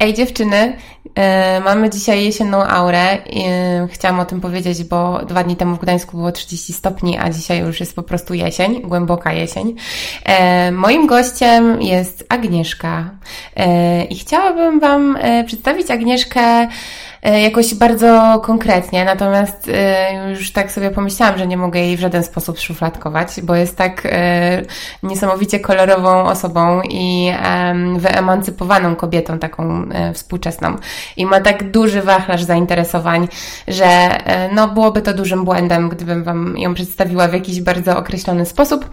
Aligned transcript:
Ej 0.00 0.14
dziewczyny, 0.14 0.76
e, 1.14 1.60
mamy 1.60 1.90
dzisiaj 1.90 2.24
jesienną 2.24 2.64
aurę. 2.64 3.18
chciałam 3.88 4.20
o 4.20 4.24
tym 4.24 4.40
powiedzieć, 4.40 4.84
bo 4.84 5.24
dwa 5.24 5.44
dni 5.44 5.56
temu 5.56 5.76
w 5.76 5.80
Gdańsku 5.80 6.16
było 6.16 6.32
30 6.32 6.72
stopni, 6.72 7.18
a 7.18 7.30
dzisiaj 7.30 7.60
już 7.60 7.80
jest 7.80 7.96
po 7.96 8.02
prostu 8.02 8.34
jesień, 8.34 8.80
głęboka 8.82 9.32
jesień. 9.32 9.76
E, 10.24 10.72
moim 10.72 11.06
gościem 11.06 11.82
jest 11.82 12.26
Agnieszka 12.28 13.10
e, 13.56 14.04
i 14.04 14.18
chciałabym 14.18 14.80
Wam 14.80 15.18
przedstawić 15.46 15.90
Agnieszkę 15.90 16.68
E, 17.13 17.13
jakoś 17.24 17.74
bardzo 17.74 18.40
konkretnie, 18.44 19.04
natomiast 19.04 19.70
e, 19.74 20.30
już 20.30 20.52
tak 20.52 20.72
sobie 20.72 20.90
pomyślałam, 20.90 21.38
że 21.38 21.46
nie 21.46 21.56
mogę 21.56 21.80
jej 21.80 21.96
w 21.96 22.00
żaden 22.00 22.24
sposób 22.24 22.58
szufladkować, 22.58 23.28
bo 23.42 23.54
jest 23.54 23.76
tak 23.76 24.02
e, 24.06 24.62
niesamowicie 25.02 25.60
kolorową 25.60 26.24
osobą 26.24 26.82
i 26.90 27.32
wyemancypowaną 27.96 28.96
kobietą, 28.96 29.38
taką 29.38 29.88
współczesną. 30.14 30.76
I 31.16 31.26
ma 31.26 31.40
tak 31.40 31.70
duży 31.70 32.02
wachlarz 32.02 32.42
zainteresowań, 32.42 33.28
że 33.68 34.08
no 34.52 34.68
byłoby 34.68 35.02
to 35.02 35.14
dużym 35.14 35.44
błędem, 35.44 35.88
gdybym 35.88 36.24
Wam 36.24 36.58
ją 36.58 36.74
przedstawiła 36.74 37.28
w 37.28 37.32
jakiś 37.32 37.60
bardzo 37.60 37.98
określony 37.98 38.46
sposób. 38.46 38.90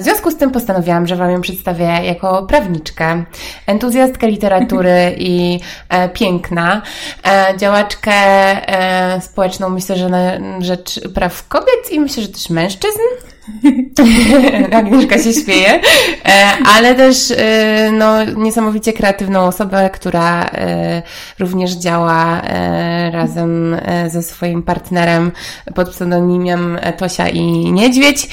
W 0.00 0.02
związku 0.02 0.30
z 0.30 0.36
tym 0.36 0.50
postanowiłam, 0.50 1.06
że 1.06 1.16
Wam 1.16 1.30
ją 1.30 1.40
przedstawię 1.40 1.84
jako 1.84 2.42
prawniczkę, 2.42 3.24
entuzjastkę 3.66 4.26
literatury 4.26 5.14
i 5.18 5.60
piękna, 6.14 6.82
działaczkę 7.56 8.12
e, 8.12 9.20
społeczną, 9.20 9.68
myślę, 9.68 9.96
że 9.96 10.08
na 10.08 10.38
rzecz 10.60 11.00
praw 11.14 11.48
kobiet 11.48 11.90
i 11.90 12.00
myślę, 12.00 12.22
że 12.22 12.28
też 12.28 12.50
mężczyzn. 12.50 13.00
Agnieszka 14.78 15.18
się 15.18 15.32
śmieje, 15.32 15.80
e, 16.24 16.48
ale 16.76 16.94
też 16.94 17.30
e, 17.30 17.90
no, 17.92 18.24
niesamowicie 18.24 18.92
kreatywną 18.92 19.40
osobę, 19.40 19.90
która 19.92 20.44
e, 20.44 21.02
również 21.38 21.72
działa 21.72 22.42
razem 23.10 23.76
ze 24.08 24.22
swoim 24.22 24.62
partnerem 24.62 25.32
pod 25.74 25.90
pseudonimem 25.90 26.78
Tosia 26.96 27.28
i 27.28 27.72
Niedźwiedź 27.72 28.28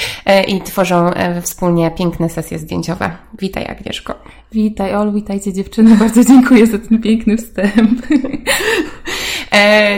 i 0.47 0.61
tworzą 0.61 1.11
wspólnie 1.41 1.91
piękne 1.91 2.29
sesje 2.29 2.59
zdjęciowe. 2.59 3.11
Witaj 3.39 3.65
Agnieszko. 3.65 4.15
Witaj 4.51 4.95
Olu, 4.95 5.11
witajcie 5.11 5.53
dziewczyny, 5.53 5.95
bardzo 5.95 6.25
dziękuję 6.25 6.67
za 6.67 6.77
ten 6.77 7.01
piękny 7.01 7.37
wstęp. 7.37 8.01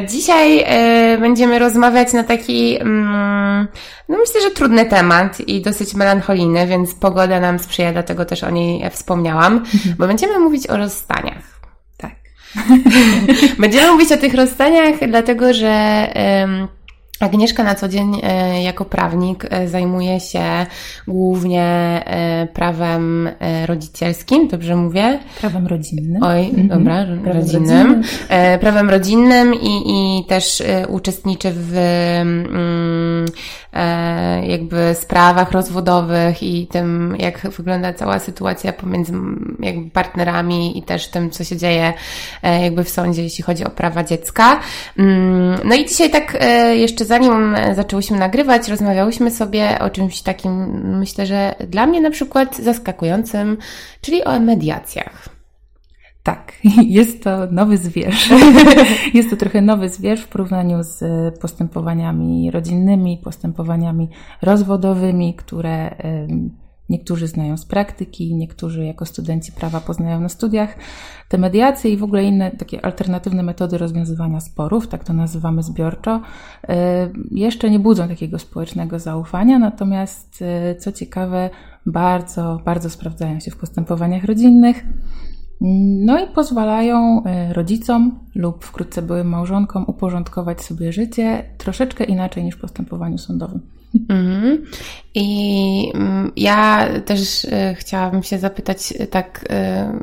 Dzisiaj 0.07 0.65
będziemy 1.19 1.59
rozmawiać 1.59 2.13
na 2.13 2.23
taki, 2.23 2.81
mm, 2.81 3.67
no 4.09 4.17
myślę, 4.17 4.41
że 4.41 4.51
trudny 4.51 4.85
temat 4.85 5.39
i 5.39 5.61
dosyć 5.61 5.93
melancholijny, 5.93 6.67
więc 6.67 6.95
pogoda 6.95 7.39
nam 7.39 7.59
sprzyja, 7.59 7.91
dlatego 7.91 8.25
też 8.25 8.43
o 8.43 8.49
niej 8.49 8.89
wspomniałam, 8.89 9.53
mhm. 9.53 9.95
bo 9.97 10.07
będziemy 10.07 10.39
mówić 10.39 10.67
o 10.67 10.77
rozstaniach. 10.77 11.59
Tak. 11.97 12.15
będziemy 13.59 13.91
mówić 13.91 14.11
o 14.11 14.17
tych 14.17 14.33
rozstaniach, 14.33 14.95
dlatego 15.07 15.53
że 15.53 16.07
Agnieszka 17.23 17.63
na 17.63 17.75
co 17.75 17.88
dzień 17.88 18.19
e, 18.23 18.63
jako 18.63 18.85
prawnik 18.85 19.45
e, 19.49 19.67
zajmuje 19.67 20.19
się 20.19 20.43
głównie 21.07 21.63
e, 22.05 22.47
prawem 22.53 23.29
rodzicielskim, 23.66 24.47
dobrze 24.47 24.75
mówię? 24.75 25.19
Prawem 25.39 25.67
rodzinnym. 25.67 26.23
Oj, 26.23 26.45
mhm. 26.45 26.67
dobra, 26.67 27.05
prawem 27.05 27.25
rodzinnym. 27.25 27.88
rodzinnym. 27.88 28.03
Prawem 28.59 28.89
rodzinnym 28.89 29.53
i, 29.53 29.83
i 29.85 30.25
też 30.25 30.63
uczestniczy 30.88 31.51
w 31.55 31.77
mm, 32.21 33.25
jakby 34.44 34.95
sprawach 34.95 35.51
rozwodowych 35.51 36.44
i 36.44 36.67
tym, 36.67 37.16
jak 37.19 37.39
wygląda 37.39 37.94
cała 37.94 38.19
sytuacja 38.19 38.73
pomiędzy 38.73 39.13
jakby 39.59 39.89
partnerami 39.89 40.77
i 40.77 40.83
też 40.83 41.07
tym, 41.07 41.29
co 41.29 41.44
się 41.44 41.57
dzieje 41.57 41.94
jakby 42.61 42.83
w 42.83 42.89
sądzie, 42.89 43.23
jeśli 43.23 43.44
chodzi 43.44 43.63
o 43.63 43.69
prawa 43.69 44.03
dziecka. 44.03 44.59
Mm, 44.97 45.59
no 45.63 45.75
i 45.75 45.85
dzisiaj 45.85 46.09
tak 46.09 46.38
jeszcze 46.73 47.05
zanim 47.14 47.56
zaczęłyśmy 47.75 48.17
nagrywać, 48.17 48.67
rozmawiałyśmy 48.67 49.31
sobie 49.31 49.79
o 49.79 49.90
czymś 49.90 50.22
takim, 50.22 50.81
myślę, 51.00 51.25
że 51.25 51.56
dla 51.69 51.85
mnie 51.85 52.01
na 52.01 52.12
przykład 52.12 52.57
zaskakującym, 52.57 53.57
czyli 54.01 54.24
o 54.24 54.40
mediacjach. 54.40 55.29
Tak, 56.23 56.53
jest 56.97 57.23
to 57.23 57.47
nowy 57.52 57.78
zwierz. 57.78 58.29
Jest 59.13 59.29
to 59.29 59.35
trochę 59.35 59.62
nowy 59.62 59.90
zwierz 59.90 60.22
w 60.22 60.28
porównaniu 60.28 60.84
z 60.84 61.03
postępowaniami 61.40 62.52
rodzinnymi, 62.52 63.22
postępowaniami 63.23 64.09
rozwodowymi, 64.41 65.34
które 65.34 65.96
Niektórzy 66.89 67.27
znają 67.27 67.57
z 67.57 67.66
praktyki, 67.66 68.35
niektórzy 68.35 68.85
jako 68.85 69.05
studenci 69.05 69.51
prawa 69.51 69.79
poznają 69.79 70.21
na 70.21 70.29
studiach. 70.29 70.75
Te 71.29 71.38
mediacje 71.38 71.91
i 71.91 71.97
w 71.97 72.03
ogóle 72.03 72.23
inne 72.23 72.51
takie 72.51 72.85
alternatywne 72.85 73.44
metody 73.44 73.77
rozwiązywania 73.77 74.39
sporów, 74.39 74.88
tak 74.88 75.03
to 75.03 75.13
nazywamy 75.13 75.63
zbiorczo, 75.63 76.22
e, 76.69 77.09
jeszcze 77.31 77.69
nie 77.69 77.79
budzą 77.79 78.07
takiego 78.07 78.39
społecznego 78.39 78.99
zaufania, 78.99 79.59
natomiast 79.59 80.41
e, 80.41 80.75
co 80.75 80.91
ciekawe, 80.91 81.49
bardzo, 81.85 82.61
bardzo 82.66 82.89
sprawdzają 82.89 83.39
się 83.39 83.51
w 83.51 83.57
postępowaniach 83.57 84.23
rodzinnych. 84.23 84.85
No 86.05 86.23
i 86.23 86.27
pozwalają 86.27 87.23
e, 87.23 87.53
rodzicom 87.53 88.19
lub 88.35 88.66
wkrótce 88.66 89.01
byłym 89.01 89.27
małżonkom 89.27 89.85
uporządkować 89.88 90.61
sobie 90.61 90.93
życie 90.93 91.43
troszeczkę 91.57 92.03
inaczej 92.03 92.43
niż 92.43 92.55
w 92.55 92.61
postępowaniu 92.61 93.17
sądowym. 93.17 93.61
Mhm. 94.09 94.65
I 95.15 95.91
mm, 95.95 96.31
ja 96.35 96.87
też 97.05 97.43
y, 97.43 97.75
chciałabym 97.77 98.23
się 98.23 98.39
zapytać 98.39 98.93
y, 98.99 99.07
tak, 99.07 99.45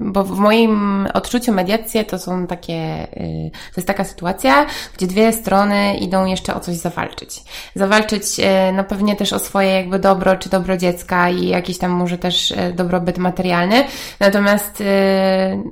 y, 0.00 0.12
bo 0.12 0.24
w 0.24 0.38
moim 0.38 1.06
odczuciu 1.14 1.52
mediacje 1.52 2.04
to 2.04 2.18
są 2.18 2.46
takie, 2.46 3.06
to 3.46 3.74
jest 3.76 3.86
taka 3.86 4.04
sytuacja, 4.04 4.66
gdzie 4.96 5.06
dwie 5.06 5.32
strony 5.32 5.96
idą 5.96 6.26
jeszcze 6.26 6.54
o 6.54 6.60
coś 6.60 6.76
zawalczyć. 6.76 7.42
Zawalczyć 7.74 8.24
no 8.72 8.84
pewnie 8.84 9.16
też 9.16 9.32
o 9.32 9.38
swoje 9.38 9.70
jakby 9.70 9.98
dobro, 9.98 10.36
czy 10.36 10.50
dobro 10.50 10.76
dziecka 10.76 11.30
i 11.30 11.48
jakiś 11.48 11.78
tam 11.78 11.90
może 11.90 12.18
też 12.18 12.54
dobrobyt 12.74 13.18
materialny, 13.18 13.84
natomiast 14.20 14.82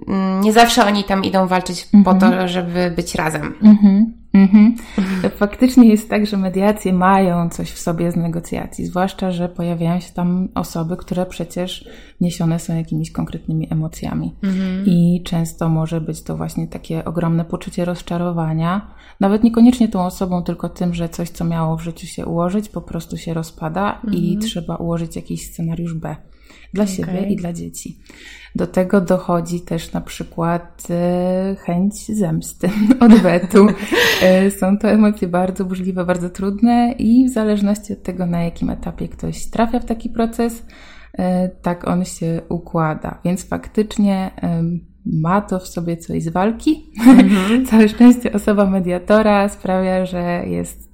mm, 0.06 0.40
nie 0.40 0.52
zawsze 0.52 0.86
oni 0.86 1.04
tam 1.04 1.24
idą 1.24 1.46
walczyć 1.46 1.88
po 2.04 2.14
to, 2.14 2.26
mhm. 2.26 2.48
żeby 2.48 2.92
być 2.96 3.14
razem. 3.14 3.54
Mhm. 3.62 4.18
Mhm. 4.38 4.76
Faktycznie 5.36 5.88
jest 5.88 6.10
tak, 6.10 6.26
że 6.26 6.36
mediacje 6.36 6.92
mają 6.92 7.50
coś 7.50 7.70
w 7.70 7.78
sobie 7.78 8.12
z 8.12 8.16
negocjacji, 8.16 8.86
zwłaszcza, 8.86 9.32
że 9.32 9.48
pojawiają 9.48 10.00
się 10.00 10.12
tam 10.12 10.48
osoby, 10.54 10.96
które 10.96 11.26
przecież 11.26 11.88
niesione 12.20 12.58
są 12.58 12.76
jakimiś 12.76 13.12
konkretnymi 13.12 13.72
emocjami. 13.72 14.34
Mhm. 14.42 14.86
I 14.86 15.22
często 15.24 15.68
może 15.68 16.00
być 16.00 16.22
to 16.22 16.36
właśnie 16.36 16.66
takie 16.66 17.04
ogromne 17.04 17.44
poczucie 17.44 17.84
rozczarowania, 17.84 18.94
nawet 19.20 19.44
niekoniecznie 19.44 19.88
tą 19.88 20.06
osobą, 20.06 20.42
tylko 20.42 20.68
tym, 20.68 20.94
że 20.94 21.08
coś, 21.08 21.30
co 21.30 21.44
miało 21.44 21.76
w 21.76 21.82
życiu 21.82 22.06
się 22.06 22.26
ułożyć, 22.26 22.68
po 22.68 22.80
prostu 22.80 23.16
się 23.16 23.34
rozpada 23.34 23.94
mhm. 23.94 24.14
i 24.14 24.38
trzeba 24.38 24.76
ułożyć 24.76 25.16
jakiś 25.16 25.46
scenariusz 25.46 25.94
B 25.94 26.16
dla 26.74 26.84
okay. 26.84 26.96
siebie 26.96 27.26
i 27.28 27.36
dla 27.36 27.52
dzieci. 27.52 27.98
Do 28.54 28.66
tego 28.66 29.00
dochodzi 29.00 29.60
też 29.60 29.92
na 29.92 30.00
przykład 30.00 30.86
e, 30.90 31.56
chęć 31.58 32.06
zemsty, 32.16 32.70
odwetu. 33.00 33.66
E, 34.22 34.50
są 34.50 34.78
to 34.78 34.88
emocje 34.90 35.28
bardzo 35.28 35.64
burzliwe, 35.64 36.04
bardzo 36.04 36.30
trudne 36.30 36.94
i 36.98 37.28
w 37.28 37.32
zależności 37.32 37.92
od 37.92 38.02
tego, 38.02 38.26
na 38.26 38.42
jakim 38.42 38.70
etapie 38.70 39.08
ktoś 39.08 39.46
trafia 39.46 39.80
w 39.80 39.84
taki 39.84 40.08
proces, 40.08 40.66
e, 41.12 41.48
tak 41.48 41.88
on 41.88 42.04
się 42.04 42.40
układa. 42.48 43.18
Więc 43.24 43.48
faktycznie 43.48 44.30
ma 45.12 45.40
to 45.40 45.58
w 45.58 45.68
sobie 45.68 45.96
coś 45.96 46.22
z 46.22 46.28
walki. 46.28 46.90
Mhm. 47.06 47.66
Całe 47.66 47.88
szczęście 47.88 48.32
osoba 48.32 48.66
mediatora 48.66 49.48
sprawia, 49.48 50.06
że 50.06 50.44
jest 50.46 50.87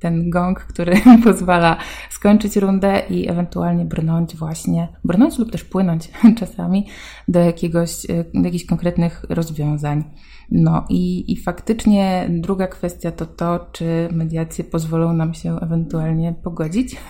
ten 0.00 0.30
gong, 0.30 0.60
który 0.60 0.92
pozwala 1.24 1.76
skończyć 2.10 2.56
rundę 2.56 3.02
i 3.10 3.28
ewentualnie 3.28 3.84
brnąć 3.84 4.36
właśnie, 4.36 4.88
brnąć 5.04 5.38
lub 5.38 5.52
też 5.52 5.64
płynąć 5.64 6.10
czasami 6.40 6.86
do 7.28 7.40
jakiegoś, 7.40 8.10
e, 8.10 8.24
do 8.34 8.44
jakichś 8.44 8.66
konkretnych 8.66 9.24
rozwiązań. 9.28 10.04
No 10.50 10.84
i, 10.88 11.32
i 11.32 11.36
faktycznie 11.36 12.26
druga 12.28 12.66
kwestia 12.66 13.10
to 13.10 13.26
to, 13.26 13.66
czy 13.72 14.08
mediacje 14.12 14.64
pozwolą 14.64 15.12
nam 15.12 15.34
się 15.34 15.60
ewentualnie 15.60 16.34
pogodzić. 16.44 16.96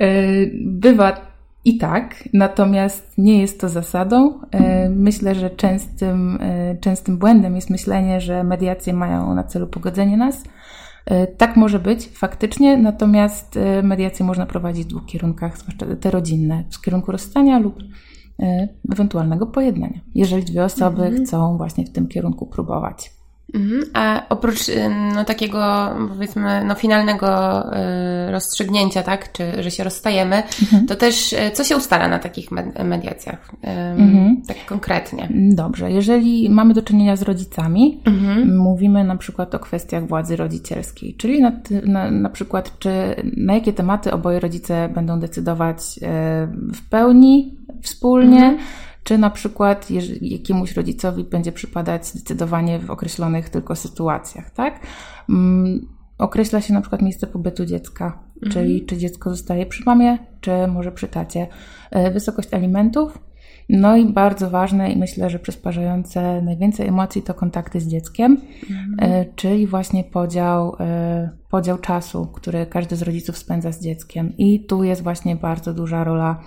E, 0.00 0.06
bywa 0.64 1.34
i 1.64 1.78
tak, 1.78 2.28
natomiast 2.32 3.18
nie 3.18 3.40
jest 3.40 3.60
to 3.60 3.68
zasadą. 3.68 4.40
E, 4.50 4.88
myślę, 4.88 5.34
że 5.34 5.50
częstym, 5.50 6.38
częstym 6.80 7.18
błędem 7.18 7.56
jest 7.56 7.70
myślenie, 7.70 8.20
że 8.20 8.44
mediacje 8.44 8.92
mają 8.92 9.34
na 9.34 9.44
celu 9.44 9.66
pogodzenie 9.66 10.16
nas, 10.16 10.44
tak 11.36 11.56
może 11.56 11.78
być 11.78 12.08
faktycznie, 12.08 12.76
natomiast 12.76 13.56
e, 13.56 13.82
mediację 13.82 14.26
można 14.26 14.46
prowadzić 14.46 14.84
w 14.84 14.88
dwóch 14.88 15.06
kierunkach, 15.06 15.58
zwłaszcza 15.58 15.86
te 15.96 16.10
rodzinne, 16.10 16.64
w 16.70 16.80
kierunku 16.80 17.12
rozstania 17.12 17.58
lub 17.58 17.78
e, 18.40 18.68
ewentualnego 18.92 19.46
pojednania, 19.46 20.00
jeżeli 20.14 20.44
dwie 20.44 20.64
osoby 20.64 21.02
mhm. 21.02 21.24
chcą 21.24 21.56
właśnie 21.56 21.84
w 21.86 21.92
tym 21.92 22.08
kierunku 22.08 22.46
próbować. 22.46 23.10
Mhm. 23.54 23.82
A 23.92 24.22
oprócz 24.28 24.60
no, 25.14 25.24
takiego, 25.24 25.90
powiedzmy, 26.08 26.64
no, 26.64 26.74
finalnego 26.74 27.60
y, 28.28 28.30
rozstrzygnięcia, 28.30 29.02
tak, 29.02 29.32
czy 29.32 29.62
że 29.62 29.70
się 29.70 29.84
rozstajemy, 29.84 30.42
mhm. 30.62 30.86
to 30.86 30.96
też 30.96 31.32
y, 31.32 31.50
co 31.52 31.64
się 31.64 31.76
ustala 31.76 32.08
na 32.08 32.18
takich 32.18 32.50
mediacjach? 32.84 33.50
Mhm. 33.96 34.42
Tak 34.48 34.56
konkretnie. 34.66 35.28
Dobrze. 35.32 35.90
Jeżeli 35.90 36.50
mamy 36.50 36.74
do 36.74 36.82
czynienia 36.82 37.16
z 37.16 37.22
rodzicami, 37.22 38.02
mhm. 38.04 38.56
mówimy 38.56 39.04
na 39.04 39.16
przykład 39.16 39.54
o 39.54 39.58
kwestiach 39.58 40.06
władzy 40.06 40.36
rodzicielskiej, 40.36 41.14
czyli 41.14 41.42
na, 41.42 41.52
na, 41.86 42.10
na 42.10 42.28
przykład, 42.28 42.78
czy 42.78 42.90
na 43.36 43.54
jakie 43.54 43.72
tematy 43.72 44.12
oboje 44.12 44.40
rodzice 44.40 44.88
będą 44.88 45.20
decydować 45.20 45.78
y, 45.78 46.00
w 46.74 46.88
pełni, 46.90 47.58
wspólnie 47.82 48.44
mhm 48.44 48.58
czy 49.04 49.18
na 49.18 49.30
przykład 49.30 49.88
jakiemuś 50.20 50.76
rodzicowi 50.76 51.24
będzie 51.24 51.52
przypadać 51.52 52.06
zdecydowanie 52.06 52.78
w 52.78 52.90
określonych 52.90 53.48
tylko 53.48 53.76
sytuacjach, 53.76 54.50
tak? 54.50 54.80
Mm, 55.28 55.88
określa 56.18 56.60
się 56.60 56.74
na 56.74 56.80
przykład 56.80 57.02
miejsce 57.02 57.26
pobytu 57.26 57.66
dziecka, 57.66 58.18
mhm. 58.34 58.52
czyli 58.52 58.86
czy 58.86 58.96
dziecko 58.96 59.30
zostaje 59.30 59.66
przy 59.66 59.84
mamie, 59.86 60.18
czy 60.40 60.50
może 60.66 60.92
przy 60.92 61.08
tacie. 61.08 61.46
E, 61.90 62.10
wysokość 62.10 62.54
alimentów, 62.54 63.18
no 63.68 63.96
i 63.96 64.06
bardzo 64.06 64.50
ważne 64.50 64.92
i 64.92 64.98
myślę, 64.98 65.30
że 65.30 65.38
przysparzające 65.38 66.42
najwięcej 66.42 66.88
emocji 66.88 67.22
to 67.22 67.34
kontakty 67.34 67.80
z 67.80 67.88
dzieckiem, 67.88 68.40
mhm. 68.70 68.96
E, 68.98 69.24
czyli 69.36 69.66
właśnie 69.66 70.04
podział, 70.04 70.76
e, 70.80 71.30
podział 71.50 71.78
czasu, 71.78 72.26
który 72.26 72.66
każdy 72.66 72.96
z 72.96 73.02
rodziców 73.02 73.38
spędza 73.38 73.72
z 73.72 73.80
dzieckiem. 73.80 74.36
I 74.38 74.66
tu 74.66 74.84
jest 74.84 75.02
właśnie 75.02 75.36
bardzo 75.36 75.74
duża 75.74 76.04
rola 76.04 76.40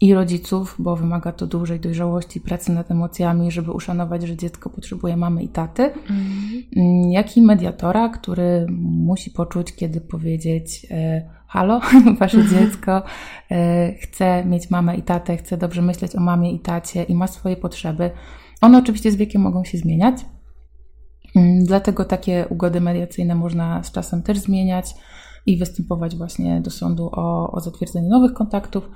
i 0.00 0.14
rodziców, 0.14 0.76
bo 0.78 0.96
wymaga 0.96 1.32
to 1.32 1.46
dużej 1.46 1.80
dojrzałości, 1.80 2.40
pracy 2.40 2.72
nad 2.72 2.90
emocjami, 2.90 3.50
żeby 3.50 3.72
uszanować, 3.72 4.22
że 4.22 4.36
dziecko 4.36 4.70
potrzebuje 4.70 5.16
mamy 5.16 5.42
i 5.42 5.48
taty, 5.48 5.82
mm. 5.82 7.10
jak 7.10 7.36
i 7.36 7.42
mediatora, 7.42 8.08
który 8.08 8.66
musi 8.80 9.30
poczuć, 9.30 9.72
kiedy 9.72 10.00
powiedzieć 10.00 10.86
e, 10.90 11.30
halo, 11.46 11.80
wasze 12.20 12.38
mhm. 12.38 12.48
dziecko 12.48 13.02
e, 13.50 13.92
chce 13.92 14.44
mieć 14.44 14.70
mamę 14.70 14.96
i 14.96 15.02
tatę, 15.02 15.36
chce 15.36 15.56
dobrze 15.56 15.82
myśleć 15.82 16.16
o 16.16 16.20
mamie 16.20 16.52
i 16.52 16.60
tacie 16.60 17.02
i 17.02 17.14
ma 17.14 17.26
swoje 17.26 17.56
potrzeby. 17.56 18.10
One 18.60 18.78
oczywiście 18.78 19.12
z 19.12 19.16
wiekiem 19.16 19.42
mogą 19.42 19.64
się 19.64 19.78
zmieniać, 19.78 20.14
mm, 21.36 21.64
dlatego 21.64 22.04
takie 22.04 22.46
ugody 22.48 22.80
mediacyjne 22.80 23.34
można 23.34 23.82
z 23.82 23.92
czasem 23.92 24.22
też 24.22 24.38
zmieniać 24.38 24.94
i 25.46 25.56
występować 25.56 26.16
właśnie 26.16 26.60
do 26.60 26.70
sądu 26.70 27.10
o, 27.12 27.52
o 27.52 27.60
zatwierdzenie 27.60 28.08
nowych 28.08 28.32
kontaktów, 28.32 28.90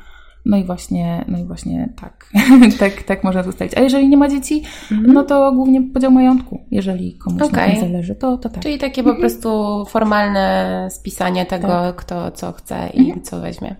no 0.44 0.56
i 0.56 0.64
właśnie, 0.64 1.24
no 1.28 1.38
i 1.38 1.44
właśnie 1.44 1.88
tak, 2.00 2.30
tak, 2.80 3.02
tak 3.02 3.24
można 3.24 3.42
zostawić. 3.42 3.74
A 3.76 3.80
jeżeli 3.80 4.08
nie 4.08 4.16
ma 4.16 4.28
dzieci, 4.28 4.62
mhm. 4.92 5.12
no 5.12 5.24
to 5.24 5.52
głównie 5.52 5.82
podział 5.82 6.10
majątku. 6.10 6.60
Jeżeli 6.70 7.14
komuś 7.14 7.42
okay. 7.42 7.66
na 7.66 7.72
tym 7.72 7.80
zależy, 7.80 8.14
to, 8.14 8.36
to 8.38 8.48
tak. 8.48 8.62
Czyli 8.62 8.78
takie 8.78 9.02
po 9.02 9.14
prostu 9.14 9.84
formalne 9.88 10.88
spisanie 10.90 11.46
tego, 11.46 11.68
tak. 11.68 11.96
kto 11.96 12.30
co 12.30 12.52
chce 12.52 12.88
i 12.94 13.00
mhm. 13.00 13.22
co 13.22 13.40
weźmie. 13.40 13.76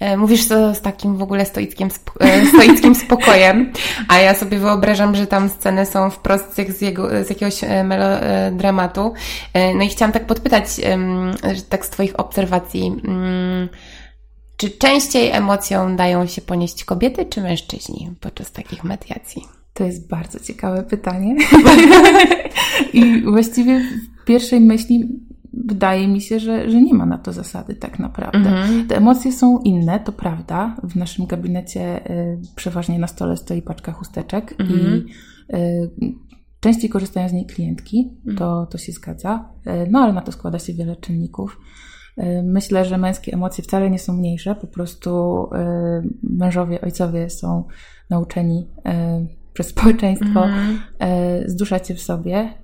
E, 0.00 0.16
mówisz 0.16 0.48
to 0.48 0.74
z 0.74 0.80
takim 0.80 1.16
w 1.16 1.22
ogóle 1.22 1.44
stoickim, 1.44 1.88
e, 2.20 2.46
stoickim 2.46 2.94
spokojem, 3.04 3.72
a 4.08 4.18
ja 4.18 4.34
sobie 4.34 4.58
wyobrażam, 4.58 5.16
że 5.16 5.26
tam 5.26 5.48
sceny 5.48 5.86
są 5.86 6.10
wprost 6.10 6.54
z, 6.54 6.80
jego, 6.80 7.24
z 7.24 7.30
jakiegoś 7.30 7.64
e, 7.64 7.84
melodramatu. 7.84 9.12
No 9.74 9.84
i 9.84 9.88
chciałam 9.88 10.12
tak 10.12 10.26
podpytać, 10.26 10.64
tak 11.68 11.86
z 11.86 11.90
Twoich 11.90 12.20
obserwacji, 12.20 12.86
mm, 13.04 13.68
czy 14.56 14.70
częściej 14.70 15.30
emocjom 15.30 15.96
dają 15.96 16.26
się 16.26 16.42
ponieść 16.42 16.84
kobiety 16.84 17.24
czy 17.24 17.40
mężczyźni 17.40 18.10
podczas 18.20 18.52
takich 18.52 18.84
mediacji? 18.84 19.42
To 19.74 19.84
jest 19.84 20.08
bardzo 20.08 20.40
ciekawe 20.40 20.82
pytanie. 20.82 21.36
I 22.92 23.22
właściwie 23.22 23.80
w 23.80 24.24
pierwszej 24.24 24.60
myśli 24.60 25.08
wydaje 25.52 26.08
mi 26.08 26.20
się, 26.20 26.40
że, 26.40 26.70
że 26.70 26.82
nie 26.82 26.94
ma 26.94 27.06
na 27.06 27.18
to 27.18 27.32
zasady 27.32 27.74
tak 27.74 27.98
naprawdę. 27.98 28.50
Mm-hmm. 28.50 28.86
Te 28.86 28.96
emocje 28.96 29.32
są 29.32 29.58
inne, 29.58 30.00
to 30.00 30.12
prawda. 30.12 30.76
W 30.82 30.96
naszym 30.96 31.26
gabinecie 31.26 32.10
y, 32.10 32.38
przeważnie 32.56 32.98
na 32.98 33.06
stole 33.06 33.36
stoi 33.36 33.62
paczka 33.62 33.92
chusteczek 33.92 34.56
mm-hmm. 34.58 34.70
i 34.70 34.74
mhm. 34.74 35.06
y, 35.54 35.90
częściej 36.60 36.90
korzystają 36.90 37.28
z 37.28 37.32
niej 37.32 37.46
klientki, 37.46 38.10
to, 38.38 38.66
to 38.66 38.78
się 38.78 38.92
zgadza. 38.92 39.48
Y, 39.66 39.88
no 39.90 39.98
ale 39.98 40.12
na 40.12 40.20
to 40.20 40.32
składa 40.32 40.58
się 40.58 40.72
wiele 40.74 40.96
czynników. 40.96 41.60
Y, 42.18 42.42
myślę, 42.42 42.84
że 42.84 42.98
męskie 42.98 43.32
emocje 43.32 43.64
wcale 43.64 43.90
nie 43.90 43.98
są 43.98 44.12
mniejsze, 44.12 44.54
po 44.54 44.66
prostu 44.66 45.42
y, 45.44 46.08
mężowie, 46.22 46.80
ojcowie 46.80 47.30
są 47.30 47.64
nauczeni 48.10 48.68
y, 48.78 49.52
przez 49.52 49.66
społeczeństwo 49.76 50.44
mm. 50.44 50.78
zduszać 51.46 51.88
się 51.88 51.94
w 51.94 52.02
sobie. 52.02 52.54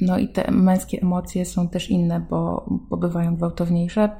No 0.00 0.18
i 0.18 0.28
te 0.28 0.50
męskie 0.50 1.02
emocje 1.02 1.44
są 1.44 1.68
też 1.68 1.90
inne, 1.90 2.20
bo, 2.30 2.66
bo 2.90 2.96
bywają 2.96 3.36
gwałtowniejsze, 3.36 4.10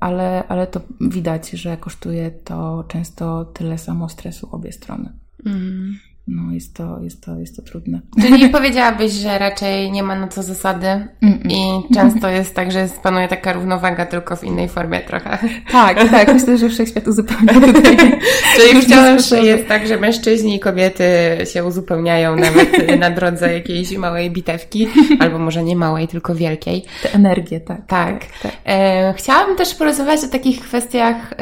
ale, 0.00 0.48
ale 0.48 0.66
to 0.66 0.80
widać, 1.00 1.50
że 1.50 1.76
kosztuje 1.76 2.30
to 2.30 2.84
często 2.88 3.44
tyle 3.44 3.78
samo 3.78 4.08
stresu 4.08 4.48
obie 4.52 4.72
strony. 4.72 5.12
Mm 5.46 5.94
no 6.28 6.52
jest 6.52 6.74
to, 6.74 6.98
jest 7.02 7.24
to, 7.24 7.38
jest 7.38 7.56
to 7.56 7.62
trudne. 7.62 8.00
Czyli 8.20 8.48
powiedziałabyś, 8.48 9.12
że 9.12 9.38
raczej 9.38 9.92
nie 9.92 10.02
ma 10.02 10.14
na 10.14 10.26
to 10.26 10.42
zasady 10.42 10.86
Mm-mm. 10.86 11.50
i 11.50 11.94
często 11.94 12.28
jest 12.28 12.54
tak, 12.54 12.72
że 12.72 12.88
panuje 13.02 13.28
taka 13.28 13.52
równowaga 13.52 14.06
tylko 14.06 14.36
w 14.36 14.44
innej 14.44 14.68
formie 14.68 15.00
trochę. 15.00 15.38
Tak, 15.72 16.10
tak. 16.10 16.34
Myślę, 16.34 16.58
że 16.58 16.68
wszechświat 16.68 17.08
uzupełnia 17.08 17.54
tutaj. 17.54 17.96
Czyli 18.56 18.82
wciąż 18.82 19.30
jest 19.30 19.68
tak, 19.68 19.86
że 19.86 19.96
mężczyźni 19.96 20.56
i 20.56 20.60
kobiety 20.60 21.04
się 21.52 21.64
uzupełniają 21.64 22.36
nawet 22.36 22.68
na 22.98 23.10
drodze 23.10 23.52
jakiejś 23.52 23.96
małej 23.96 24.30
bitewki, 24.30 24.88
albo 25.20 25.38
może 25.38 25.64
nie 25.64 25.76
małej, 25.76 26.08
tylko 26.08 26.34
wielkiej. 26.34 26.84
Te 27.02 27.12
energie, 27.12 27.60
tak. 27.60 27.86
Tak. 27.86 28.20
tak, 28.20 28.40
tak. 28.42 28.52
E, 28.64 29.14
chciałabym 29.16 29.56
też 29.56 29.74
porozmawiać 29.74 30.24
o 30.24 30.28
takich 30.28 30.60
kwestiach 30.60 31.34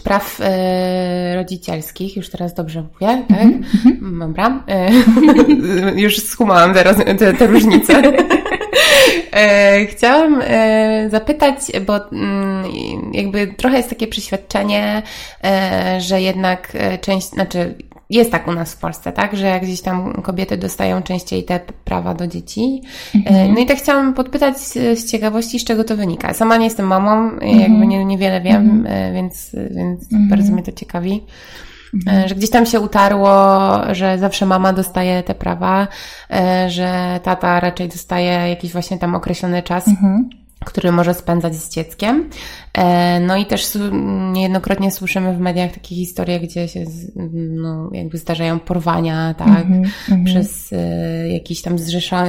praw 0.00 0.40
e, 0.40 1.34
rodzicielskich, 1.36 2.16
już 2.16 2.30
teraz 2.30 2.54
dobrze 2.54 2.82
mówię, 2.82 3.24
tak? 3.28 3.38
Mm-hmm. 3.38 4.18
Dobra. 4.18 4.64
E, 4.68 4.90
już 6.04 6.16
skumałam 6.16 6.74
te, 6.74 7.14
te, 7.14 7.34
te 7.34 7.46
różnice. 7.46 8.02
E, 9.32 9.86
chciałam 9.86 10.40
e, 10.44 11.08
zapytać, 11.10 11.56
bo 11.86 12.10
mm, 12.10 12.64
jakby 13.12 13.46
trochę 13.46 13.76
jest 13.76 13.90
takie 13.90 14.06
przeświadczenie, 14.06 15.02
e, 15.44 16.00
że 16.00 16.20
jednak 16.20 16.68
e, 16.74 16.98
część, 16.98 17.28
znaczy 17.28 17.74
jest 18.10 18.30
tak 18.30 18.48
u 18.48 18.52
nas 18.52 18.74
w 18.74 18.78
Polsce, 18.78 19.12
tak, 19.12 19.36
że 19.36 19.46
jak 19.46 19.62
gdzieś 19.62 19.82
tam 19.82 20.12
kobiety 20.12 20.56
dostają 20.56 21.02
częściej 21.02 21.44
te 21.44 21.60
prawa 21.84 22.14
do 22.14 22.26
dzieci. 22.26 22.82
Mhm. 23.14 23.54
No 23.54 23.60
i 23.60 23.66
tak 23.66 23.78
chciałam 23.78 24.14
podpytać 24.14 24.58
z 24.94 25.10
ciekawości, 25.10 25.58
z 25.58 25.64
czego 25.64 25.84
to 25.84 25.96
wynika. 25.96 26.34
Sama 26.34 26.56
nie 26.56 26.64
jestem 26.64 26.86
mamą, 26.86 27.30
mhm. 27.30 27.60
jakby 27.60 27.86
nie, 27.86 28.04
niewiele 28.04 28.40
wiem, 28.40 28.70
mhm. 28.70 28.86
E, 28.86 29.12
więc, 29.12 29.50
więc 29.70 30.02
mhm. 30.02 30.28
bardzo 30.28 30.52
mnie 30.52 30.62
to 30.62 30.72
ciekawi. 30.72 31.24
Mhm. 31.94 32.28
Że 32.28 32.34
gdzieś 32.34 32.50
tam 32.50 32.66
się 32.66 32.80
utarło, 32.80 33.30
że 33.92 34.18
zawsze 34.18 34.46
mama 34.46 34.72
dostaje 34.72 35.22
te 35.22 35.34
prawa, 35.34 35.88
e, 36.30 36.70
że 36.70 37.20
tata 37.22 37.60
raczej 37.60 37.88
dostaje 37.88 38.48
jakiś 38.48 38.72
właśnie 38.72 38.98
tam 38.98 39.14
określony 39.14 39.62
czas. 39.62 39.88
Mhm 39.88 40.28
który 40.64 40.92
może 40.92 41.14
spędzać 41.14 41.54
z 41.54 41.68
dzieckiem. 41.68 42.30
E, 42.78 43.20
no 43.20 43.36
i 43.36 43.46
też 43.46 43.78
niejednokrotnie 44.32 44.90
słyszymy 44.90 45.34
w 45.34 45.40
mediach 45.40 45.72
takie 45.72 45.94
historie, 45.94 46.40
gdzie 46.40 46.68
się 46.68 46.84
no, 47.50 47.90
jakby 47.92 48.18
zdarzają 48.18 48.60
porwania, 48.60 49.34
tak, 49.34 49.66
mm 49.66 49.82
-hmm, 49.82 50.24
przez 50.24 50.72
e, 50.72 51.28
jakieś 51.28 51.62
tam 51.62 51.76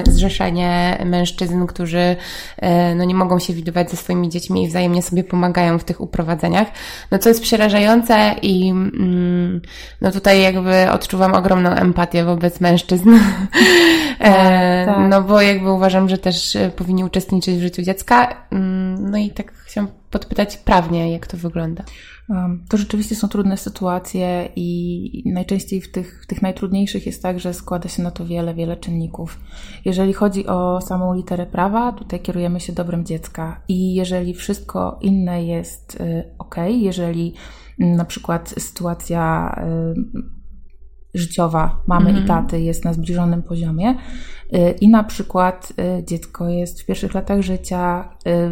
zrzeszenie 0.06 0.98
mężczyzn, 1.06 1.66
którzy 1.66 2.16
e, 2.58 2.96
no, 2.96 3.04
nie 3.04 3.16
mogą 3.16 3.40
się 3.40 3.54
widywać 3.54 3.92
ze 3.92 3.98
swoimi 3.98 4.30
dziećmi 4.30 4.64
i 4.64 4.68
wzajemnie 4.68 5.02
sobie 5.02 5.24
pomagają 5.24 5.80
w 5.80 5.84
tych 5.84 6.02
uprowadzeniach. 6.02 6.68
No 7.12 7.20
co 7.20 7.30
jest 7.30 7.42
przerażające 7.42 8.36
i 8.42 8.70
mm, 8.70 9.62
no 10.02 10.12
tutaj 10.12 10.42
jakby 10.42 10.92
odczuwam 10.92 11.34
ogromną 11.34 11.70
empatię 11.70 12.24
wobec 12.24 12.62
mężczyzn. 12.62 13.10
Tak, 14.20 14.86
tak. 14.86 15.10
No 15.10 15.22
bo 15.22 15.42
jakby 15.42 15.72
uważam, 15.72 16.10
że 16.10 16.18
też 16.18 16.58
powinni 16.76 17.04
uczestniczyć 17.04 17.58
w 17.58 17.62
życiu 17.62 17.82
dziecka. 17.82 18.46
Mm, 18.52 19.12
no 19.12 19.18
i 19.18 19.30
tak 19.30 19.52
chciałam 19.70 19.92
podpytać 20.10 20.58
prawnie, 20.58 21.12
jak 21.12 21.28
to 21.28 21.38
wygląda. 21.38 21.84
To 22.70 22.78
rzeczywiście 22.78 23.16
są 23.16 23.28
trudne 23.28 23.58
sytuacje 23.58 24.50
i 24.56 25.24
najczęściej 25.26 25.82
w 25.82 25.92
tych, 25.92 26.24
w 26.24 26.28
tych 26.28 26.42
najtrudniejszych 26.42 27.06
jest 27.06 27.24
tak, 27.24 27.40
że 27.40 27.54
składa 27.54 27.90
się 27.90 28.04
na 28.04 28.12
to 28.12 28.26
wiele, 28.26 28.54
wiele 28.54 28.78
czynników. 28.78 29.40
Jeżeli 29.86 30.14
chodzi 30.14 30.48
o 30.48 30.82
samą 30.82 31.14
literę 31.14 31.46
prawa, 31.46 31.92
tutaj 31.92 32.20
kierujemy 32.20 32.60
się 32.60 32.74
dobrem 32.74 33.06
dziecka 33.06 33.62
i 33.68 33.94
jeżeli 33.94 34.34
wszystko 34.34 35.00
inne 35.02 35.46
jest 35.46 35.96
y, 36.02 36.24
ok, 36.40 36.56
jeżeli 36.68 37.34
mm, 37.80 37.96
na 37.96 38.06
przykład 38.06 38.50
sytuacja 38.50 39.56
y, 39.96 40.39
życiowa 41.14 41.82
mamy 41.88 42.10
mm. 42.10 42.18
i 42.18 42.22
mhm. 42.22 42.44
taty 42.44 42.62
jest 42.62 42.86
na 42.86 42.94
zbliżonym 42.94 43.44
poziomie 43.44 43.96
y, 44.54 44.72
i 44.82 44.90
na 44.90 45.04
przykład 45.04 45.74
y, 46.00 46.04
dziecko 46.04 46.50
jest 46.50 46.82
w 46.82 46.86
pierwszych 46.86 47.14
latach 47.14 47.42
życia, 47.42 48.10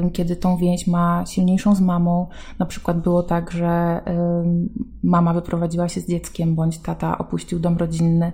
y, 0.07 0.11
kiedy 0.11 0.35
tą 0.35 0.57
więź 0.57 0.87
ma 0.87 1.23
silniejszą 1.25 1.75
z 1.75 1.81
mamą. 1.81 2.27
Na 2.59 2.65
przykład 2.65 3.01
było 3.01 3.23
tak, 3.23 3.51
że 3.51 4.01
mama 5.03 5.33
wyprowadziła 5.33 5.89
się 5.89 6.01
z 6.01 6.07
dzieckiem, 6.07 6.55
bądź 6.55 6.79
tata 6.79 7.17
opuścił 7.17 7.59
dom 7.59 7.77
rodzinny 7.77 8.31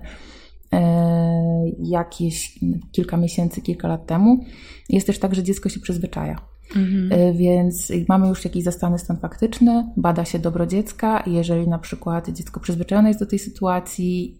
jakieś 1.78 2.58
kilka 2.92 3.16
miesięcy, 3.16 3.60
kilka 3.60 3.88
lat 3.88 4.06
temu. 4.06 4.44
Jest 4.88 5.06
też 5.06 5.18
tak, 5.18 5.34
że 5.34 5.42
dziecko 5.42 5.68
się 5.68 5.80
przyzwyczaja. 5.80 6.53
Mhm. 6.76 7.36
Więc 7.36 7.92
mamy 8.08 8.28
już 8.28 8.44
jakiś 8.44 8.64
zastany 8.64 8.98
stan 8.98 9.16
faktyczny, 9.16 9.92
bada 9.96 10.24
się 10.24 10.38
dobro 10.38 10.66
dziecka 10.66 11.20
i 11.20 11.32
jeżeli 11.32 11.68
na 11.68 11.78
przykład 11.78 12.28
dziecko 12.28 12.60
przyzwyczajone 12.60 13.08
jest 13.08 13.20
do 13.20 13.26
tej 13.26 13.38
sytuacji, 13.38 14.38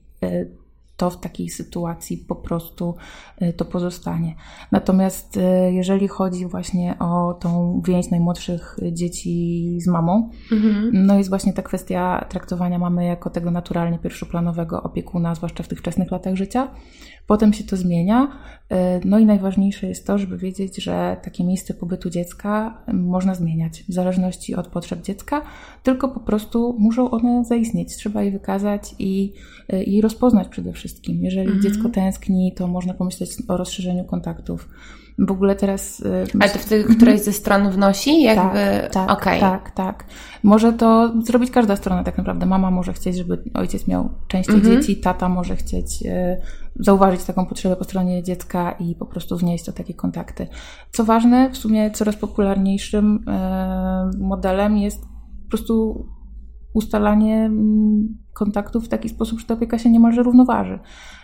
to 0.97 1.11
w 1.11 1.21
takiej 1.21 1.49
sytuacji 1.49 2.19
po 2.19 2.35
prostu 2.35 2.95
y, 3.43 3.53
to 3.53 3.65
pozostanie. 3.65 4.35
Natomiast 4.73 5.37
y, 5.37 5.41
jeżeli 5.73 6.09
chodzi 6.09 6.47
właśnie 6.47 6.99
o 6.99 7.35
tą 7.35 7.83
więź 7.87 8.11
najmłodszych 8.11 8.77
dzieci 8.93 9.77
z 9.81 9.87
mamą, 9.87 10.31
mhm. 10.53 10.91
no 10.93 11.19
jest 11.19 11.29
właśnie 11.31 11.53
ta 11.53 11.63
kwestia 11.63 12.27
traktowania 12.29 12.79
mamy 12.79 13.05
jako 13.05 13.31
tego 13.31 13.51
naturalnie 13.51 13.99
pierwszoplanowego 13.99 14.83
opiekuna, 14.83 15.35
zwłaszcza 15.35 15.63
w 15.63 15.69
tych 15.69 15.79
wczesnych 15.79 16.11
latach 16.11 16.35
życia. 16.35 16.71
Potem 17.27 17.53
się 17.53 17.65
to 17.65 17.77
zmienia. 17.77 18.29
E, 18.71 19.01
no 19.05 19.19
i 19.19 19.27
najważniejsze 19.27 19.87
jest 19.87 20.07
to, 20.07 20.19
żeby 20.19 20.39
wiedzieć, 20.39 20.83
że 20.83 21.17
takie 21.23 21.45
miejsce 21.45 21.75
pobytu 21.75 22.11
dziecka 22.11 22.83
można 22.93 23.35
zmieniać 23.35 23.85
w 23.89 23.93
zależności 23.93 24.55
od 24.55 24.69
potrzeb 24.69 25.03
dziecka, 25.03 25.43
tylko 25.83 26.09
po 26.09 26.21
prostu 26.21 26.77
muszą 26.79 27.11
one 27.11 27.45
zaistnieć. 27.45 27.97
Trzeba 27.97 28.23
je 28.23 28.31
wykazać 28.31 28.95
i, 28.99 29.33
i 29.87 30.01
rozpoznać 30.01 30.49
przede 30.49 30.73
wszystkim. 30.73 30.84
Jeżeli 31.09 31.47
mhm. 31.47 31.62
dziecko 31.62 31.88
tęskni, 31.88 32.53
to 32.57 32.67
można 32.67 32.95
pomyśleć 32.95 33.31
o 33.49 33.57
rozszerzeniu 33.57 34.05
kontaktów. 34.05 34.69
W 35.19 35.31
ogóle 35.31 35.57
teraz. 35.57 36.00
Y, 36.00 36.26
Ale 36.41 36.50
to 36.50 36.59
wtedy 36.59 36.95
któraś 36.95 37.21
ze 37.21 37.33
stron 37.33 37.71
wnosi? 37.71 38.23
Jakby... 38.23 38.59
Tak, 38.59 38.93
tak, 38.93 39.11
okay. 39.11 39.41
tak, 39.41 39.71
tak. 39.71 40.05
Może 40.43 40.73
to 40.73 41.12
zrobić 41.23 41.50
każda 41.50 41.76
strona 41.76 42.05
tak 42.05 42.19
naprawdę. 42.19 42.47
Mama 42.47 42.71
może 42.71 42.93
chcieć, 42.93 43.17
żeby 43.17 43.43
ojciec 43.55 43.88
miał 43.88 44.09
częściej 44.29 44.55
mhm. 44.55 44.75
dzieci, 44.75 44.97
tata 44.97 45.29
może 45.29 45.57
chcieć 45.57 46.03
y, 46.03 46.37
zauważyć 46.76 47.25
taką 47.25 47.47
potrzebę 47.47 47.76
po 47.76 47.85
stronie 47.85 48.23
dziecka 48.23 48.73
i 48.73 48.95
po 48.95 49.07
prostu 49.07 49.37
wnieść 49.37 49.64
to 49.64 49.73
takie 49.73 49.95
kontakty. 49.95 50.47
Co 50.93 51.05
ważne, 51.05 51.50
w 51.50 51.57
sumie 51.57 51.91
coraz 51.91 52.17
popularniejszym 52.17 53.25
y, 54.14 54.19
modelem 54.19 54.79
jest 54.79 55.03
po 55.45 55.49
prostu 55.49 56.07
ustalanie 56.75 57.37
mm, 57.45 58.19
kontaktów 58.33 58.85
w 58.85 58.88
taki 58.88 59.09
sposób, 59.09 59.40
że 59.40 59.47
ta 59.47 59.54
opieka 59.54 59.78
się 59.78 59.90
niemalże 59.90 60.23
równoważy. 60.23 60.78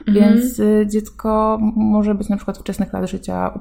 Mhm. 0.06 0.14
Więc 0.14 0.58
y, 0.58 0.86
dziecko 0.90 1.58
może 1.76 2.14
być 2.14 2.28
na 2.28 2.36
przykład 2.36 2.58
wczesnych 2.58 2.92
lat 2.92 3.10
życia 3.10 3.60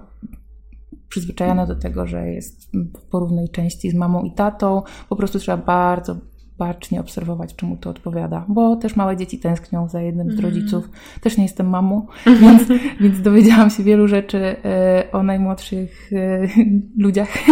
przyzwyczajone 1.09 1.67
do 1.67 1.75
tego, 1.75 2.07
że 2.07 2.27
jest 2.27 2.71
w 2.73 3.01
porównej 3.09 3.49
części 3.49 3.91
z 3.91 3.95
mamą 3.95 4.23
i 4.23 4.31
tatą. 4.31 4.81
Po 5.09 5.15
prostu 5.15 5.39
trzeba 5.39 5.57
bardzo 5.57 6.17
bacznie 6.59 6.99
obserwować, 6.99 7.55
czemu 7.55 7.77
to 7.77 7.89
odpowiada, 7.89 8.45
bo 8.47 8.75
też 8.75 8.95
małe 8.95 9.17
dzieci 9.17 9.39
tęsknią 9.39 9.89
za 9.89 10.01
jednym 10.01 10.31
z 10.31 10.33
mhm. 10.35 10.49
rodziców. 10.49 10.89
Też 11.21 11.37
nie 11.37 11.43
jestem 11.43 11.69
mamą, 11.69 12.07
więc, 12.41 12.63
więc 12.99 13.21
dowiedziałam 13.21 13.69
się 13.69 13.83
wielu 13.83 14.07
rzeczy 14.07 14.37
e, 14.37 15.07
o 15.11 15.23
najmłodszych 15.23 16.11
e, 16.13 16.47
ludziach. 17.03 17.29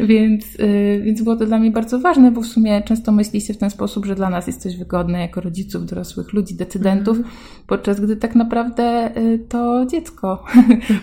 więc, 0.00 0.44
e, 0.60 1.00
więc 1.00 1.22
było 1.22 1.36
to 1.36 1.46
dla 1.46 1.58
mnie 1.58 1.70
bardzo 1.70 2.00
ważne, 2.00 2.30
bo 2.30 2.40
w 2.40 2.46
sumie 2.46 2.82
często 2.82 3.12
myśli 3.12 3.40
się 3.40 3.54
w 3.54 3.58
ten 3.58 3.70
sposób, 3.70 4.06
że 4.06 4.14
dla 4.14 4.30
nas 4.30 4.46
jest 4.46 4.62
coś 4.62 4.76
wygodne 4.76 5.20
jako 5.20 5.40
rodziców, 5.40 5.86
dorosłych 5.86 6.32
ludzi, 6.32 6.54
decydentów, 6.54 7.16
mhm. 7.16 7.34
podczas 7.66 8.00
gdy 8.00 8.16
tak 8.16 8.34
naprawdę 8.34 9.10
to 9.48 9.86
dziecko 9.86 10.44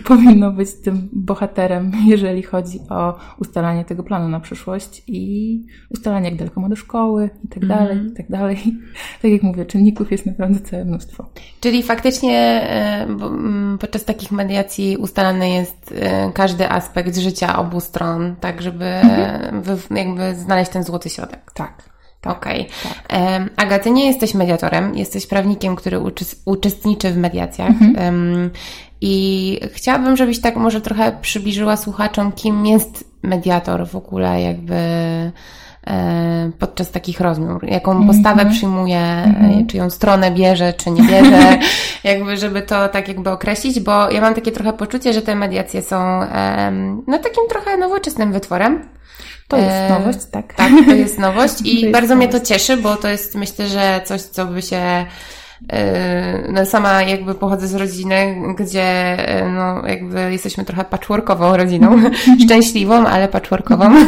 powinno 0.04 0.52
być 0.52 0.68
tym 0.84 1.08
bohaterem, 1.12 1.92
jeżeli 2.06 2.42
chodzi 2.42 2.78
o 2.88 3.18
ustalanie 3.38 3.84
tego 3.84 4.02
planu 4.02 4.28
na 4.28 4.40
przyszłość 4.40 5.02
i 5.06 5.66
ustalanie, 5.90 6.28
jak 6.28 6.38
daleko 6.38 6.60
ma 6.62 6.68
do 6.68 6.76
szkoły 6.76 7.30
i 7.44 7.48
tak 7.48 7.66
dalej, 7.66 7.92
mm. 7.92 8.12
i 8.12 8.16
tak 8.16 8.28
dalej. 8.28 8.58
Tak 9.22 9.30
jak 9.30 9.42
mówię, 9.42 9.64
czynników 9.64 10.12
jest 10.12 10.26
naprawdę 10.26 10.60
całe 10.60 10.84
mnóstwo. 10.84 11.26
Czyli 11.60 11.82
faktycznie 11.82 12.38
e, 12.38 13.02
mm, 13.02 13.78
podczas 13.80 14.04
takich 14.04 14.32
mediacji 14.32 14.96
ustalany 14.96 15.50
jest 15.50 15.94
e, 16.00 16.32
każdy 16.34 16.70
aspekt 16.70 17.16
życia 17.16 17.58
obu 17.58 17.80
stron, 17.80 18.36
tak 18.40 18.62
żeby 18.62 18.84
-hmm. 18.84 19.96
jakby 19.96 20.34
znaleźć 20.34 20.70
ten 20.70 20.84
złoty 20.84 21.10
środek. 21.10 21.52
Tak. 21.54 21.92
Tak, 22.20 22.36
Okej. 22.36 22.60
Okay. 22.60 22.92
Tak. 23.08 23.50
Aga, 23.56 23.78
ty 23.78 23.90
nie 23.90 24.06
jesteś 24.06 24.34
mediatorem, 24.34 24.94
jesteś 24.94 25.26
prawnikiem, 25.26 25.76
który 25.76 26.00
uczestniczy 26.44 27.10
w 27.10 27.16
mediacjach. 27.16 27.70
Mhm. 27.70 28.50
I 29.00 29.60
chciałabym, 29.72 30.16
żebyś 30.16 30.40
tak 30.40 30.56
może 30.56 30.80
trochę 30.80 31.18
przybliżyła 31.20 31.76
słuchaczom, 31.76 32.32
kim 32.32 32.66
jest 32.66 33.04
mediator 33.22 33.88
w 33.88 33.96
ogóle, 33.96 34.42
jakby 34.42 34.76
podczas 36.58 36.90
takich 36.90 37.20
rozmów, 37.20 37.62
jaką 37.62 37.90
mhm. 37.90 38.08
postawę 38.08 38.50
przyjmuje, 38.50 38.98
mm-hmm. 38.98 39.66
czyją 39.66 39.90
stronę 39.90 40.30
bierze, 40.30 40.72
czy 40.72 40.90
nie 40.90 41.02
bierze, 41.02 41.58
jakby, 42.04 42.36
żeby 42.36 42.62
to 42.62 42.88
tak 42.88 43.08
jakby 43.08 43.30
określić, 43.30 43.80
bo 43.80 44.10
ja 44.10 44.20
mam 44.20 44.34
takie 44.34 44.52
trochę 44.52 44.72
poczucie, 44.72 45.12
że 45.12 45.22
te 45.22 45.34
mediacje 45.34 45.82
są 45.82 46.20
no 47.06 47.18
takim 47.18 47.48
trochę 47.48 47.76
nowoczesnym 47.76 48.32
wytworem. 48.32 48.88
To 49.48 49.56
jest 49.56 49.70
e, 49.70 49.88
nowość, 49.88 50.18
tak. 50.30 50.54
Tak, 50.54 50.72
to 50.86 50.94
jest 50.94 51.18
nowość 51.18 51.54
i 51.64 51.90
bardzo 51.92 52.14
nowość. 52.14 52.32
mnie 52.32 52.40
to 52.40 52.46
cieszy, 52.46 52.76
bo 52.76 52.96
to 52.96 53.08
jest 53.08 53.34
myślę, 53.34 53.66
że 53.66 54.00
coś, 54.04 54.20
co 54.20 54.46
by 54.46 54.62
się 54.62 55.06
no 56.48 56.66
sama 56.66 57.02
jakby 57.02 57.34
pochodzę 57.34 57.68
z 57.68 57.74
rodziny, 57.74 58.36
gdzie 58.58 59.16
yy, 59.42 59.50
no 59.52 59.86
jakby 59.86 60.32
jesteśmy 60.32 60.64
trochę 60.64 60.84
patchworkową 60.84 61.56
rodziną, 61.56 62.02
szczęśliwą, 62.44 63.06
ale 63.06 63.28
patchworkową, 63.28 63.94
yy, 63.94 64.06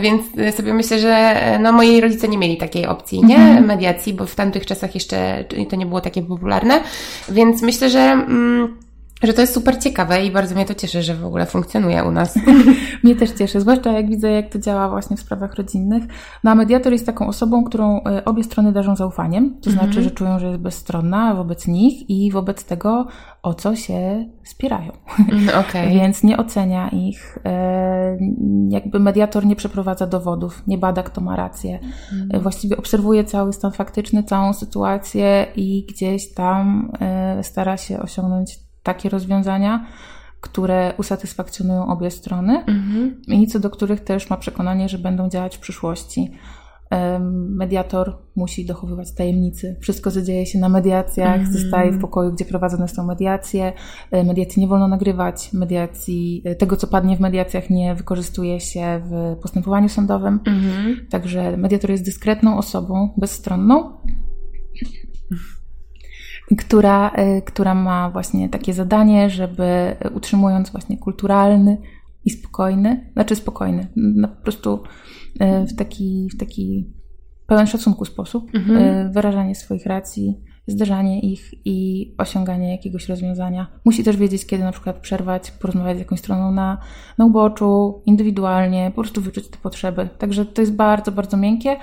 więc 0.02 0.22
sobie 0.56 0.74
myślę, 0.74 0.98
że 0.98 1.34
no 1.62 1.72
moi 1.72 2.00
rodzice 2.00 2.28
nie 2.28 2.38
mieli 2.38 2.56
takiej 2.56 2.86
opcji, 2.86 3.24
nie? 3.24 3.36
Mhm. 3.36 3.66
Mediacji, 3.66 4.14
bo 4.14 4.26
w 4.26 4.34
tamtych 4.34 4.66
czasach 4.66 4.94
jeszcze 4.94 5.44
to 5.70 5.76
nie 5.76 5.86
było 5.86 6.00
takie 6.00 6.22
popularne, 6.22 6.80
więc 7.28 7.62
myślę, 7.62 7.90
że 7.90 8.00
mm, 8.00 8.76
że 9.22 9.32
to 9.32 9.40
jest 9.40 9.54
super 9.54 9.78
ciekawe 9.78 10.24
i 10.24 10.30
bardzo 10.30 10.54
mnie 10.54 10.64
to 10.64 10.74
cieszy, 10.74 11.02
że 11.02 11.14
w 11.14 11.24
ogóle 11.24 11.46
funkcjonuje 11.46 12.04
u 12.04 12.10
nas. 12.10 12.38
mnie 13.04 13.16
też 13.16 13.30
cieszy, 13.30 13.60
zwłaszcza 13.60 13.92
jak 13.92 14.08
widzę, 14.08 14.30
jak 14.30 14.48
to 14.52 14.58
działa 14.58 14.88
właśnie 14.88 15.16
w 15.16 15.20
sprawach 15.20 15.54
rodzinnych. 15.54 16.04
No 16.44 16.50
a 16.50 16.54
mediator 16.54 16.92
jest 16.92 17.06
taką 17.06 17.26
osobą, 17.26 17.64
którą 17.64 18.04
e, 18.04 18.24
obie 18.24 18.44
strony 18.44 18.72
darzą 18.72 18.96
zaufaniem, 18.96 19.60
to 19.60 19.70
znaczy, 19.70 19.86
mhm. 19.86 20.04
że 20.04 20.10
czują, 20.10 20.38
że 20.38 20.46
jest 20.46 20.60
bezstronna 20.60 21.34
wobec 21.34 21.66
nich 21.66 22.10
i 22.10 22.30
wobec 22.30 22.64
tego, 22.64 23.06
o 23.42 23.54
co 23.54 23.76
się 23.76 24.26
spierają. 24.44 24.92
Mm, 25.32 25.48
okay. 25.68 25.88
Więc 25.88 26.22
nie 26.22 26.36
ocenia 26.36 26.88
ich, 26.88 27.38
e, 27.44 28.18
jakby 28.68 29.00
mediator 29.00 29.46
nie 29.46 29.56
przeprowadza 29.56 30.06
dowodów, 30.06 30.62
nie 30.66 30.78
bada, 30.78 31.02
kto 31.02 31.20
ma 31.20 31.36
rację. 31.36 31.78
Mhm. 32.12 32.42
Właściwie 32.42 32.76
obserwuje 32.76 33.24
cały 33.24 33.52
stan 33.52 33.72
faktyczny, 33.72 34.22
całą 34.22 34.52
sytuację 34.52 35.46
i 35.56 35.86
gdzieś 35.88 36.34
tam 36.34 36.92
stara 37.42 37.76
się 37.76 38.00
osiągnąć 38.00 38.59
takie 38.82 39.08
rozwiązania, 39.08 39.86
które 40.40 40.94
usatysfakcjonują 40.98 41.86
obie 41.86 42.10
strony 42.10 42.58
mhm. 42.58 43.22
i 43.28 43.46
co 43.46 43.60
do 43.60 43.70
których 43.70 44.00
też 44.00 44.30
ma 44.30 44.36
przekonanie, 44.36 44.88
że 44.88 44.98
będą 44.98 45.28
działać 45.28 45.56
w 45.56 45.60
przyszłości. 45.60 46.32
Mediator 47.48 48.18
musi 48.36 48.66
dochowywać 48.66 49.14
tajemnicy. 49.14 49.76
Wszystko, 49.80 50.10
co 50.10 50.22
dzieje 50.22 50.46
się 50.46 50.58
na 50.58 50.68
mediacjach, 50.68 51.40
mm. 51.40 51.52
zostaje 51.52 51.92
w 51.92 52.00
pokoju, 52.00 52.32
gdzie 52.32 52.44
prowadzone 52.44 52.88
są 52.88 53.06
mediacje. 53.06 53.72
E, 54.10 54.24
mediacji 54.24 54.62
nie 54.62 54.68
wolno 54.68 54.88
nagrywać. 54.88 55.52
Mediacji, 55.52 56.42
e, 56.44 56.54
tego, 56.54 56.76
co 56.76 56.86
padnie 56.86 57.16
w 57.16 57.20
mediacjach, 57.20 57.70
nie 57.70 57.94
wykorzystuje 57.94 58.60
się 58.60 59.02
w 59.04 59.36
postępowaniu 59.42 59.88
sądowym. 59.88 60.40
Mm. 60.46 60.96
Także 61.10 61.56
mediator 61.56 61.90
jest 61.90 62.04
dyskretną 62.04 62.58
osobą, 62.58 63.14
bezstronną 63.16 63.92
która, 66.58 67.12
y, 67.38 67.42
która 67.42 67.74
ma 67.74 68.10
właśnie 68.10 68.48
takie 68.48 68.74
zadanie, 68.74 69.30
żeby 69.30 69.96
utrzymując 70.14 70.70
właśnie 70.70 70.98
kulturalny 70.98 71.78
i 72.24 72.30
spokojny, 72.30 73.10
znaczy 73.12 73.36
spokojny, 73.36 73.86
no 73.96 74.28
po 74.28 74.42
prostu 74.42 74.82
y, 75.42 75.66
w 75.66 75.76
taki, 75.76 76.28
w 76.34 76.38
taki 76.38 76.92
pełen 77.46 77.66
szacunku 77.66 78.04
sposób, 78.04 78.54
mhm. 78.54 79.06
Y, 79.06 79.10
wyrażanie 79.12 79.54
swoich 79.54 79.86
racji, 79.86 80.40
zderzanie 80.66 81.20
ich 81.20 81.66
i 81.66 82.06
osiąganie 82.18 82.70
jakiegoś 82.70 83.08
rozwiązania. 83.08 83.66
Musi 83.84 84.04
też 84.04 84.16
wiedzieć, 84.16 84.46
kiedy 84.46 84.64
na 84.64 84.72
przykład 84.72 84.96
przerwać, 84.98 85.50
porozmawiać 85.50 85.96
z 85.96 86.00
jakąś 86.00 86.18
stroną 86.18 86.52
na, 86.52 86.78
na 87.18 87.26
uboczu, 87.26 88.02
indywidualnie, 88.06 88.92
po 88.96 89.02
prostu 89.02 89.20
wyczuć 89.20 89.48
te 89.48 89.58
potrzeby. 89.58 90.08
Także 90.18 90.46
to 90.46 90.62
jest 90.62 90.74
bardzo, 90.74 91.12
bardzo 91.12 91.36
miękkie, 91.36 91.76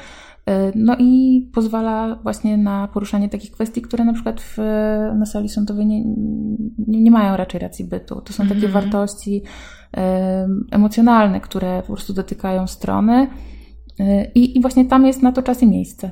no 0.75 0.95
i 0.99 1.41
pozwala 1.53 2.19
właśnie 2.23 2.57
na 2.57 2.87
poruszanie 2.87 3.29
takich 3.29 3.51
kwestii, 3.51 3.81
które 3.81 4.05
na 4.05 4.13
przykład 4.13 4.41
w, 4.41 4.57
na 5.15 5.25
sali 5.25 5.49
sądowej 5.49 5.85
nie, 5.85 6.03
nie, 6.87 7.01
nie 7.01 7.11
mają 7.11 7.37
raczej 7.37 7.59
racji 7.59 7.85
bytu. 7.85 8.21
To 8.21 8.33
są 8.33 8.43
takie 8.43 8.59
mm 8.59 8.69
-hmm. 8.69 8.73
wartości 8.73 9.41
e, 9.97 10.47
emocjonalne, 10.71 11.41
które 11.41 11.81
po 11.81 11.93
prostu 11.93 12.13
dotykają 12.13 12.67
strony 12.67 13.27
I, 14.35 14.57
I 14.57 14.61
właśnie 14.61 14.85
tam 14.85 15.05
jest 15.05 15.23
na 15.23 15.31
to 15.31 15.43
czas 15.43 15.61
i 15.61 15.67
miejsce. 15.67 16.11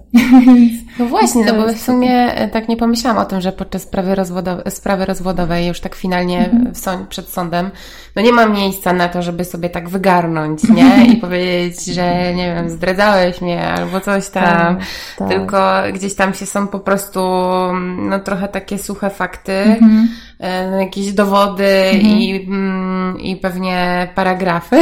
No 1.00 1.06
właśnie, 1.06 1.46
no 1.46 1.54
bo 1.54 1.74
w 1.74 1.78
sumie 1.78 2.32
tak 2.52 2.70
nie 2.70 2.78
pomyślałam 2.78 3.18
o 3.22 3.26
tym, 3.26 3.42
że 3.42 3.52
podczas 3.52 3.82
sprawy, 3.82 4.16
rozwodowej, 4.16 4.72
sprawy 4.72 5.06
rozwodowej, 5.06 5.68
już 5.68 5.80
tak 5.80 5.96
finalnie 5.96 6.46
mhm. 6.46 6.74
w 6.74 6.78
sąd, 6.78 7.08
przed 7.08 7.30
sądem, 7.30 7.72
no 8.16 8.22
nie 8.22 8.32
ma 8.32 8.46
miejsca 8.46 8.94
na 8.94 9.08
to, 9.08 9.22
żeby 9.22 9.46
sobie 9.46 9.70
tak 9.70 9.90
wygarnąć, 9.90 10.64
nie? 10.70 11.06
I 11.14 11.18
powiedzieć, 11.18 11.86
że 11.86 12.34
nie 12.34 12.56
wiem, 12.56 12.70
zdradzałeś 12.70 13.42
mnie 13.42 13.68
albo 13.68 14.00
coś 14.00 14.30
tam. 14.30 14.78
Tak, 14.78 14.86
tak. 15.18 15.30
Tylko 15.30 15.60
gdzieś 15.94 16.16
tam 16.16 16.34
się 16.34 16.46
są 16.46 16.68
po 16.68 16.80
prostu 16.80 17.20
no 17.98 18.20
trochę 18.20 18.48
takie 18.48 18.78
suche 18.78 19.10
fakty. 19.10 19.54
Mhm 19.54 20.08
E, 20.08 20.25
jakieś 20.80 21.14
dowody 21.14 21.64
mhm. 21.66 22.18
i, 22.18 22.46
mm, 22.48 23.20
i 23.20 23.36
pewnie 23.36 24.08
paragrafy 24.16 24.80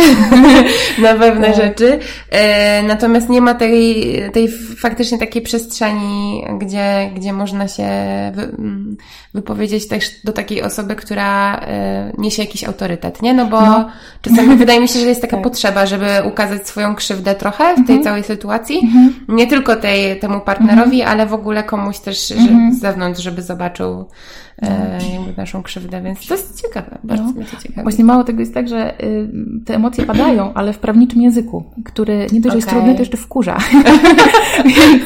na 1.01 1.13
pewne 1.13 1.47
tak. 1.47 1.55
rzeczy. 1.55 1.99
E, 2.29 2.83
natomiast 2.83 3.29
nie 3.29 3.41
ma 3.41 3.53
tej, 3.53 4.05
tej 4.31 4.47
faktycznie 4.77 5.17
takiej 5.17 5.41
przestrzeni, 5.41 6.43
gdzie, 6.59 7.11
gdzie 7.15 7.33
można 7.33 7.67
się 7.67 7.83
mm, 7.83 8.97
wypowiedzieć 9.33 9.87
też 9.87 10.09
do 10.23 10.33
takiej 10.33 10.61
osoby, 10.61 10.95
która 10.95 11.57
e, 11.57 12.11
niesie 12.17 12.43
jakiś 12.43 12.63
autorytet, 12.63 13.21
nie? 13.21 13.33
No 13.33 13.45
bo 13.45 13.61
no. 13.61 13.89
czasami 14.21 14.55
wydaje 14.55 14.81
mi 14.81 14.87
się, 14.87 14.99
że 14.99 15.05
jest 15.05 15.21
taka 15.21 15.37
tak. 15.37 15.43
potrzeba, 15.43 15.85
żeby 15.85 16.07
ukazać 16.25 16.67
swoją 16.67 16.95
krzywdę 16.95 17.35
trochę 17.35 17.73
w 17.73 17.75
tej 17.75 17.95
mhm. 17.95 18.03
całej 18.03 18.23
sytuacji. 18.23 18.79
Mhm. 18.83 19.13
Nie 19.27 19.47
tylko 19.47 19.75
tej, 19.75 20.19
temu 20.19 20.41
partnerowi, 20.41 21.01
mhm. 21.01 21.11
ale 21.11 21.29
w 21.29 21.33
ogóle 21.33 21.63
komuś 21.63 21.99
też 21.99 22.31
mhm. 22.31 22.73
z 22.73 22.79
zewnątrz, 22.79 23.21
żeby 23.21 23.41
zobaczył 23.41 24.07
e, 24.61 24.99
jakby 25.13 25.33
naszą 25.43 25.63
krzywdę, 25.63 26.01
więc 26.01 26.27
to 26.27 26.35
jest 26.35 26.61
ciekawe, 26.61 26.97
bardzo 27.03 27.23
no. 27.23 27.31
mnie 27.31 27.45
to 27.45 27.57
ciekawe. 27.57 27.83
Właśnie 27.83 28.03
mało 28.03 28.23
tego 28.23 28.39
jest 28.39 28.53
tak, 28.53 28.67
że 28.67 29.03
y, 29.03 29.29
te 29.65 29.75
emocje 29.75 30.05
padają, 30.05 30.53
ale 30.53 30.73
w 30.73 30.79
prawniczym 30.79 31.21
języku, 31.21 31.63
który 31.85 32.17
nie 32.17 32.41
dość, 32.41 32.45
okay. 32.45 32.55
jest 32.55 32.69
trudny, 32.69 32.93
to 32.93 32.99
jeszcze 32.99 33.17
wkurza. 33.17 33.57
więc, 34.65 35.03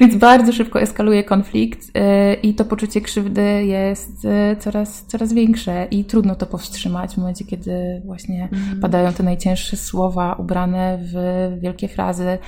więc, 0.00 0.16
bardzo 0.16 0.52
szybko 0.52 0.80
eskaluje 0.80 1.24
konflikt 1.24 1.88
y, 1.88 1.90
i 2.34 2.54
to 2.54 2.64
poczucie 2.64 3.00
krzywdy 3.00 3.64
jest 3.64 4.24
y, 4.24 4.56
coraz, 4.58 5.04
coraz 5.06 5.32
większe 5.32 5.86
i 5.90 6.04
trudno 6.04 6.34
to 6.34 6.46
powstrzymać 6.46 7.14
w 7.14 7.18
momencie, 7.18 7.44
kiedy 7.44 8.02
właśnie 8.04 8.48
mm. 8.52 8.80
padają 8.80 9.12
te 9.12 9.22
najcięższe 9.22 9.76
słowa 9.76 10.34
ubrane 10.38 10.98
w 11.12 11.14
wielkie 11.60 11.88
frazy, 11.88 12.38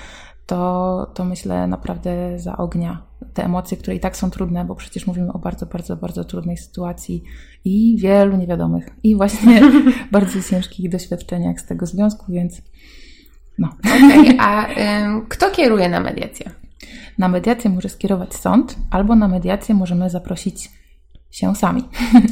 to, 0.47 1.11
to 1.15 1.25
myślę 1.25 1.67
naprawdę 1.67 2.39
za 2.39 2.57
ognia 2.57 3.08
te 3.39 3.45
emocje, 3.45 3.77
które 3.77 3.97
i 3.97 4.01
tak 4.01 4.17
są 4.17 4.31
trudne, 4.31 4.65
bo 4.65 4.75
przecież 4.75 5.07
mówimy 5.07 5.33
o 5.33 5.39
bardzo, 5.39 5.67
bardzo, 5.67 5.97
bardzo 5.97 6.25
trudnej 6.25 6.57
sytuacji 6.57 7.23
i 7.65 7.97
wielu 7.99 8.37
niewiadomych 8.37 8.91
i 9.03 9.17
właśnie 9.17 9.63
bardzo 10.13 10.43
ciężkich 10.43 10.91
doświadczeniach 10.91 11.61
z 11.61 11.67
tego 11.67 11.87
związku, 11.87 12.33
więc 12.33 12.63
no. 13.59 13.69
Okay, 13.79 14.41
a 14.41 14.67
ym, 15.03 15.27
kto 15.29 15.51
kieruje 15.51 15.89
na 15.89 16.01
mediację? 16.01 16.51
Na 17.19 17.29
mediację 17.29 17.71
może 17.71 17.89
skierować 17.89 18.35
sąd, 18.35 18.77
albo 18.91 19.17
na 19.17 19.29
mediację 19.29 19.75
możemy 19.75 20.11
zaprosić 20.11 20.71
się 21.31 21.55
sami. 21.55 21.83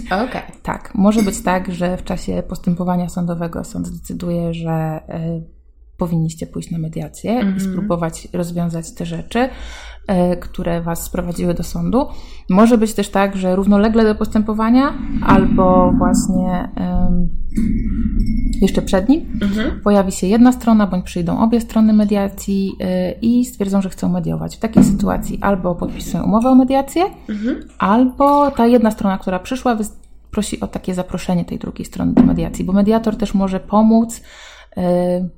Okej. 0.06 0.26
Okay. 0.26 0.42
tak, 0.62 0.94
może 0.94 1.22
być 1.22 1.42
tak, 1.42 1.72
że 1.74 1.96
w 1.96 2.04
czasie 2.04 2.42
postępowania 2.48 3.08
sądowego 3.08 3.64
sąd 3.64 3.86
zdecyduje, 3.86 4.54
że 4.54 5.00
y, 5.08 5.55
powinniście 5.96 6.46
pójść 6.46 6.70
na 6.70 6.78
mediację 6.78 7.30
mm 7.30 7.46
i 7.46 7.52
mhm. 7.52 7.70
spróbować 7.72 8.28
rozwiązać 8.32 8.92
te 8.92 9.06
rzeczy, 9.06 9.48
e, 10.06 10.36
które 10.36 10.82
Was 10.82 11.04
sprowadziły 11.04 11.54
do 11.54 11.62
sądu. 11.62 12.06
Może 12.50 12.78
być 12.78 12.94
też 12.94 13.08
tak, 13.08 13.36
że 13.36 13.56
równolegle 13.56 14.04
do 14.04 14.14
postępowania 14.14 14.94
albo 15.22 15.92
właśnie 15.98 16.68
um, 16.76 17.28
jeszcze 18.60 18.82
przed 18.82 19.08
nim 19.08 19.38
mm 19.42 19.54
-hmm. 19.54 19.80
pojawi 19.82 20.12
się 20.12 20.26
jedna 20.26 20.52
strona, 20.52 20.86
bądź 20.86 21.04
przyjdą 21.04 21.38
obie 21.38 21.60
strony 21.60 21.92
mediacji 21.92 22.72
y, 22.80 23.18
i 23.22 23.44
stwierdzą, 23.44 23.82
że 23.82 23.88
chcą 23.88 24.08
mediować. 24.08 24.56
W 24.56 24.60
takiej 24.60 24.84
sytuacji 24.84 25.38
albo 25.40 25.74
podpisują 25.74 26.24
umowę 26.24 26.50
o 26.50 26.54
mediację, 26.54 27.04
mm 27.28 27.42
-hmm. 27.42 27.54
albo 27.78 28.50
ta 28.50 28.66
jedna 28.66 28.90
strona, 28.90 29.18
która 29.18 29.38
przyszła, 29.38 29.76
prosi 30.30 30.60
o 30.60 30.66
takie 30.66 30.94
zaproszenie 30.94 31.44
tej 31.44 31.58
drugiej 31.58 31.84
strony 31.84 32.12
do 32.12 32.22
mediacji, 32.22 32.64
bo 32.64 32.72
mediator 32.72 33.16
też 33.16 33.34
może 33.34 33.60
pomóc 33.60 34.20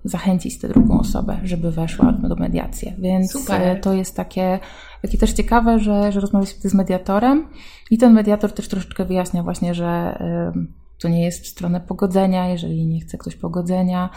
zachęcić 0.04 0.58
tę 0.58 0.68
drugą 0.68 1.00
osobę, 1.00 1.40
żeby 1.44 1.70
weszła 1.70 2.12
do 2.12 2.36
mediacji. 2.36 2.94
Więc 2.98 3.32
Super. 3.32 3.76
Y, 3.76 3.80
to 3.80 3.92
jest 3.92 4.16
takie, 4.16 4.58
takie 5.02 5.18
też 5.18 5.32
ciekawe, 5.32 5.78
że, 5.78 6.12
że 6.12 6.20
rozmawia 6.20 6.46
się 6.46 6.68
z 6.68 6.74
mediatorem 6.74 7.48
i 7.90 7.98
ten 7.98 8.12
mediator 8.12 8.52
też 8.52 8.68
troszeczkę 8.68 9.04
wyjaśnia 9.04 9.42
właśnie, 9.42 9.74
że 9.74 10.18
y, 10.56 10.98
to 10.98 11.08
nie 11.08 11.24
jest 11.24 11.44
w 11.44 11.46
stronę 11.46 11.80
pogodzenia, 11.80 12.48
jeżeli 12.48 12.86
nie 12.86 13.00
chce 13.00 13.18
ktoś 13.18 13.36
pogodzenia 13.36 14.10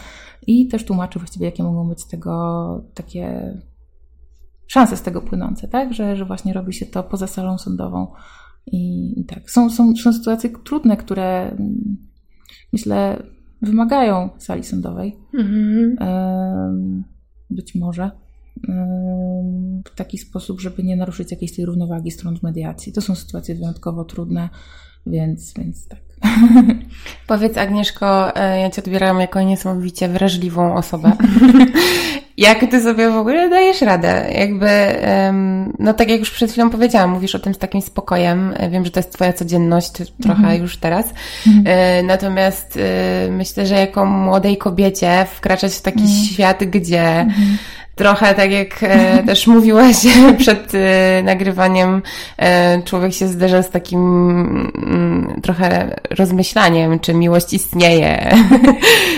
i 0.46 0.68
też 0.68 0.84
tłumaczy 0.84 1.18
właściwie, 1.18 1.46
jakie 1.46 1.62
mogą 1.62 1.88
być 1.88 2.06
tego 2.06 2.84
takie 2.94 3.54
szanse 4.66 4.96
z 4.96 5.02
tego 5.02 5.22
płynące, 5.22 5.68
tak? 5.68 5.94
Że, 5.94 6.16
że 6.16 6.24
właśnie 6.24 6.52
robi 6.52 6.72
się 6.72 6.86
to 6.86 7.02
poza 7.02 7.26
salą 7.26 7.58
sądową. 7.58 8.12
I, 8.66 9.14
i 9.20 9.24
tak. 9.24 9.50
Są, 9.50 9.70
są, 9.70 9.96
są 9.96 10.12
sytuacje 10.12 10.50
trudne, 10.64 10.96
które 10.96 11.50
mm, 11.50 11.96
myślę 12.72 13.22
wymagają 13.62 14.28
sali 14.38 14.64
sądowej. 14.64 15.16
Mhm. 15.34 15.96
Być 17.50 17.74
może 17.74 18.10
w 19.84 19.94
taki 19.96 20.18
sposób, 20.18 20.60
żeby 20.60 20.82
nie 20.82 20.96
naruszyć 20.96 21.30
jakiejś 21.30 21.56
tej 21.56 21.66
równowagi 21.66 22.10
stron 22.10 22.38
w 22.38 22.42
mediacji. 22.42 22.92
To 22.92 23.00
są 23.00 23.14
sytuacje 23.14 23.54
wyjątkowo 23.54 24.04
trudne, 24.04 24.48
więc, 25.06 25.54
więc 25.54 25.88
tak. 25.88 26.11
Powiedz 27.26 27.58
Agnieszko, 27.58 28.36
e, 28.36 28.60
ja 28.60 28.70
Cię 28.70 28.82
odbieram 28.82 29.20
jako 29.20 29.42
niesamowicie 29.42 30.08
wrażliwą 30.08 30.74
osobę. 30.74 31.12
Jak 32.36 32.70
Ty 32.70 32.82
sobie 32.82 33.10
w 33.10 33.16
ogóle 33.16 33.50
dajesz 33.50 33.80
radę? 33.80 34.26
Jakby, 34.34 34.68
no 35.78 35.94
tak 35.94 36.08
jak 36.10 36.20
już 36.20 36.30
przed 36.30 36.50
chwilą 36.50 36.70
powiedziałam, 36.70 37.10
mówisz 37.10 37.34
o 37.34 37.38
tym 37.38 37.54
z 37.54 37.58
takim 37.58 37.82
spokojem. 37.82 38.54
E, 38.56 38.70
wiem, 38.70 38.84
że 38.84 38.90
to 38.90 39.00
jest 39.00 39.12
Twoja 39.12 39.32
codzienność 39.32 39.92
trochę 40.22 40.42
mm 40.42 40.56
-hmm. 40.56 40.60
już 40.60 40.76
teraz. 40.76 41.06
Mm 41.46 41.64
-hmm. 41.64 42.04
Natomiast 42.04 42.78
myślę, 43.30 43.66
że 43.66 43.74
jako 43.74 44.06
młodej 44.06 44.56
kobiecie 44.56 45.26
wkraczać 45.34 45.74
w 45.74 45.82
taki 45.82 46.00
mm 46.00 46.10
-hmm. 46.10 46.32
świat, 46.32 46.64
gdzie 46.64 47.20
mhm 47.20 47.58
trochę 47.94 48.34
tak 48.34 48.50
jak 48.50 48.82
e, 48.82 49.22
też 49.26 49.46
mówiłaś 49.46 49.96
przed 50.38 50.72
e, 50.74 51.22
nagrywaniem, 51.22 52.02
e, 52.36 52.82
człowiek 52.82 53.12
się 53.12 53.28
zderza 53.28 53.62
z 53.62 53.70
takim 53.70 54.00
mm, 54.76 55.40
trochę 55.42 56.00
rozmyślaniem, 56.10 57.00
czy 57.00 57.14
miłość 57.14 57.52
istnieje. 57.52 58.18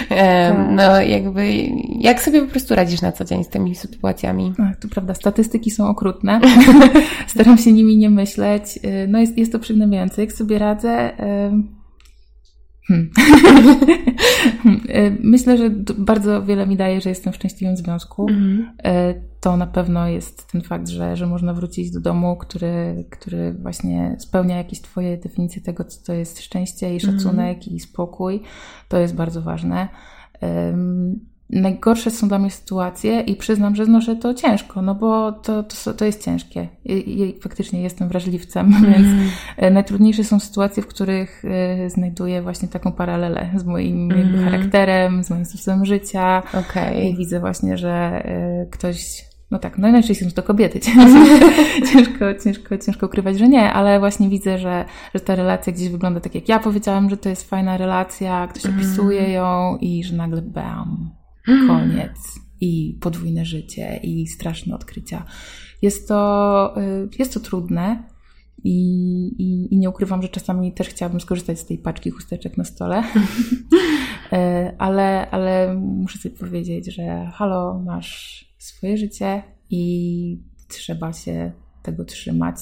tak. 0.08 0.54
no 0.70 1.00
jakby, 1.00 1.52
jak 1.98 2.22
sobie 2.22 2.42
po 2.42 2.50
prostu 2.50 2.74
radzisz 2.74 3.02
na 3.02 3.12
co 3.12 3.24
dzień 3.24 3.44
z 3.44 3.48
tymi 3.48 3.74
sytuacjami? 3.74 4.52
Ach, 4.58 4.76
to 4.76 4.88
prawda, 4.88 5.14
statystyki 5.14 5.70
są 5.70 5.88
okrutne. 5.88 6.40
Staram 7.26 7.58
się 7.58 7.72
nimi 7.72 7.96
nie 7.96 8.10
myśleć. 8.10 8.78
No 9.08 9.18
jest, 9.20 9.38
jest 9.38 9.52
to 9.52 9.58
przygnębiające. 9.58 10.20
Jak 10.20 10.32
sobie 10.32 10.58
radzę? 10.58 11.10
E, 12.92 12.94
Hmm. 14.62 15.18
Myślę, 15.20 15.58
że 15.58 15.70
bardzo 15.98 16.42
wiele 16.42 16.66
mi 16.66 16.76
daje, 16.76 17.00
że 17.00 17.08
jestem 17.08 17.32
w 17.32 17.36
szczęśliwym 17.36 17.76
związku. 17.76 18.26
Mm. 18.30 18.72
To 19.40 19.56
na 19.56 19.66
pewno 19.66 20.08
jest 20.08 20.52
ten 20.52 20.62
fakt, 20.62 20.88
że, 20.88 21.16
że 21.16 21.26
można 21.26 21.54
wrócić 21.54 21.90
do 21.90 22.00
domu, 22.00 22.36
który, 22.36 23.04
który 23.10 23.52
właśnie 23.52 24.16
spełnia 24.18 24.56
jakieś 24.56 24.80
Twoje 24.80 25.16
definicje 25.16 25.62
tego, 25.62 25.84
co 25.84 26.06
to 26.06 26.12
jest 26.12 26.40
szczęście 26.40 26.96
i 26.96 27.00
szacunek 27.00 27.58
mm. 27.66 27.76
i 27.76 27.80
spokój. 27.80 28.42
To 28.88 28.98
jest 28.98 29.14
bardzo 29.14 29.42
ważne 29.42 29.88
najgorsze 31.54 32.10
są 32.10 32.28
dla 32.28 32.38
mnie 32.38 32.50
sytuacje 32.50 33.20
i 33.20 33.36
przyznam, 33.36 33.76
że 33.76 33.84
znoszę 33.84 34.16
to 34.16 34.34
ciężko, 34.34 34.82
no 34.82 34.94
bo 34.94 35.32
to, 35.32 35.62
to, 35.62 35.94
to 35.94 36.04
jest 36.04 36.24
ciężkie. 36.24 36.68
I, 36.84 37.20
I, 37.20 37.40
faktycznie 37.40 37.82
jestem 37.82 38.08
wrażliwcem, 38.08 38.66
mm. 38.66 38.84
więc 38.92 39.32
e, 39.56 39.70
najtrudniejsze 39.70 40.24
są 40.24 40.40
sytuacje, 40.40 40.82
w 40.82 40.86
których 40.86 41.44
y, 41.44 41.90
znajduję 41.90 42.42
właśnie 42.42 42.68
taką 42.68 42.92
paralelę 42.92 43.50
z 43.56 43.64
moim 43.64 44.12
mm. 44.12 44.44
charakterem, 44.44 45.24
z 45.24 45.30
moim 45.30 45.44
sposobem 45.44 45.84
życia. 45.84 46.42
Okay. 46.60 47.04
I 47.04 47.16
widzę 47.16 47.40
właśnie, 47.40 47.78
że 47.78 48.22
y, 48.64 48.70
ktoś 48.70 49.24
no 49.50 49.58
tak, 49.58 49.78
no 49.78 49.92
najczęściej 49.92 50.30
są 50.30 50.34
to 50.34 50.42
kobiety. 50.42 50.80
ciężko, 51.92 52.34
ciężko, 52.44 52.78
ciężko 52.78 53.06
ukrywać, 53.06 53.38
że 53.38 53.48
nie, 53.48 53.72
ale 53.72 53.98
właśnie 53.98 54.28
widzę, 54.28 54.58
że, 54.58 54.84
że 55.14 55.20
ta 55.20 55.34
relacja 55.34 55.72
gdzieś 55.72 55.88
wygląda 55.88 56.20
tak, 56.20 56.34
jak 56.34 56.48
ja 56.48 56.58
powiedziałam, 56.58 57.10
że 57.10 57.16
to 57.16 57.28
jest 57.28 57.50
fajna 57.50 57.76
relacja, 57.76 58.46
ktoś 58.46 58.66
mm. 58.66 58.78
opisuje 58.78 59.32
ją 59.32 59.76
i 59.80 60.04
że 60.04 60.16
nagle 60.16 60.42
bam, 60.42 61.10
koniec 61.66 62.40
i 62.60 62.98
podwójne 63.00 63.44
życie 63.44 64.00
i 64.02 64.26
straszne 64.26 64.74
odkrycia. 64.74 65.24
Jest 65.82 66.08
to, 66.08 66.74
y, 66.80 67.08
jest 67.18 67.34
to 67.34 67.40
trudne 67.40 68.02
i, 68.64 68.78
i, 69.38 69.74
i 69.74 69.78
nie 69.78 69.90
ukrywam, 69.90 70.22
że 70.22 70.28
czasami 70.28 70.72
też 70.72 70.88
chciałabym 70.88 71.20
skorzystać 71.20 71.58
z 71.58 71.66
tej 71.66 71.78
paczki 71.78 72.10
chusteczek 72.10 72.56
na 72.56 72.64
stole, 72.64 73.02
y, 74.32 74.36
ale, 74.78 75.30
ale 75.30 75.74
muszę 75.74 76.18
sobie 76.18 76.36
powiedzieć, 76.36 76.94
że 76.94 77.30
halo, 77.34 77.82
masz 77.86 78.44
swoje 78.58 78.96
życie 78.96 79.42
i 79.70 80.42
trzeba 80.68 81.12
się 81.12 81.52
tego 81.82 82.04
trzymać. 82.04 82.56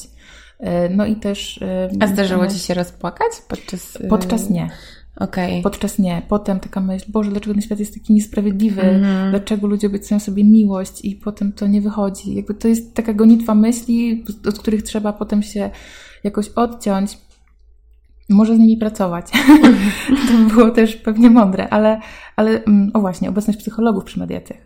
Y, 0.60 0.66
no 0.90 1.06
i 1.06 1.16
też. 1.16 1.60
A 2.00 2.06
zdarzyło 2.06 2.46
Ci 2.46 2.58
się 2.58 2.74
rozpłakać 2.74 3.32
podczas. 3.48 3.98
Podczas 4.08 4.50
nie. 4.50 4.70
Okay. 5.16 5.62
Podczas 5.62 5.98
nie. 5.98 6.22
Potem 6.28 6.60
taka 6.60 6.80
myśl, 6.80 7.04
Boże, 7.08 7.30
dlaczego 7.30 7.54
ten 7.54 7.62
świat 7.62 7.80
jest 7.80 7.94
taki 7.94 8.12
niesprawiedliwy? 8.12 8.82
Mm. 8.82 9.30
Dlaczego 9.30 9.66
ludzie 9.66 9.86
obiecują 9.86 10.20
sobie 10.20 10.44
miłość 10.44 11.04
i 11.04 11.16
potem 11.16 11.52
to 11.52 11.66
nie 11.66 11.80
wychodzi? 11.80 12.34
Jakby 12.34 12.54
to 12.54 12.68
jest 12.68 12.94
taka 12.94 13.12
gonitwa 13.12 13.54
myśli, 13.54 14.24
od 14.48 14.58
których 14.58 14.82
trzeba 14.82 15.12
potem 15.12 15.42
się 15.42 15.70
jakoś 16.24 16.48
odciąć. 16.48 17.18
Może 18.32 18.56
z 18.56 18.58
nimi 18.58 18.76
pracować. 18.76 19.30
to 20.28 20.32
by 20.32 20.54
było 20.54 20.70
też 20.70 20.96
pewnie 20.96 21.30
mądre, 21.30 21.68
ale, 21.68 22.00
ale 22.36 22.64
mm, 22.64 22.90
o 22.94 23.00
właśnie, 23.00 23.28
obecność 23.28 23.58
psychologów 23.58 24.04
przy 24.04 24.20
mediacjach. 24.20 24.60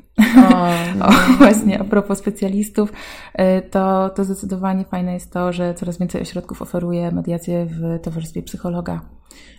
O, 1.00 1.04
o, 1.08 1.10
właśnie, 1.38 1.80
a 1.80 1.84
propos 1.84 2.18
specjalistów, 2.18 2.92
y, 2.92 3.62
to, 3.70 4.10
to 4.10 4.24
zdecydowanie 4.24 4.84
fajne 4.84 5.14
jest 5.14 5.32
to, 5.32 5.52
że 5.52 5.74
coraz 5.74 5.98
więcej 5.98 6.22
ośrodków 6.22 6.62
oferuje 6.62 7.12
mediację 7.12 7.66
w 7.66 8.00
towarzystwie 8.02 8.42
psychologa. 8.42 9.00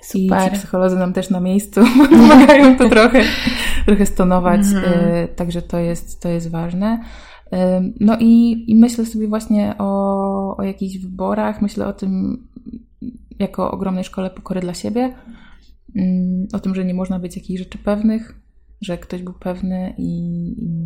Super. 0.01 0.47
I 0.47 0.51
ci 0.51 0.57
psycholodzy 0.57 0.95
nam 0.95 1.13
też 1.13 1.29
na 1.29 1.39
miejscu 1.39 1.81
pomagają 2.09 2.77
to 2.77 2.89
trochę, 2.89 3.21
trochę 3.85 4.05
stonować, 4.05 4.61
mm 4.61 4.83
-hmm. 4.83 5.27
także 5.35 5.61
to 5.61 5.79
jest, 5.79 6.21
to 6.21 6.29
jest 6.29 6.51
ważne. 6.51 6.99
Y, 7.53 7.57
no 7.99 8.17
i, 8.19 8.63
i 8.71 8.75
myślę 8.75 9.05
sobie 9.05 9.27
właśnie 9.27 9.75
o, 9.77 10.57
o 10.57 10.63
jakichś 10.63 10.97
wyborach, 10.97 11.61
myślę 11.61 11.87
o 11.87 11.93
tym 11.93 12.43
jako 13.39 13.71
ogromnej 13.71 14.03
szkole 14.03 14.29
pokory 14.29 14.61
dla 14.61 14.73
siebie, 14.73 15.15
mm, 15.95 16.47
o 16.53 16.59
tym, 16.59 16.75
że 16.75 16.85
nie 16.85 16.93
można 16.93 17.19
być 17.19 17.35
jakichś 17.35 17.59
rzeczy 17.59 17.77
pewnych, 17.77 18.39
że 18.81 18.97
ktoś 18.97 19.23
był 19.23 19.33
pewny 19.33 19.93
i, 19.97 20.11
i, 20.51 20.77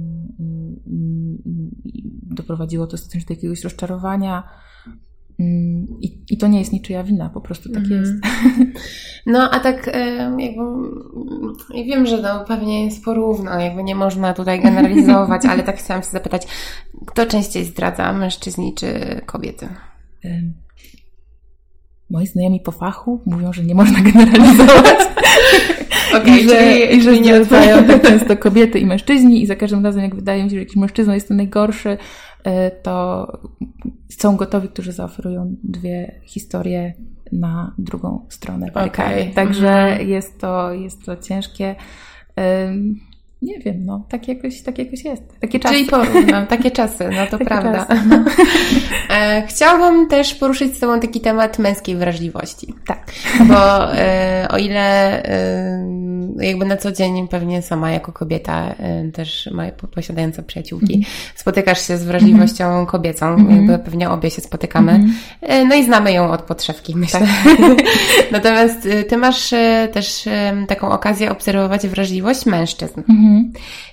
i, 0.86 1.40
i 1.86 2.04
doprowadziło 2.36 2.88
to 2.88 2.98
do 2.98 3.34
jakiegoś 3.34 3.64
rozczarowania, 3.64 4.44
Mm, 5.42 5.88
I, 6.02 6.24
I 6.30 6.38
to 6.38 6.48
nie 6.48 6.60
jest 6.60 6.74
niczyja 6.74 7.04
wina, 7.04 7.30
po 7.30 7.42
prostu 7.42 7.70
tak 7.70 7.84
mm. 7.86 8.00
jest. 8.00 8.14
No, 9.26 9.50
a 9.52 9.60
tak 9.60 9.88
jakby, 10.38 10.62
ja 11.74 11.84
wiem, 11.84 12.06
że 12.06 12.18
to 12.18 12.46
pewnie 12.48 12.86
jest 12.86 13.06
porówno, 13.06 13.60
jakby 13.60 13.84
nie 13.84 13.96
można 13.96 14.34
tutaj 14.34 14.62
generalizować, 14.62 15.46
ale 15.46 15.64
tak 15.64 15.78
chciałam 15.78 16.04
się 16.04 16.10
zapytać, 16.10 16.48
kto 17.06 17.26
częściej 17.26 17.66
zdradza, 17.66 18.14
mężczyźni 18.14 18.74
czy 18.74 19.22
kobiety? 19.26 19.68
Moi 22.12 22.28
znajomi 22.28 22.60
po 22.60 22.72
fachu 22.72 23.22
mówią, 23.26 23.54
że 23.54 23.64
nie 23.64 23.76
można 23.76 24.02
generalizować. 24.02 24.98
Okay, 26.22 26.40
I 26.40 26.50
że, 26.50 26.76
i 26.76 27.02
że 27.02 27.20
nie 27.20 27.44
zdradzają 27.44 27.84
tak 27.84 28.02
często 28.02 28.38
kobiety 28.38 28.80
i 28.80 28.86
mężczyźni 28.86 29.44
i 29.44 29.48
za 29.48 29.56
każdym 29.56 29.86
razem, 29.86 30.04
jak 30.04 30.16
wydaje 30.16 30.44
mi 30.44 30.50
się, 30.50 30.56
że 30.56 30.60
jakiś 30.60 30.76
mężczyzna 30.76 31.14
jest 31.14 31.28
ten 31.28 31.38
najgorszy, 31.38 31.98
E, 32.44 32.72
to 32.72 33.28
są 34.10 34.36
gotowi, 34.36 34.70
którzy 34.70 34.92
zaoferują 34.92 35.56
dwie 35.64 36.22
historie 36.24 36.94
na 37.32 37.76
drugą 37.78 38.26
stronę 38.30 38.68
Okay. 38.74 39.32
Także 39.36 39.70
mhm. 39.70 40.10
jest, 40.10 40.40
to, 40.40 40.74
jest 40.74 41.06
to 41.06 41.18
ciężkie. 41.18 41.76
Nie 43.42 43.60
wiem, 43.60 43.86
no, 43.86 44.06
tak 44.10 44.28
jakoś, 44.28 44.62
tak 44.62 44.78
jakoś 44.78 45.06
jest. 45.06 45.40
Takie 45.40 45.60
czasy. 45.60 45.76
Czyli 45.76 45.90
porównam, 45.90 46.48
takie 46.48 46.72
czasy, 46.72 47.10
no 47.16 47.26
to 47.26 47.32
takie 47.38 47.46
prawda. 47.46 47.86
Czasy, 47.86 48.08
no. 48.10 48.24
E, 49.10 49.44
chciałabym 49.48 50.08
też 50.08 50.36
poruszyć 50.36 50.78
z 50.78 50.80
Tobą 50.80 51.00
taki 51.00 51.22
temat 51.22 51.60
męskiej 51.60 51.96
wrażliwości. 51.96 52.74
Tak. 52.88 53.12
Bo 53.48 53.94
e, 53.96 54.48
o 54.52 54.58
ile 54.58 55.24
jakby 56.40 56.66
na 56.66 56.78
co 56.78 56.92
dzień 56.92 57.28
pewnie 57.28 57.62
sama 57.62 57.92
jako 57.92 58.12
kobieta, 58.12 58.76
e, 58.80 59.12
też 59.12 59.50
posiadająca 59.92 60.44
przyjaciółki, 60.44 60.94
mm. 60.94 61.06
spotykasz 61.36 61.88
się 61.88 61.98
z 61.98 62.04
wrażliwością 62.04 62.66
mm. 62.66 62.86
kobiecą, 62.86 63.28
mm. 63.28 63.56
jakby 63.56 63.80
pewnie 63.80 64.10
obie 64.10 64.32
się 64.32 64.42
spotykamy. 64.42 64.92
Mm. 64.92 65.68
No 65.68 65.76
i 65.76 65.86
znamy 65.86 66.12
ją 66.12 66.32
od 66.32 66.42
podszewki, 66.42 66.96
myślę. 66.96 67.20
Tak. 67.20 67.58
Natomiast 68.32 68.86
e, 68.86 69.04
Ty 69.04 69.18
masz 69.18 69.50
też 69.94 70.30
taką 70.68 70.90
okazję 70.92 71.32
obserwować 71.32 71.88
wrażliwość 71.88 72.46
mężczyzn. 72.46 73.00
Mhm. 73.00 73.52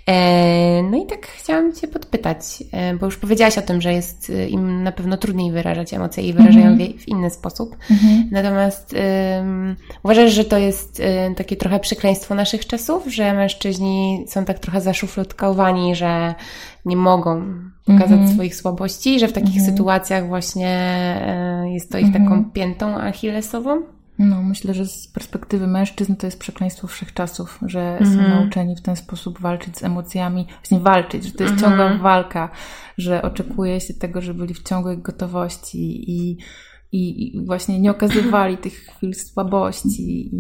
E, 0.09 0.83
no 0.83 0.97
i 0.97 1.07
tak 1.07 1.27
chciałam 1.27 1.73
Cię 1.73 1.89
podpytać, 1.89 2.39
e, 2.73 2.97
bo 2.97 3.07
już 3.07 3.17
powiedziałaś 3.17 3.59
o 3.59 3.63
tym, 3.63 3.81
że 3.81 3.93
jest 3.93 4.31
e, 4.31 4.49
im 4.49 4.83
na 4.83 4.93
pewno 4.93 5.17
trudniej 5.17 5.53
wyrażać 5.53 5.95
emocje 5.95 6.23
i 6.25 6.33
wyrażają 6.33 6.67
mhm. 6.67 6.99
w 6.99 7.09
inny 7.09 7.31
sposób. 7.31 7.77
Mhm. 7.91 8.29
Natomiast 8.31 8.95
um, 9.39 9.77
uważasz, 10.03 10.33
że 10.33 10.45
to 10.45 10.59
jest 10.59 11.03
takie 11.37 11.57
trochę 11.57 11.81
przekleństwo 11.81 12.18
naszych 12.35 12.67
czasów, 12.67 13.07
że 13.07 13.35
mężczyźni 13.35 14.25
są 14.29 14.45
tak 14.45 14.59
trochę 14.59 14.81
zaszufladkowani, 14.81 15.95
że 15.95 16.35
nie 16.85 16.97
mogą 16.97 17.43
pokazać 17.85 18.13
mhm. 18.13 18.35
swoich 18.35 18.57
słabości, 18.57 19.21
że 19.21 19.29
w 19.29 19.33
takich 19.33 19.57
mhm. 19.57 19.67
sytuacjach 19.67 20.29
właśnie 20.29 20.77
jest 21.75 21.93
to 21.93 21.99
ich 21.99 22.13
taką 22.13 22.25
mhm. 22.25 22.51
piętą 22.51 22.97
achillesową? 22.97 23.83
No, 24.19 24.43
myślę, 24.43 24.75
że 24.75 24.87
z 24.87 25.09
perspektywy 25.09 25.67
mężczyzn 25.67 26.17
to 26.17 26.27
jest 26.27 26.39
przekleństwo 26.39 26.87
wszechczasów, 26.87 27.59
że 27.67 27.81
mm 27.81 28.05
-hmm. 28.05 28.15
są 28.15 28.19
mhm. 28.19 28.31
nauczeni 28.31 28.77
w 28.77 28.83
ten 28.83 28.97
sposób 28.97 29.41
walczyć 29.41 29.79
z 29.79 29.83
emocjami, 29.83 30.47
właśnie 30.63 30.81
walczyć, 30.81 31.25
że 31.25 31.33
to 31.33 31.43
jest 31.43 31.55
mm 31.55 31.65
-hmm. 31.65 31.79
ciągła 31.79 32.03
walka, 32.03 32.51
że 32.99 33.23
oczekuje 33.23 33.81
się 33.81 33.95
tego, 33.95 34.21
że 34.21 34.35
byli 34.35 34.55
w 34.55 34.63
ciągłej 34.63 34.99
gotowości 34.99 36.11
i, 36.11 36.39
i, 36.93 37.45
właśnie 37.47 37.81
nie 37.81 37.91
okazywali 37.91 38.59
tych 38.59 38.75
chwil 38.75 39.15
słabości 39.15 40.03
i, 40.03 40.37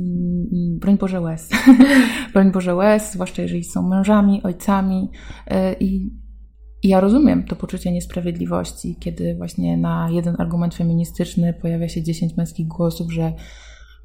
i 0.52 0.78
broń 0.78 0.98
Boże 0.98 1.20
łez. 1.20 1.48
broń 2.32 2.52
Boże 2.52 2.74
łez, 2.74 3.12
zwłaszcza 3.12 3.42
jeżeli 3.42 3.64
są 3.64 3.88
mężami, 3.88 4.42
ojcami 4.42 5.10
y, 5.50 5.54
i 5.80 6.10
i 6.82 6.88
ja 6.88 7.00
rozumiem 7.00 7.44
to 7.44 7.56
poczucie 7.56 7.92
niesprawiedliwości, 7.92 8.96
kiedy 9.00 9.34
właśnie 9.34 9.76
na 9.76 10.08
jeden 10.10 10.36
argument 10.38 10.74
feministyczny 10.74 11.54
pojawia 11.54 11.88
się 11.88 12.02
dziesięć 12.02 12.36
męskich 12.36 12.68
głosów, 12.68 13.12
że 13.12 13.32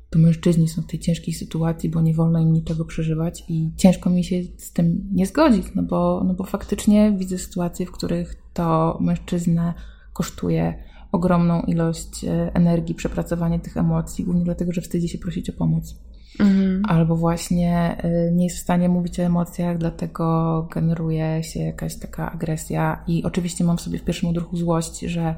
to 0.09 0.19
mężczyźni 0.19 0.67
są 0.67 0.81
w 0.81 0.87
tej 0.87 0.99
ciężkiej 0.99 1.33
sytuacji, 1.33 1.89
bo 1.89 2.01
nie 2.01 2.13
wolno 2.13 2.39
im 2.39 2.53
niczego 2.53 2.85
przeżywać 2.85 3.43
i 3.49 3.71
ciężko 3.77 4.09
mi 4.09 4.23
się 4.23 4.43
z 4.57 4.73
tym 4.73 5.09
nie 5.11 5.25
zgodzić, 5.25 5.65
no 5.75 5.83
bo, 5.83 6.23
no 6.25 6.33
bo 6.33 6.43
faktycznie 6.43 7.11
widzę 7.17 7.37
sytuacje, 7.37 7.85
w 7.85 7.91
których 7.91 8.35
to 8.53 8.97
mężczyznę 9.01 9.73
kosztuje 10.13 10.83
ogromną 11.13 11.61
ilość 11.61 12.23
e, 12.23 12.51
energii 12.53 12.95
przepracowanie 12.95 13.59
tych 13.59 13.77
emocji, 13.77 14.25
głównie 14.25 14.43
dlatego, 14.43 14.71
że 14.71 14.81
wstydzi 14.81 15.09
się 15.09 15.17
prosić 15.17 15.49
o 15.49 15.53
pomoc. 15.53 15.95
Mhm. 16.39 16.81
Albo 16.87 17.15
właśnie 17.15 17.97
y, 18.05 18.31
nie 18.31 18.43
jest 18.43 18.57
w 18.57 18.61
stanie 18.61 18.89
mówić 18.89 19.19
o 19.19 19.23
emocjach, 19.23 19.77
dlatego 19.77 20.67
generuje 20.73 21.43
się 21.43 21.59
jakaś 21.59 21.99
taka 21.99 22.31
agresja. 22.31 23.03
I 23.07 23.23
oczywiście 23.23 23.63
mam 23.63 23.77
w 23.77 23.81
sobie 23.81 23.99
w 23.99 24.03
pierwszym 24.03 24.29
odruchu 24.29 24.57
złość, 24.57 24.99
że 24.99 25.35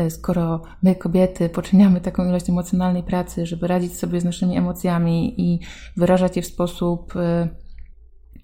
y, 0.00 0.10
skoro 0.10 0.62
my, 0.82 0.94
kobiety, 0.94 1.48
poczyniamy 1.48 2.00
taką 2.00 2.28
ilość 2.28 2.50
emocjonalnej 2.50 3.02
pracy, 3.02 3.46
żeby 3.46 3.66
radzić 3.66 3.96
sobie 3.96 4.20
z 4.20 4.24
naszymi 4.24 4.56
emocjami 4.56 5.40
i 5.40 5.60
wyrażać 5.96 6.36
je 6.36 6.42
w 6.42 6.46
sposób 6.46 7.14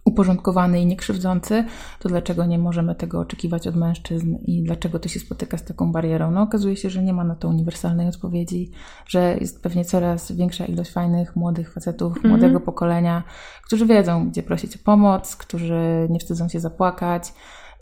uporządkowany 0.05 0.81
i 0.81 0.87
niekrzywdzący, 0.87 1.65
to 1.99 2.09
dlaczego 2.09 2.47
nie 2.47 2.59
możemy 2.59 2.95
tego 2.95 3.21
oczekiwać 3.21 3.67
od 3.67 3.77
mężczyzn 3.77 4.37
i 4.47 4.63
dlaczego 4.63 4.99
to 4.99 5.09
się 5.09 5.21
spotyka 5.21 5.59
z 5.59 5.65
taką 5.65 5.93
barierą? 5.93 6.31
No 6.31 6.43
okazuje 6.43 6.77
się, 6.77 6.91
że 6.91 7.03
nie 7.03 7.13
ma 7.13 7.25
na 7.25 7.35
to 7.35 7.49
uniwersalnej 7.49 8.09
odpowiedzi, 8.09 8.71
że 9.07 9.37
jest 9.41 9.63
pewnie 9.63 9.85
coraz 9.85 10.33
większa 10.33 10.65
ilość 10.65 10.91
fajnych, 10.91 11.37
młodych 11.37 11.73
facetów, 11.73 12.13
mm 12.13 12.23
-hmm. 12.23 12.29
młodego 12.29 12.61
pokolenia, 12.61 13.23
którzy 13.67 13.87
wiedzą, 13.87 14.31
gdzie 14.31 14.43
prosić 14.43 14.77
o 14.77 14.79
pomoc, 14.85 15.37
którzy 15.37 16.09
nie 16.11 16.19
wstydzą 16.19 16.49
się 16.49 16.61
zapłakać 16.61 17.33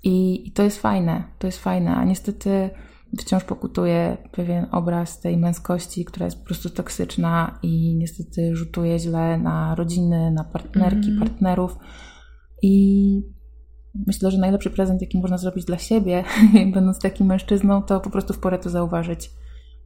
i, 0.02 0.48
i 0.48 0.52
to 0.52 0.62
jest 0.62 0.80
fajne, 0.80 1.24
to 1.38 1.46
jest 1.46 1.58
fajne, 1.58 1.96
a 1.96 2.04
niestety 2.04 2.70
wciąż 3.18 3.44
pokutuje 3.44 4.16
pewien 4.32 4.66
obraz 4.70 5.20
tej 5.20 5.36
męskości, 5.36 6.04
która 6.04 6.24
jest 6.24 6.38
po 6.38 6.44
prostu 6.44 6.70
toksyczna 6.70 7.58
i 7.62 7.94
niestety 7.96 8.56
rzutuje 8.56 8.98
źle 8.98 9.38
na 9.38 9.74
rodziny, 9.74 10.30
na 10.30 10.44
partnerki, 10.44 11.08
mm 11.08 11.16
-hmm. 11.16 11.18
partnerów. 11.18 11.76
I 12.62 13.22
myślę, 14.06 14.30
że 14.30 14.38
najlepszy 14.38 14.70
prezent, 14.70 15.00
jaki 15.00 15.18
można 15.18 15.38
zrobić 15.38 15.64
dla 15.64 15.78
siebie, 15.78 16.24
będąc 16.74 16.98
takim 16.98 17.26
mężczyzną, 17.26 17.82
to 17.82 18.00
po 18.00 18.10
prostu 18.10 18.34
w 18.34 18.38
porę 18.38 18.58
to 18.58 18.70
zauważyć 18.70 19.30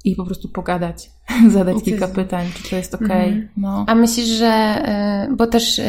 i 0.05 0.17
po 0.17 0.25
prostu 0.25 0.49
pogadać, 0.49 1.11
zadać 1.55 1.77
kilka 1.85 2.09
pytań, 2.09 2.47
czy 2.55 2.71
to 2.71 2.77
jest 2.77 2.95
ok. 2.95 3.03
Mhm. 3.03 3.49
No. 3.57 3.85
A 3.88 3.95
myślisz, 3.95 4.27
że, 4.27 4.83
y, 5.31 5.37
bo 5.37 5.47
też 5.47 5.79
y, 5.79 5.83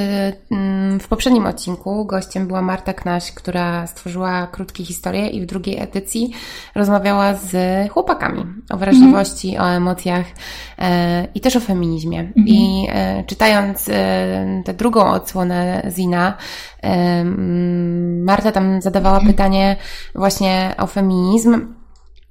mm, 0.51 0.99
w 0.99 1.07
poprzednim 1.07 1.45
odcinku 1.45 2.05
gościem 2.05 2.47
była 2.47 2.61
Marta 2.61 2.93
Knaś, 2.93 3.31
która 3.31 3.87
stworzyła 3.87 4.47
krótkie 4.47 4.85
historie 4.85 5.27
i 5.27 5.41
w 5.41 5.45
drugiej 5.45 5.79
edycji 5.79 6.31
rozmawiała 6.75 7.33
z 7.33 7.55
chłopakami 7.91 8.43
o 8.69 8.77
wrażliwości, 8.77 9.49
mhm. 9.49 9.65
o 9.65 9.75
emocjach 9.75 10.25
y, 10.27 10.83
i 11.35 11.41
też 11.41 11.55
o 11.55 11.59
feminizmie. 11.59 12.19
Mhm. 12.19 12.47
I 12.47 12.87
czytając 13.27 13.85
tę 14.65 14.73
drugą 14.73 15.05
odsłonę 15.05 15.91
Zina, 15.95 16.37
mm, 16.81 18.23
Marta 18.23 18.51
tam 18.51 18.81
zadawała 18.81 19.19
pytanie 19.19 19.75
właśnie 20.15 20.75
o 20.77 20.87
feminizm 20.87 21.67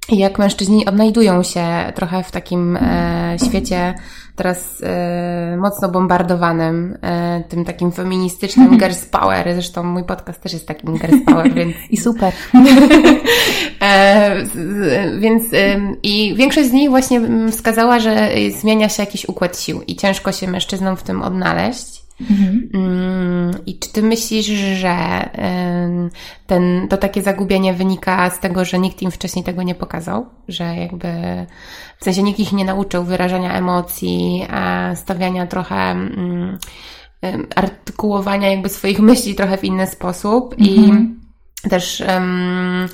jak 0.09 0.39
mężczyźni 0.39 0.85
odnajdują 0.85 1.43
się 1.43 1.65
trochę 1.95 2.23
w 2.23 2.31
takim 2.31 2.77
e, 2.77 3.37
świecie 3.47 3.93
teraz 4.35 4.81
e, 4.83 5.57
mocno 5.57 5.89
bombardowanym, 5.89 6.97
e, 7.01 7.43
tym 7.49 7.65
takim 7.65 7.91
feministycznym 7.91 8.77
girls 8.77 9.05
power. 9.05 9.53
Zresztą 9.53 9.83
mój 9.83 10.03
podcast 10.03 10.41
też 10.41 10.53
jest 10.53 10.67
takim 10.67 10.97
girls 10.97 11.25
power, 11.25 11.53
więc... 11.55 11.75
I 11.89 11.97
super. 11.97 12.33
e, 13.81 14.43
więc 15.19 15.43
i 16.03 16.35
większość 16.35 16.69
z 16.69 16.71
nich 16.71 16.89
właśnie 16.89 17.21
wskazała, 17.51 17.99
że 17.99 18.29
zmienia 18.59 18.89
się 18.89 19.03
jakiś 19.03 19.29
układ 19.29 19.59
sił 19.59 19.81
i 19.87 19.95
ciężko 19.95 20.31
się 20.31 20.47
mężczyznom 20.47 20.97
w 20.97 21.03
tym 21.03 21.21
odnaleźć. 21.21 21.94
Mhm. 22.21 22.69
Mm, 22.73 23.65
I 23.65 23.79
czy 23.79 23.93
ty 23.93 24.01
myślisz, 24.01 24.45
że 24.45 25.29
ten, 26.47 26.87
to 26.89 26.97
takie 26.97 27.21
zagubienie 27.21 27.73
wynika 27.73 28.29
z 28.29 28.39
tego, 28.39 28.65
że 28.65 28.79
nikt 28.79 29.01
im 29.01 29.11
wcześniej 29.11 29.45
tego 29.45 29.63
nie 29.63 29.75
pokazał? 29.75 30.25
Że 30.47 30.75
jakby 30.75 31.07
w 31.99 32.03
sensie 32.03 32.23
nikt 32.23 32.39
ich 32.39 32.53
nie 32.53 32.65
nauczył 32.65 33.03
wyrażania 33.03 33.53
emocji, 33.53 34.47
stawiania 34.95 35.47
trochę 35.47 35.75
mm, 35.75 36.57
artykułowania 37.55 38.49
jakby 38.49 38.69
swoich 38.69 38.99
myśli 38.99 39.35
trochę 39.35 39.57
w 39.57 39.63
inny 39.63 39.87
sposób 39.87 40.55
i 40.57 40.77
mhm 40.77 41.24
też 41.69 42.03
um, 42.07 42.87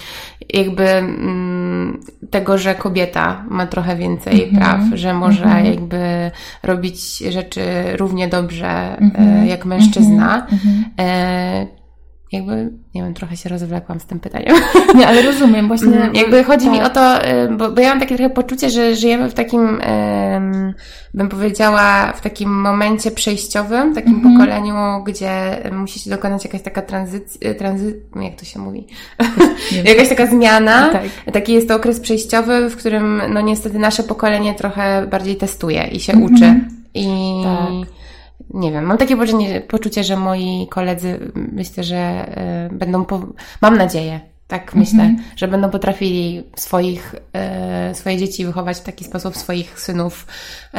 jakby 0.54 0.86
um, 0.86 2.00
tego, 2.30 2.58
że 2.58 2.76
kobieta 2.76 3.46
ma 3.50 3.68
trochę 3.68 3.96
więcej 3.96 4.44
mm 4.44 4.56
-hmm. 4.56 4.58
praw, 4.58 4.82
że 4.94 5.14
może 5.14 5.44
mm 5.44 5.64
-hmm. 5.64 5.70
jakby 5.70 6.32
robić 6.64 7.18
rzeczy 7.18 7.62
równie 7.98 8.28
dobrze 8.28 8.98
mm 8.98 9.12
-hmm. 9.12 9.16
e, 9.16 9.20
mhm. 9.20 9.48
jak 9.48 9.66
mężczyzna. 9.66 10.48
Mhm. 10.52 10.86
E, 11.00 11.81
jakby, 12.32 12.72
nie 12.96 13.04
wiem, 13.04 13.14
trochę 13.14 13.38
się 13.38 13.50
rozwlekłam 13.50 14.00
z 14.00 14.06
tym 14.06 14.20
pytaniem. 14.20 14.56
Nie, 14.98 15.08
ale 15.08 15.22
rozumiem, 15.22 15.68
właśnie. 15.68 15.98
Mm, 15.98 16.16
jakby 16.16 16.44
chodzi 16.44 16.66
tak. 16.66 16.74
mi 16.74 16.82
o 16.82 16.90
to, 16.90 17.30
y, 17.30 17.50
bo, 17.58 17.72
bo 17.72 17.82
ja 17.82 17.90
mam 17.90 18.00
takie 18.00 18.16
trochę 18.16 18.30
poczucie, 18.30 18.70
że 18.70 18.96
żyjemy 18.96 19.30
w 19.30 19.34
takim, 19.34 19.82
bym 21.14 21.30
powiedziała, 21.30 22.14
w 22.14 22.22
takim 22.22 22.62
momencie 22.62 23.12
przejściowym, 23.12 23.96
takim 23.96 24.16
mm 24.16 24.22
-hmm. 24.22 24.34
pokoleniu, 24.34 25.04
gdzie 25.04 25.58
musi 25.72 26.00
się 26.00 26.10
dokonać 26.10 26.46
jakaś 26.46 26.62
taka 26.62 26.82
tranzycja, 26.82 27.54
tranzy, 27.54 28.00
jak 28.22 28.36
to 28.36 28.46
się 28.46 28.60
mówi? 28.60 28.88
jakaś 29.86 30.10
taka 30.10 30.28
zmiana. 30.28 30.90
Tak. 30.90 31.34
Taki 31.34 31.54
jest 31.54 31.68
to 31.68 31.76
okres 31.76 32.00
przejściowy, 32.00 32.70
w 32.70 32.78
którym, 32.78 33.22
no 33.30 33.42
niestety 33.42 33.80
nasze 33.80 34.04
pokolenie 34.04 34.54
trochę 34.54 35.08
bardziej 35.08 35.36
testuje 35.36 35.88
i 35.88 36.00
się 36.00 36.14
mm 36.14 36.28
-hmm. 36.28 36.36
uczy. 36.36 36.60
I 36.94 37.42
tak 37.44 38.01
nie 38.54 38.72
wiem, 38.72 38.86
mam 38.86 38.98
takie 38.98 39.18
poczucie, 39.68 40.04
że 40.04 40.18
moi 40.18 40.68
koledzy 40.70 41.32
myślę, 41.36 41.84
że 41.84 42.32
y, 42.72 42.76
będą, 42.76 43.06
po, 43.06 43.28
mam 43.62 43.78
nadzieję, 43.78 44.20
tak 44.48 44.76
myślę, 44.76 45.04
mm 45.04 45.18
-hmm. 45.18 45.22
że 45.36 45.48
będą 45.48 45.70
potrafili 45.70 46.44
swoich, 46.56 47.16
y, 47.92 47.96
swoje 47.96 48.18
dzieci 48.18 48.46
wychować 48.46 48.78
w 48.78 48.84
taki 48.84 49.06
sposób, 49.06 49.38
swoich 49.38 49.80
synów, 49.80 50.28
y, 50.74 50.78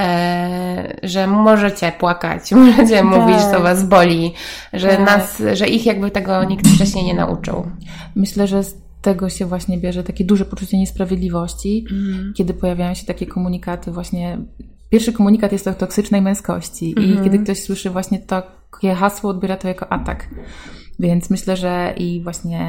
że 1.09 1.27
możecie 1.27 1.93
płakać, 1.93 2.53
możecie 2.67 2.97
tak. 2.97 3.05
mówić, 3.05 3.39
co 3.53 3.61
was 3.61 3.85
boli, 3.85 4.33
że 4.73 4.89
tak. 4.89 5.07
nas, 5.07 5.43
że 5.53 5.69
ich 5.69 5.87
jakby 5.87 6.11
tego 6.11 6.45
nikt 6.45 6.69
wcześniej 6.69 7.05
nie 7.05 7.15
nauczył. 7.15 7.67
Myślę, 8.15 8.47
że 8.47 8.65
z 8.65 8.75
tego 9.03 9.29
się 9.29 9.47
właśnie 9.47 9.79
bierze 9.79 10.03
takie 10.03 10.25
duże 10.25 10.45
poczucie 10.45 10.79
niesprawiedliwości, 10.79 11.87
mm. 11.91 12.33
kiedy 12.37 12.55
pojawiają 12.55 12.95
się 12.95 13.07
takie 13.07 13.27
komunikaty 13.27 13.91
właśnie 13.91 14.39
Pierwszy 14.93 15.13
komunikat 15.13 15.53
jest 15.53 15.69
o 15.69 15.75
toksycznej 15.75 16.23
męskości 16.23 16.91
i 16.91 17.05
mhm. 17.05 17.25
kiedy 17.25 17.39
ktoś 17.39 17.63
słyszy 17.63 17.91
właśnie 17.91 18.19
takie 18.19 18.95
hasło, 18.95 19.31
odbiera 19.31 19.57
to 19.57 19.69
jako 19.69 19.93
atak. 19.93 20.29
Więc 20.99 21.31
myślę, 21.31 21.57
że 21.57 21.95
i 21.97 22.21
właśnie 22.23 22.61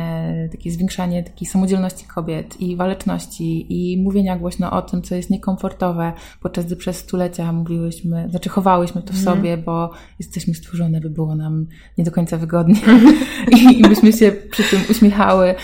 takie 0.52 0.72
zwiększanie 0.72 1.24
takiej 1.24 1.48
samodzielności 1.48 2.06
kobiet 2.06 2.62
i 2.62 2.76
waleczności 2.76 3.66
i 3.70 4.02
mówienia 4.02 4.38
głośno 4.38 4.72
o 4.72 4.82
tym, 4.82 5.02
co 5.02 5.16
jest 5.16 5.30
niekomfortowe, 5.30 6.14
podczas 6.42 6.66
gdy 6.66 6.76
przez 6.76 6.98
stulecia 6.98 7.54
mówiłyśmy, 7.54 8.28
znaczy 8.30 8.50
chowałyśmy 8.50 9.02
to 9.02 9.14
w 9.14 9.22
mm. 9.22 9.24
sobie, 9.24 9.58
bo 9.58 9.92
jesteśmy 10.20 10.54
stworzone, 10.54 11.02
by 11.02 11.10
było 11.10 11.36
nam 11.36 11.66
nie 11.98 12.04
do 12.04 12.12
końca 12.12 12.38
wygodnie 12.38 12.80
I, 13.58 13.80
i 13.80 13.82
byśmy 13.82 14.14
się 14.14 14.32
przy 14.32 14.64
tym 14.64 14.80
uśmiechały. 14.90 15.50
Y, 15.50 15.56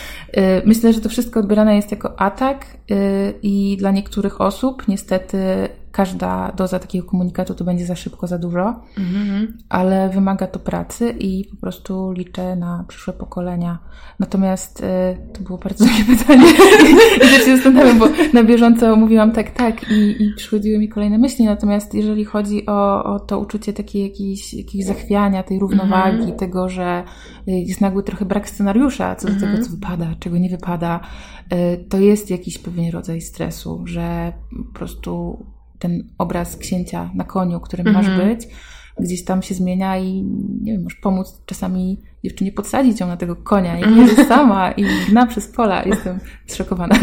myślę, 0.66 0.94
że 0.94 1.02
to 1.02 1.10
wszystko 1.10 1.40
odbierane 1.40 1.76
jest 1.76 1.92
jako 1.92 2.20
atak 2.20 2.66
y, 2.92 3.34
i 3.42 3.78
dla 3.78 3.92
niektórych 3.92 4.42
osób 4.42 4.88
niestety 4.88 5.38
każda 6.00 6.52
doza 6.52 6.80
takiego 6.80 7.08
komunikatu 7.08 7.54
to 7.54 7.64
będzie 7.64 7.86
za 7.86 7.96
szybko, 7.96 8.28
za 8.28 8.38
dużo, 8.38 8.82
mm-hmm. 8.98 9.48
ale 9.70 10.10
wymaga 10.10 10.48
to 10.48 10.60
pracy 10.60 11.16
i 11.20 11.46
po 11.46 11.58
prostu 11.58 12.12
liczę 12.12 12.56
na 12.56 12.86
przyszłe 12.88 13.14
pokolenia. 13.14 13.80
Natomiast 14.20 14.80
y, 14.80 14.84
to 15.34 15.42
było 15.42 15.58
bardzo 15.58 15.86
długie 15.86 16.04
pytanie 16.18 16.46
i 17.18 17.46
się 17.46 17.56
zastanawiam, 17.56 18.00
bo 18.00 18.08
na 18.34 18.44
bieżąco 18.44 18.96
mówiłam 18.96 19.32
tak, 19.32 19.52
tak 19.52 19.92
i, 19.92 20.24
i 20.24 20.34
przychodziły 20.36 20.80
mi 20.80 20.90
kolejne 20.90 21.18
myśli. 21.18 21.46
Natomiast 21.46 21.94
jeżeli 21.94 22.26
chodzi 22.26 22.66
o, 22.66 23.04
o 23.04 23.20
to 23.20 23.40
uczucie 23.40 23.74
takiej 23.74 24.04
jakiejś, 24.04 24.56
zachwiania, 24.86 25.44
tej 25.44 25.60
równowagi, 25.60 26.18
mm-hmm. 26.18 26.36
tego, 26.36 26.70
że 26.70 27.04
jest 27.48 27.82
nagły 27.82 28.04
trochę 28.04 28.26
brak 28.26 28.50
scenariusza 28.50 29.16
co 29.16 29.28
do 29.28 29.34
mm-hmm. 29.34 29.40
tego, 29.40 29.52
mhm. 29.52 29.66
co 29.66 29.72
wypada, 29.72 30.16
czego 30.20 30.38
nie 30.38 30.50
wypada, 30.50 31.00
y, 31.54 31.86
to 31.90 32.00
jest 32.00 32.30
jakiś 32.30 32.58
pewien 32.58 32.92
rodzaj 32.92 33.22
stresu, 33.22 33.82
że 33.86 34.34
po 34.68 34.80
prostu 34.80 35.46
ten 35.80 36.04
obraz 36.18 36.58
księcia 36.58 37.10
na 37.16 37.24
koniu, 37.24 37.60
którym 37.60 37.86
-hmm. 37.86 37.94
masz 37.94 38.10
być, 38.10 38.48
gdzieś 39.00 39.26
tam 39.26 39.42
się 39.42 39.56
zmienia 39.56 39.98
i 39.98 40.24
nie 40.62 40.72
wiem, 40.72 40.84
możesz 40.84 41.00
pomóc 41.00 41.42
czasami 41.46 42.02
dziewczynie 42.24 42.52
podsadzić 42.52 43.00
ją 43.00 43.08
na 43.08 43.18
tego 43.18 43.36
konia 43.36 43.80
i 43.80 43.84
mhm. 43.84 44.08
jedzie 44.08 44.26
sama 44.26 44.72
i 44.72 44.86
gna 45.10 45.26
przez 45.26 45.48
pola. 45.48 45.84
Jestem 45.84 46.20
zszokowana 46.48 46.96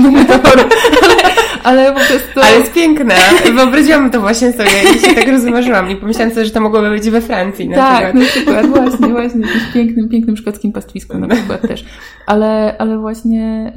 ale, 1.64 1.92
po 1.92 2.00
prostu... 2.00 2.40
Ale 2.40 2.58
jest 2.58 2.72
piękne. 2.72 3.14
Wyobraziłam 3.54 4.10
to 4.10 4.20
właśnie 4.20 4.52
sobie 4.52 4.70
i 4.96 4.98
się 4.98 5.14
tak 5.14 5.28
rozmarzyłam 5.28 5.90
i 5.90 5.96
pomyślałam 5.96 6.34
sobie, 6.34 6.46
że 6.46 6.50
to 6.50 6.60
mogłoby 6.60 6.90
być 6.90 7.10
we 7.10 7.20
Francji 7.20 7.68
na 7.68 7.76
tak, 7.76 8.04
przykład. 8.04 8.14
na 8.14 8.30
przykład, 8.30 8.66
właśnie, 8.66 9.08
właśnie, 9.08 9.40
jakimś 9.40 9.72
pięknym, 9.72 10.08
pięknym 10.08 10.36
szkockim 10.36 10.72
pastwisku 10.72 11.18
na 11.18 11.28
przykład 11.28 11.60
też. 11.68 11.84
Ale, 12.26 12.76
ale 12.78 12.98
właśnie, 12.98 13.72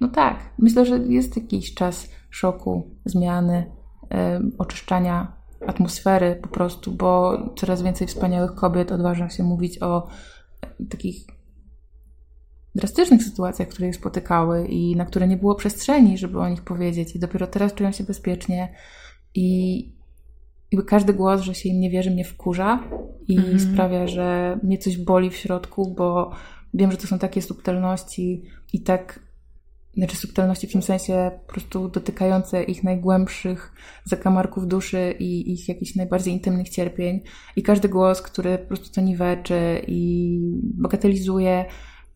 no 0.00 0.08
tak, 0.08 0.36
myślę, 0.58 0.86
że 0.86 0.98
jest 0.98 1.36
jakiś 1.36 1.74
czas 1.74 2.08
szoku, 2.30 2.90
zmiany, 3.04 3.64
oczyszczania 4.58 5.32
atmosfery 5.66 6.38
po 6.42 6.48
prostu, 6.48 6.92
bo 6.92 7.38
coraz 7.56 7.82
więcej 7.82 8.06
wspaniałych 8.06 8.54
kobiet 8.54 8.92
odważa 8.92 9.28
się 9.28 9.42
mówić 9.42 9.82
o 9.82 10.08
takich 10.90 11.26
drastycznych 12.74 13.22
sytuacjach, 13.22 13.68
które 13.68 13.86
je 13.86 13.94
spotykały 13.94 14.66
i 14.66 14.96
na 14.96 15.04
które 15.04 15.28
nie 15.28 15.36
było 15.36 15.54
przestrzeni, 15.54 16.18
żeby 16.18 16.40
o 16.40 16.48
nich 16.48 16.62
powiedzieć. 16.62 17.16
I 17.16 17.18
dopiero 17.18 17.46
teraz 17.46 17.74
czują 17.74 17.92
się 17.92 18.04
bezpiecznie 18.04 18.74
i 19.34 20.00
jakby 20.72 20.86
każdy 20.86 21.14
głos, 21.14 21.40
że 21.40 21.54
się 21.54 21.68
im 21.68 21.80
nie 21.80 21.90
wierzy, 21.90 22.10
mnie 22.10 22.24
wkurza 22.24 22.84
i 23.28 23.38
mm. 23.38 23.60
sprawia, 23.60 24.06
że 24.06 24.58
mnie 24.62 24.78
coś 24.78 24.96
boli 24.96 25.30
w 25.30 25.36
środku, 25.36 25.94
bo 25.94 26.30
wiem, 26.74 26.90
że 26.90 26.96
to 26.96 27.06
są 27.06 27.18
takie 27.18 27.42
subtelności 27.42 28.42
i 28.72 28.82
tak 28.82 29.29
znaczy 29.96 30.16
subtelności 30.16 30.66
w 30.66 30.72
tym 30.72 30.82
sensie 30.82 31.30
po 31.46 31.52
prostu 31.52 31.88
dotykające 31.88 32.62
ich 32.62 32.84
najgłębszych 32.84 33.72
zakamarków 34.04 34.68
duszy 34.68 35.14
i 35.18 35.52
ich 35.52 35.68
jakichś 35.68 35.94
najbardziej 35.94 36.34
intymnych 36.34 36.68
cierpień. 36.68 37.20
I 37.56 37.62
każdy 37.62 37.88
głos, 37.88 38.22
który 38.22 38.58
po 38.58 38.66
prostu 38.66 38.94
to 38.94 39.00
niweczy 39.00 39.82
i 39.86 40.38
bagatelizuje, 40.62 41.64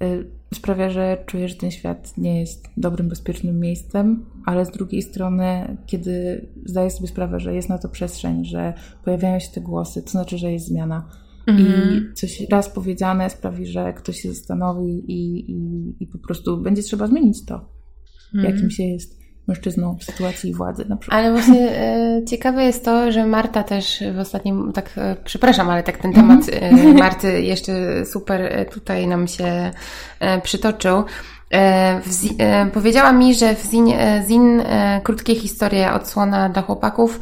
y, 0.03 0.31
sprawia, 0.55 0.91
że 0.91 1.25
czuję, 1.27 1.49
że 1.49 1.55
ten 1.55 1.71
świat 1.71 2.19
nie 2.19 2.41
jest 2.41 2.69
dobrym, 2.77 3.09
bezpiecznym 3.09 3.61
miejscem, 3.61 4.27
ale 4.47 4.67
z 4.67 4.71
drugiej 4.71 5.03
strony, 5.03 5.77
kiedy 5.87 6.47
zdaję 6.65 6.91
sobie 6.91 7.09
sprawę, 7.09 7.41
że 7.41 7.55
jest 7.55 7.69
na 7.69 7.79
to 7.79 7.89
przestrzeń, 7.89 8.45
że 8.45 8.75
pojawiają 9.05 9.39
się 9.39 9.51
te 9.51 9.61
głosy, 9.61 10.03
to 10.03 10.11
znaczy, 10.11 10.39
że 10.39 10.53
jest 10.53 10.67
zmiana 10.67 11.24
i 11.46 11.50
mhm. 11.50 12.12
coś 12.14 12.42
raz 12.50 12.70
powiedziane 12.70 13.30
sprawi, 13.30 13.66
że 13.66 13.92
ktoś 13.92 14.20
się 14.20 14.33
zastanowi 14.33 15.12
i, 15.12 15.50
i, 15.50 15.94
i 16.00 16.07
po 16.07 16.18
prostu 16.18 16.57
będzie 16.57 16.83
trzeba 16.83 17.07
zmienić 17.07 17.44
to, 17.44 17.68
mm. 18.35 18.46
jakim 18.46 18.70
się 18.70 18.83
jest 18.83 19.24
mężczyzną 19.46 19.96
w 20.00 20.04
sytuacji 20.04 20.54
władzy 20.54 20.85
na 20.88 20.96
przykład. 20.96 21.20
Ale 21.20 21.33
właśnie 21.33 21.70
e, 21.70 22.22
ciekawe 22.26 22.64
jest 22.64 22.85
to, 22.85 23.12
że 23.12 23.26
Marta 23.26 23.62
też 23.62 24.02
w 24.14 24.18
ostatnim, 24.18 24.72
tak 24.72 24.90
e, 24.96 25.16
przepraszam, 25.24 25.70
ale 25.70 25.83
tak 25.83 25.98
ten 25.98 26.12
temat 26.12 26.40
mm. 26.48 26.88
e, 26.88 26.94
Marty 26.94 27.42
jeszcze 27.42 28.07
super 28.07 28.40
e, 28.40 28.64
tutaj 28.64 29.07
nam 29.07 29.28
się 29.28 29.70
e, 30.20 30.40
przytoczył. 30.40 31.04
E, 31.50 32.70
powiedziała 32.74 33.12
mi, 33.12 33.35
że 33.35 33.54
w 33.54 33.62
Zin, 33.66 33.87
Zin 34.28 34.62
krótkie 35.02 35.35
historie 35.35 35.92
odsłona 35.92 36.48
dla 36.48 36.62
chłopaków 36.62 37.20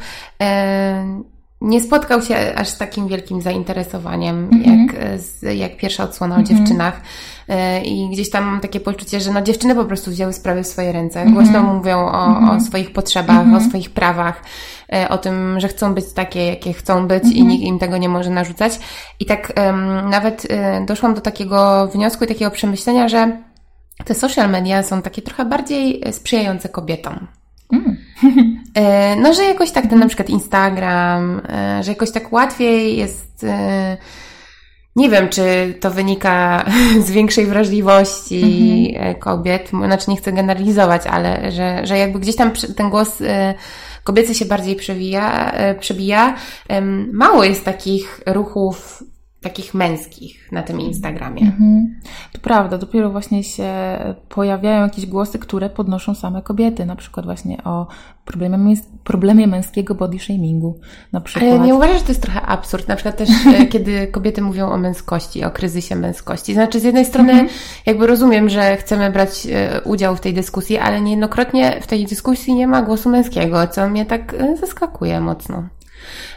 nie 1.63 1.81
spotkał 1.81 2.21
się 2.21 2.55
aż 2.55 2.67
z 2.67 2.77
takim 2.77 3.07
wielkim 3.07 3.41
zainteresowaniem, 3.41 4.49
mm-hmm. 4.49 4.93
jak, 5.41 5.55
jak 5.55 5.77
pierwsza 5.77 6.03
odsłona 6.03 6.35
mm-hmm. 6.35 6.37
o 6.37 6.41
mhm. 6.41 6.57
dziewczynach. 6.57 7.01
E, 7.49 7.83
I 7.83 8.09
gdzieś 8.09 8.29
tam 8.29 8.45
mam 8.45 8.59
takie 8.59 8.79
poczucie, 8.79 9.19
że 9.19 9.31
no 9.31 9.41
dziewczyny 9.41 9.75
po 9.75 9.85
prostu 9.85 10.11
wzięły 10.11 10.33
sprawy 10.33 10.63
w 10.63 10.67
swoje 10.67 10.91
ręce. 10.91 11.25
Mm-hmm. 11.25 11.33
Głośno 11.33 11.63
mówią 11.63 11.97
o, 11.97 12.11
o 12.11 12.37
mhm. 12.37 12.61
swoich 12.61 12.93
potrzebach, 12.93 13.37
o 13.37 13.41
mhm. 13.41 13.69
swoich 13.69 13.89
prawach, 13.89 14.43
e, 14.93 15.09
o 15.09 15.17
tym, 15.17 15.59
że 15.59 15.67
chcą 15.67 15.93
być 15.93 16.13
takie, 16.13 16.45
jakie 16.45 16.73
chcą 16.73 17.07
być 17.07 17.23
i 17.23 17.43
nikt 17.43 17.63
im 17.63 17.79
tego 17.79 17.97
nie 17.97 18.09
może 18.09 18.29
narzucać. 18.29 18.79
I 19.19 19.25
tak 19.25 19.53
um, 19.57 20.09
nawet 20.09 20.47
um, 20.49 20.85
doszłam 20.85 21.13
do 21.13 21.21
takiego 21.21 21.87
wniosku 21.87 22.23
i 22.23 22.27
takiego 22.27 22.51
przemyślenia, 22.51 23.09
że 23.09 23.37
te 24.05 24.13
social 24.13 24.49
media 24.49 24.83
są 24.83 25.01
takie 25.01 25.21
trochę 25.21 25.45
bardziej 25.45 26.01
sprzyjające 26.11 26.69
kobietom. 26.69 27.27
Mm. 27.71 27.97
No, 29.17 29.33
że 29.33 29.43
jakoś 29.43 29.71
tak 29.71 29.87
ten 29.87 29.99
na 29.99 30.07
przykład 30.07 30.29
Instagram, 30.29 31.41
że 31.81 31.91
jakoś 31.91 32.11
tak 32.11 32.33
łatwiej 32.33 32.97
jest 32.97 33.45
nie 34.95 35.09
wiem, 35.09 35.29
czy 35.29 35.73
to 35.79 35.91
wynika 35.91 36.65
z 37.05 37.11
większej 37.11 37.45
wrażliwości 37.45 38.93
mhm. 38.95 39.15
kobiet, 39.15 39.69
znaczy 39.69 40.11
nie 40.11 40.17
chcę 40.17 40.31
generalizować, 40.31 41.07
ale 41.07 41.51
że, 41.51 41.85
że 41.85 41.97
jakby 41.97 42.19
gdzieś 42.19 42.35
tam 42.35 42.51
ten 42.75 42.89
głos 42.89 43.21
e, 43.21 43.53
kobiecy 44.03 44.35
się 44.35 44.45
bardziej 44.45 44.75
przewija, 44.75 45.51
e, 45.51 45.75
przebija. 45.75 46.35
Mało 47.11 47.43
jest 47.43 47.65
takich 47.65 48.21
ruchów 48.25 49.03
takich 49.43 49.73
męskich 49.73 50.51
na 50.51 50.63
tym 50.63 50.81
Instagramie. 50.81 51.41
Mhm. 51.41 51.95
To 52.31 52.39
prawda, 52.41 52.77
dopiero 52.77 53.09
właśnie 53.09 53.43
się 53.43 53.73
pojawiają 54.29 54.83
jakieś 54.83 55.05
głosy, 55.05 55.39
które 55.39 55.69
podnoszą 55.69 56.15
same 56.15 56.41
kobiety, 56.41 56.85
na 56.85 56.95
przykład 56.95 57.25
właśnie 57.25 57.63
o 57.63 57.87
problemie, 58.25 58.75
problemie 59.03 59.47
męskiego 59.47 59.95
body 59.95 60.19
shamingu. 60.19 60.79
Na 61.11 61.21
przykład. 61.21 61.51
Ale 61.51 61.59
nie 61.59 61.75
uważasz, 61.75 61.97
że 61.97 62.03
to 62.03 62.11
jest 62.11 62.21
trochę 62.21 62.41
absurd? 62.41 62.87
Na 62.87 62.95
przykład 62.95 63.17
też, 63.17 63.29
e, 63.59 63.65
kiedy 63.65 64.07
kobiety 64.07 64.41
mówią 64.41 64.69
o 64.69 64.77
męskości, 64.77 65.43
o 65.43 65.51
kryzysie 65.51 65.95
męskości. 65.95 66.53
Znaczy, 66.53 66.79
z 66.79 66.83
jednej 66.83 67.05
strony 67.05 67.31
mhm. 67.31 67.49
jakby 67.85 68.07
rozumiem, 68.07 68.49
że 68.49 68.77
chcemy 68.77 69.11
brać 69.11 69.47
e, 69.51 69.81
udział 69.81 70.15
w 70.15 70.21
tej 70.21 70.33
dyskusji, 70.33 70.77
ale 70.77 71.01
niejednokrotnie 71.01 71.81
w 71.81 71.87
tej 71.87 72.05
dyskusji 72.05 72.53
nie 72.53 72.67
ma 72.67 72.81
głosu 72.81 73.09
męskiego, 73.09 73.67
co 73.67 73.89
mnie 73.89 74.05
tak 74.05 74.33
e, 74.33 74.57
zaskakuje 74.57 75.21
mocno. 75.21 75.63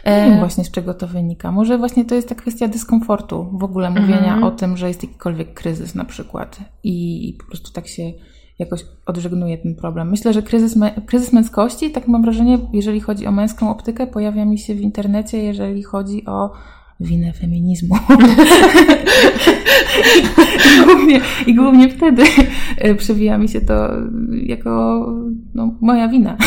Nie 0.05 0.29
wiem 0.29 0.39
właśnie 0.39 0.63
z 0.63 0.71
czego 0.71 0.93
to 0.93 1.07
wynika. 1.07 1.51
Może 1.51 1.77
właśnie 1.77 2.05
to 2.05 2.15
jest 2.15 2.29
ta 2.29 2.35
kwestia 2.35 2.67
dyskomfortu, 2.67 3.49
w 3.53 3.63
ogóle 3.63 3.89
mówienia 3.89 4.33
mhm. 4.33 4.43
o 4.43 4.51
tym, 4.51 4.77
że 4.77 4.87
jest 4.87 5.03
jakikolwiek 5.03 5.53
kryzys 5.53 5.95
na 5.95 6.05
przykład 6.05 6.59
i, 6.83 7.35
po 7.39 7.45
prostu 7.45 7.71
tak 7.71 7.87
się 7.87 8.03
jakoś 8.59 8.85
odżegnuje 9.05 9.57
ten 9.57 9.75
problem. 9.75 10.09
Myślę, 10.09 10.33
że 10.33 10.41
kryzys, 10.41 10.75
kryzys 11.05 11.33
męskości, 11.33 11.91
tak 11.91 12.07
mam 12.07 12.21
wrażenie, 12.21 12.59
jeżeli 12.73 12.99
chodzi 12.99 13.27
o 13.27 13.31
męską 13.31 13.71
optykę, 13.71 14.07
pojawia 14.07 14.45
mi 14.45 14.57
się 14.57 14.75
w 14.75 14.81
internecie, 14.81 15.43
jeżeli 15.43 15.83
chodzi 15.83 16.25
o 16.25 16.51
winę 16.99 17.33
feminizmu. 17.33 17.95
I, 20.67 20.85
głównie, 20.85 21.21
I 21.47 21.55
głównie 21.55 21.89
wtedy 21.89 22.23
e, 22.77 22.95
przewija 22.95 23.37
mi 23.37 23.49
się 23.49 23.61
to 23.61 23.89
jako 24.31 25.05
no, 25.55 25.75
moja 25.81 26.07
wina. 26.07 26.37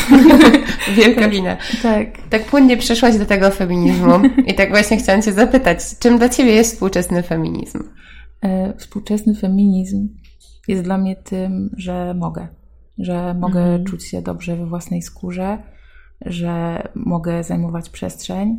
Wielka 0.96 1.20
tak, 1.20 1.30
wina. 1.30 1.56
Tak. 1.82 2.06
Tak 2.30 2.44
płynnie 2.44 2.76
przeszłaś 2.76 3.18
do 3.18 3.26
tego 3.26 3.50
feminizmu 3.50 4.12
i 4.46 4.54
tak 4.54 4.70
właśnie 4.70 4.96
chciałam 4.96 5.22
Cię 5.22 5.32
zapytać, 5.32 5.78
czym 5.98 6.18
dla 6.18 6.28
Ciebie 6.28 6.52
jest 6.52 6.72
współczesny 6.72 7.22
feminizm? 7.22 7.78
E, 8.42 8.74
współczesny 8.76 9.34
feminizm 9.34 10.08
jest 10.68 10.82
dla 10.82 10.98
mnie 10.98 11.16
tym, 11.16 11.70
że 11.76 12.14
mogę. 12.14 12.48
Że 12.98 13.34
mogę 13.34 13.60
mhm. 13.60 13.84
czuć 13.84 14.04
się 14.04 14.22
dobrze 14.22 14.56
we 14.56 14.66
własnej 14.66 15.02
skórze, 15.02 15.58
że 16.26 16.82
mogę 16.94 17.44
zajmować 17.44 17.90
przestrzeń, 17.90 18.58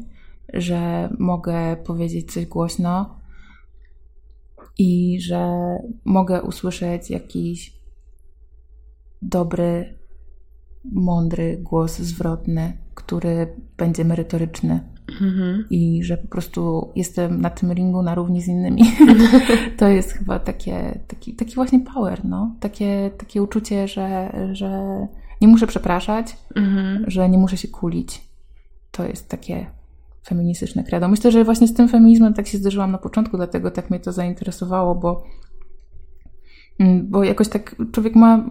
że 0.53 1.09
mogę 1.19 1.77
powiedzieć 1.85 2.33
coś 2.33 2.45
głośno 2.45 3.21
i 4.77 5.21
że 5.21 5.49
mogę 6.05 6.41
usłyszeć 6.41 7.09
jakiś 7.09 7.81
dobry, 9.21 9.97
mądry 10.91 11.57
głos 11.61 11.99
zwrotny, 11.99 12.77
który 12.95 13.55
będzie 13.77 14.05
merytoryczny. 14.05 14.79
Mhm. 15.21 15.65
I 15.69 16.03
że 16.03 16.17
po 16.17 16.27
prostu 16.27 16.91
jestem 16.95 17.41
na 17.41 17.49
tym 17.49 17.71
ringu 17.71 18.01
na 18.01 18.15
równi 18.15 18.41
z 18.41 18.47
innymi. 18.47 18.83
to 19.77 19.87
jest 19.87 20.11
chyba 20.11 20.39
takie, 20.39 20.99
taki, 21.07 21.33
taki 21.33 21.55
właśnie 21.55 21.79
power, 21.79 22.25
no. 22.25 22.55
Takie, 22.59 23.11
takie 23.17 23.43
uczucie, 23.43 23.87
że, 23.87 24.33
że 24.51 25.07
nie 25.41 25.47
muszę 25.47 25.67
przepraszać, 25.67 26.37
mhm. 26.55 27.03
że 27.07 27.29
nie 27.29 27.37
muszę 27.37 27.57
się 27.57 27.67
kulić. 27.67 28.21
To 28.91 29.07
jest 29.07 29.29
takie 29.29 29.65
feministyczne 30.27 30.83
credo. 30.83 31.07
Myślę, 31.07 31.31
że 31.31 31.43
właśnie 31.43 31.67
z 31.67 31.73
tym 31.73 31.87
feminizmem 31.87 32.33
tak 32.33 32.47
się 32.47 32.57
zderzyłam 32.57 32.91
na 32.91 32.97
początku, 32.97 33.37
dlatego 33.37 33.71
tak 33.71 33.89
mnie 33.89 33.99
to 33.99 34.11
zainteresowało, 34.11 34.95
bo 34.95 35.23
mm, 36.79 37.07
bo 37.09 37.23
jakoś 37.23 37.47
tak 37.47 37.75
człowiek 37.91 38.15
ma, 38.15 38.45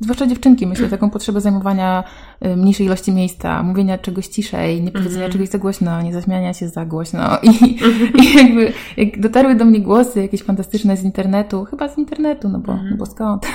zwłaszcza 0.00 0.26
dziewczynki, 0.26 0.66
myślę, 0.66 0.88
taką 0.88 1.10
potrzebę 1.10 1.40
zajmowania 1.40 2.04
y, 2.46 2.56
mniejszej 2.56 2.86
ilości 2.86 3.12
miejsca, 3.12 3.62
mówienia 3.62 3.98
czegoś 3.98 4.26
ciszej, 4.26 4.82
nie 4.82 4.92
powiedzenia 4.92 5.28
mm-hmm. 5.28 5.32
czegoś 5.32 5.48
za 5.48 5.58
głośno, 5.58 6.02
nie 6.02 6.12
zaśmiania 6.12 6.54
się 6.54 6.68
za 6.68 6.86
głośno. 6.86 7.38
I, 7.42 7.48
mm-hmm. 7.48 8.22
i 8.22 8.36
jakby 8.36 8.72
jak 8.96 9.20
dotarły 9.20 9.54
do 9.54 9.64
mnie 9.64 9.80
głosy 9.80 10.22
jakieś 10.22 10.42
fantastyczne 10.42 10.96
z 10.96 11.04
internetu, 11.04 11.64
chyba 11.64 11.88
z 11.88 11.98
internetu, 11.98 12.48
no 12.48 12.58
bo, 12.58 12.72
mm-hmm. 12.72 12.90
no 12.90 12.96
bo 12.96 13.06
skąd, 13.06 13.46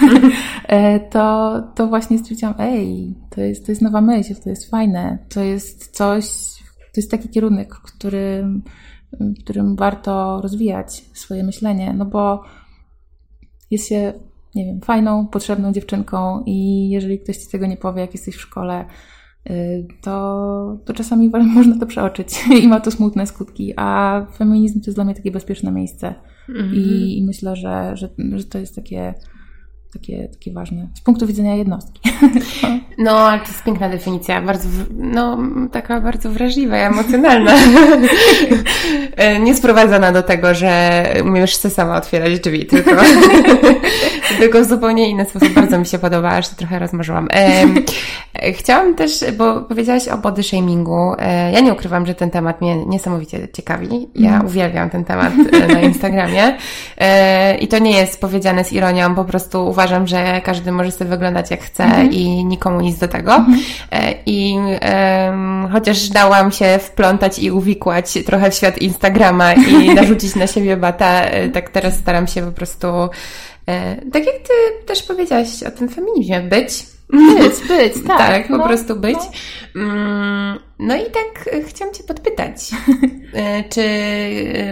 e, 0.67 1.00
to, 1.00 1.54
to 1.76 1.88
właśnie 1.88 2.17
stwierdziłam, 2.17 2.54
ej, 2.60 3.15
to 3.30 3.41
jest, 3.41 3.65
to 3.65 3.72
jest 3.72 3.82
nowa 3.82 4.02
myśl, 4.02 4.36
to 4.43 4.50
jest 4.50 4.72
fajne, 4.72 5.17
to 5.30 5.41
jest 5.43 5.96
coś, 5.98 6.26
to 6.98 7.02
jest 7.02 7.12
taki 7.12 7.30
kierunek, 7.30 7.76
w 7.76 7.82
którym, 7.82 8.64
w 9.20 9.44
którym 9.44 9.76
warto 9.76 10.42
rozwijać 10.42 11.06
swoje 11.14 11.44
myślenie, 11.44 11.94
no 11.94 12.06
bo 12.06 12.44
jest 13.72 13.88
się, 13.88 14.14
nie 14.56 14.66
wiem, 14.66 14.82
fajną, 14.82 15.28
potrzebną 15.28 15.74
dziewczynką 15.74 16.44
i 16.46 16.90
jeżeli 16.90 17.20
ktoś 17.20 17.38
ci 17.38 17.50
tego 17.52 17.68
nie 17.68 17.78
powie, 17.78 18.02
jak 18.02 18.14
jesteś 18.14 18.36
w 18.36 18.42
szkole, 18.42 18.86
y, 19.50 19.88
to, 20.02 20.78
to 20.86 20.94
czasami 20.94 21.30
można 21.56 21.80
to 21.80 21.86
przeoczyć 21.86 22.44
i 22.64 22.68
ma 22.68 22.80
to 22.80 22.92
smutne 22.92 23.28
skutki, 23.28 23.74
a 23.76 24.26
feminizm 24.38 24.82
to 24.82 24.86
jest 24.86 24.98
dla 24.98 25.06
mnie 25.06 25.16
takie 25.16 25.32
bezpieczne 25.32 25.72
miejsce. 25.72 26.16
Mm 26.50 26.70
-hmm. 26.70 26.76
I, 26.76 27.18
I, 27.18 27.26
myślę, 27.26 27.56
że, 27.56 27.92
że, 27.98 28.10
że 28.36 28.46
to 28.46 28.58
jest 28.58 28.76
takie 28.76 29.14
takie, 29.93 30.28
takie 30.28 30.54
ważne 30.54 30.88
z 30.93 31.02
punktu 31.02 31.28
widzenia 31.28 31.56
jednostki. 31.56 32.02
No, 32.97 33.12
ale 33.12 33.39
to 33.39 33.47
jest 33.47 33.63
piękna 33.63 33.89
definicja, 33.89 34.41
bardzo, 34.41 34.67
no, 34.97 35.38
taka 35.71 36.02
bardzo 36.02 36.32
wrażliwa 36.32 36.78
i 36.78 36.82
emocjonalna. 36.82 37.54
E, 39.15 39.39
nie 39.45 39.56
sprowadzona 39.56 40.12
do 40.12 40.23
tego, 40.23 40.54
że 40.54 41.04
umiesz 41.23 41.56
sobie 41.56 41.73
sama 41.73 41.97
otwierać 41.97 42.39
drzwi, 42.39 42.65
tylko, 42.65 42.91
tylko 44.39 44.62
w 44.62 44.65
zupełnie 44.65 45.10
inny 45.10 45.26
sposób. 45.26 45.50
Bardzo 45.50 45.80
mi 45.80 45.86
się 45.86 46.00
podoba, 46.00 46.30
aż 46.30 46.50
trochę 46.50 46.80
rozmarzyłam. 46.80 47.28
E, 47.34 48.54
chciałam 48.54 48.95
też, 48.95 49.26
bo 49.38 49.62
powiedziałaś 49.62 50.08
o 50.08 50.17
body 50.17 50.43
shamingu. 50.43 51.13
E, 51.19 51.52
ja 51.52 51.60
nie 51.60 51.73
ukrywam, 51.73 52.06
że 52.06 52.15
ten 52.15 52.32
temat 52.32 52.62
mnie 52.62 52.86
niesamowicie 52.86 53.47
ciekawi. 53.54 54.08
Ja 54.15 54.34
mm. 54.34 54.45
uwielbiam 54.45 54.89
ten 54.89 55.06
temat 55.06 55.34
na 55.73 55.82
Instagramie. 55.82 56.58
I 57.60 57.67
to 57.67 57.80
nie 57.80 57.91
jest 57.91 58.21
powiedziane 58.21 58.63
z 58.63 58.73
ironią, 58.73 59.15
po 59.15 59.26
prostu 59.26 59.73
uważam, 59.78 60.08
że 60.08 60.42
każdy 60.44 60.72
może 60.72 60.92
sobie 60.92 61.10
wyglądać 61.10 61.52
jak 61.52 61.62
chce 61.62 61.84
mm 61.84 62.08
-hmm. 62.08 62.13
i 62.13 62.46
nikomu 62.46 62.82
nic 62.82 62.98
do 62.98 63.08
tego. 63.08 63.36
Mm 63.36 63.54
-hmm. 63.54 64.13
I 64.26 64.58
um, 65.28 65.68
chociaż 65.72 66.10
dałam 66.10 66.52
się 66.52 66.80
wplątać 66.80 67.40
i 67.40 67.52
uwikłać 67.52 68.18
trochę 68.26 68.52
w 68.52 68.56
świat 68.56 68.78
Instagrama 68.78 69.54
i 69.54 69.90
narzucić 69.96 70.36
na 70.36 70.48
siebie 70.48 70.78
bata, 70.78 71.22
e, 71.22 71.50
tak 71.50 71.70
teraz 71.70 71.96
staram 71.96 72.28
się 72.28 72.42
po 72.42 72.52
prostu, 72.52 72.88
e, 73.68 73.96
tak 73.96 74.26
jak 74.26 74.36
ty 74.36 74.86
też 74.86 75.04
powiedziałaś 75.04 75.63
o 75.68 75.72
tym 75.72 75.90
feminizmie, 75.90 76.42
być 76.42 76.86
być, 77.10 77.68
być, 77.68 77.94
tak. 78.08 78.18
tak, 78.18 78.48
po 78.48 78.58
no, 78.58 78.68
prostu 78.68 78.96
być. 78.96 79.20
No. 79.76 80.66
No 80.80 80.96
i 80.96 81.06
tak 81.06 81.54
e, 81.54 81.63
chciałam 81.63 81.94
Cię 81.94 82.04
podpytać, 82.04 82.56
e, 83.34 83.63
czy, 83.63 83.82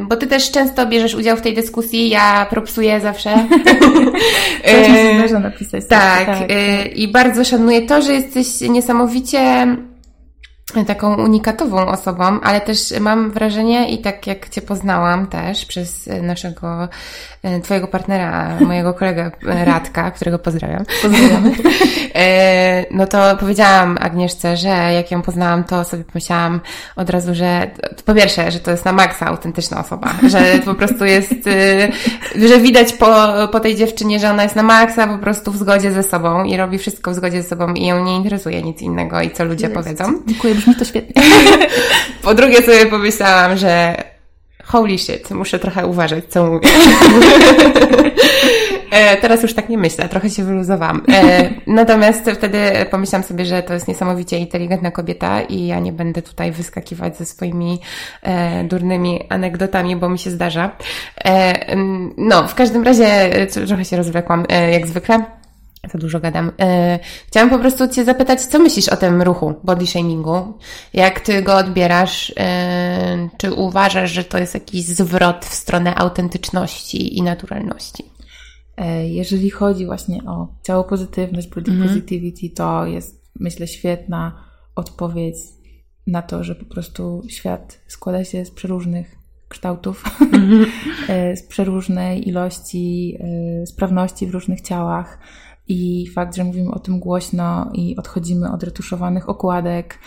bo 0.01 0.15
Ty 0.15 0.27
też 0.27 0.51
często 0.51 0.85
bierzesz 0.85 1.15
udział 1.15 1.37
w 1.37 1.41
tej 1.41 1.53
dyskusji, 1.53 2.09
ja 2.09 2.47
propsuję 2.49 3.01
zawsze. 3.01 3.47
Można 5.21 5.39
napisać. 5.39 5.83
Tak, 5.89 6.25
tak, 6.25 6.39
tak, 6.39 6.49
i 6.95 7.07
bardzo 7.07 7.45
szanuję 7.45 7.81
to, 7.81 8.01
że 8.01 8.13
jesteś 8.13 8.61
niesamowicie 8.61 9.67
taką 10.87 11.15
unikatową 11.15 11.87
osobą, 11.87 12.41
ale 12.41 12.61
też 12.61 12.93
mam 12.99 13.31
wrażenie 13.31 13.89
i 13.89 13.97
tak 13.97 14.27
jak 14.27 14.49
Cię 14.49 14.61
poznałam 14.61 15.27
też 15.27 15.65
przez 15.65 16.09
naszego, 16.21 16.87
e, 17.43 17.59
Twojego 17.59 17.87
partnera, 17.87 18.55
mojego 18.67 18.93
kolegę 18.93 19.31
e, 19.47 19.65
Radka, 19.65 20.11
którego 20.11 20.39
pozdrawiam. 20.39 20.85
Pozdrawiam. 21.01 21.51
E, 22.17 22.85
no 22.91 23.07
to 23.07 23.37
powiedziałam 23.37 23.97
Agnieszce, 24.01 24.57
że 24.57 24.67
jak 24.67 25.11
ją 25.11 25.21
poznałam, 25.21 25.63
to 25.63 25.83
sobie 25.83 26.03
pomyślałam 26.03 26.61
od 26.95 27.09
razu, 27.09 27.35
że 27.35 27.71
po 28.05 28.13
pierwsze, 28.13 28.51
że 28.51 28.59
to 28.59 28.71
jest 28.71 28.85
na 28.85 28.93
maksa 28.93 29.25
autentyczna 29.25 29.79
osoba, 29.79 30.13
że 30.27 30.59
po 30.65 30.75
prostu 30.75 31.05
jest, 31.05 31.33
że 32.49 32.59
widać 32.59 32.93
po, 32.93 33.33
po 33.51 33.59
tej 33.59 33.75
dziewczynie, 33.75 34.19
że 34.19 34.29
ona 34.29 34.43
jest 34.43 34.55
na 34.55 34.63
maksa 34.63 35.07
po 35.07 35.17
prostu 35.17 35.51
w 35.51 35.57
zgodzie 35.57 35.91
ze 35.91 36.03
sobą 36.03 36.43
i 36.43 36.57
robi 36.57 36.77
wszystko 36.77 37.11
w 37.11 37.15
zgodzie 37.15 37.41
ze 37.41 37.49
sobą 37.49 37.73
i 37.73 37.85
ją 37.85 38.05
nie 38.05 38.15
interesuje 38.15 38.63
nic 38.63 38.81
innego 38.81 39.21
i 39.21 39.31
co 39.31 39.45
ludzie 39.45 39.69
powiedzą. 39.69 40.05
Dziękuję, 40.27 40.54
brzmi 40.55 40.75
to 40.75 40.85
świetnie. 40.85 41.23
Po 42.23 42.33
drugie 42.33 42.61
sobie 42.61 42.85
pomyślałam, 42.85 43.57
że 43.57 44.03
holy 44.63 44.97
shit, 44.97 45.31
muszę 45.31 45.59
trochę 45.59 45.87
uważać, 45.87 46.25
co 46.29 46.45
mówię. 46.45 46.69
E, 48.91 49.17
teraz 49.17 49.43
już 49.43 49.53
tak 49.53 49.69
nie 49.69 49.77
myślę, 49.77 50.09
trochę 50.09 50.29
się 50.29 50.43
wyluzowałam. 50.43 51.03
E, 51.13 51.49
natomiast 51.67 52.31
wtedy 52.31 52.59
pomyślałam 52.91 53.23
sobie, 53.23 53.45
że 53.45 53.63
to 53.63 53.73
jest 53.73 53.87
niesamowicie 53.87 54.37
inteligentna 54.37 54.91
kobieta 54.91 55.41
i 55.41 55.67
ja 55.67 55.79
nie 55.79 55.91
będę 55.91 56.21
tutaj 56.21 56.51
wyskakiwać 56.51 57.17
ze 57.17 57.25
swoimi 57.25 57.79
e, 58.23 58.63
durnymi 58.63 59.25
anegdotami, 59.29 59.95
bo 59.95 60.09
mi 60.09 60.19
się 60.19 60.31
zdarza. 60.31 60.71
No, 62.17 62.47
w 62.47 62.55
każdym 62.55 62.83
razie 62.83 63.29
trochę 63.67 63.85
się 63.85 63.97
rozwlekłam, 63.97 64.45
jak 64.71 64.87
zwykle. 64.87 65.25
Za 65.93 65.99
dużo 65.99 66.19
gadam. 66.19 66.51
Chciałam 67.27 67.49
po 67.49 67.59
prostu 67.59 67.87
Cię 67.87 68.05
zapytać, 68.05 68.41
co 68.41 68.59
myślisz 68.59 68.89
o 68.89 68.97
tym 68.97 69.21
ruchu 69.21 69.53
body 69.63 69.87
shamingu? 69.87 70.57
Jak 70.93 71.19
Ty 71.19 71.41
go 71.41 71.55
odbierasz? 71.55 72.33
Czy 73.37 73.53
uważasz, 73.53 74.11
że 74.11 74.23
to 74.23 74.37
jest 74.37 74.53
jakiś 74.53 74.85
zwrot 74.85 75.45
w 75.45 75.53
stronę 75.53 75.95
autentyczności 75.95 77.17
i 77.17 77.21
naturalności? 77.21 78.03
E, 78.77 79.07
jeżeli 79.07 79.49
chodzi 79.49 79.85
właśnie 79.85 80.23
o 80.23 80.47
ciało 80.63 80.83
pozytywność, 80.83 81.47
body 81.47 81.71
mm. 81.71 81.87
positivity, 81.87 82.49
to 82.49 82.85
jest 82.85 83.25
myślę 83.39 83.67
świetna 83.67 84.43
odpowiedź 84.75 85.35
na 86.07 86.21
to, 86.21 86.43
że 86.43 86.55
po 86.55 86.65
prostu 86.65 87.23
świat 87.29 87.81
składa 87.87 88.23
się 88.23 88.45
z 88.45 88.51
przeróżnych 88.51 89.15
kształtów, 89.47 90.03
mm. 90.33 90.65
z 91.39 91.43
przeróżnej 91.43 92.29
ilości 92.29 93.17
e, 93.19 93.65
sprawności 93.65 94.27
w 94.27 94.31
różnych 94.31 94.61
ciałach. 94.61 95.19
I 95.67 96.07
fakt, 96.07 96.35
że 96.35 96.43
mówimy 96.43 96.71
o 96.71 96.79
tym 96.79 96.99
głośno 96.99 97.69
i 97.73 97.95
odchodzimy 97.95 98.51
od 98.51 98.63
retuszowanych 98.63 99.29
okładek, 99.29 99.99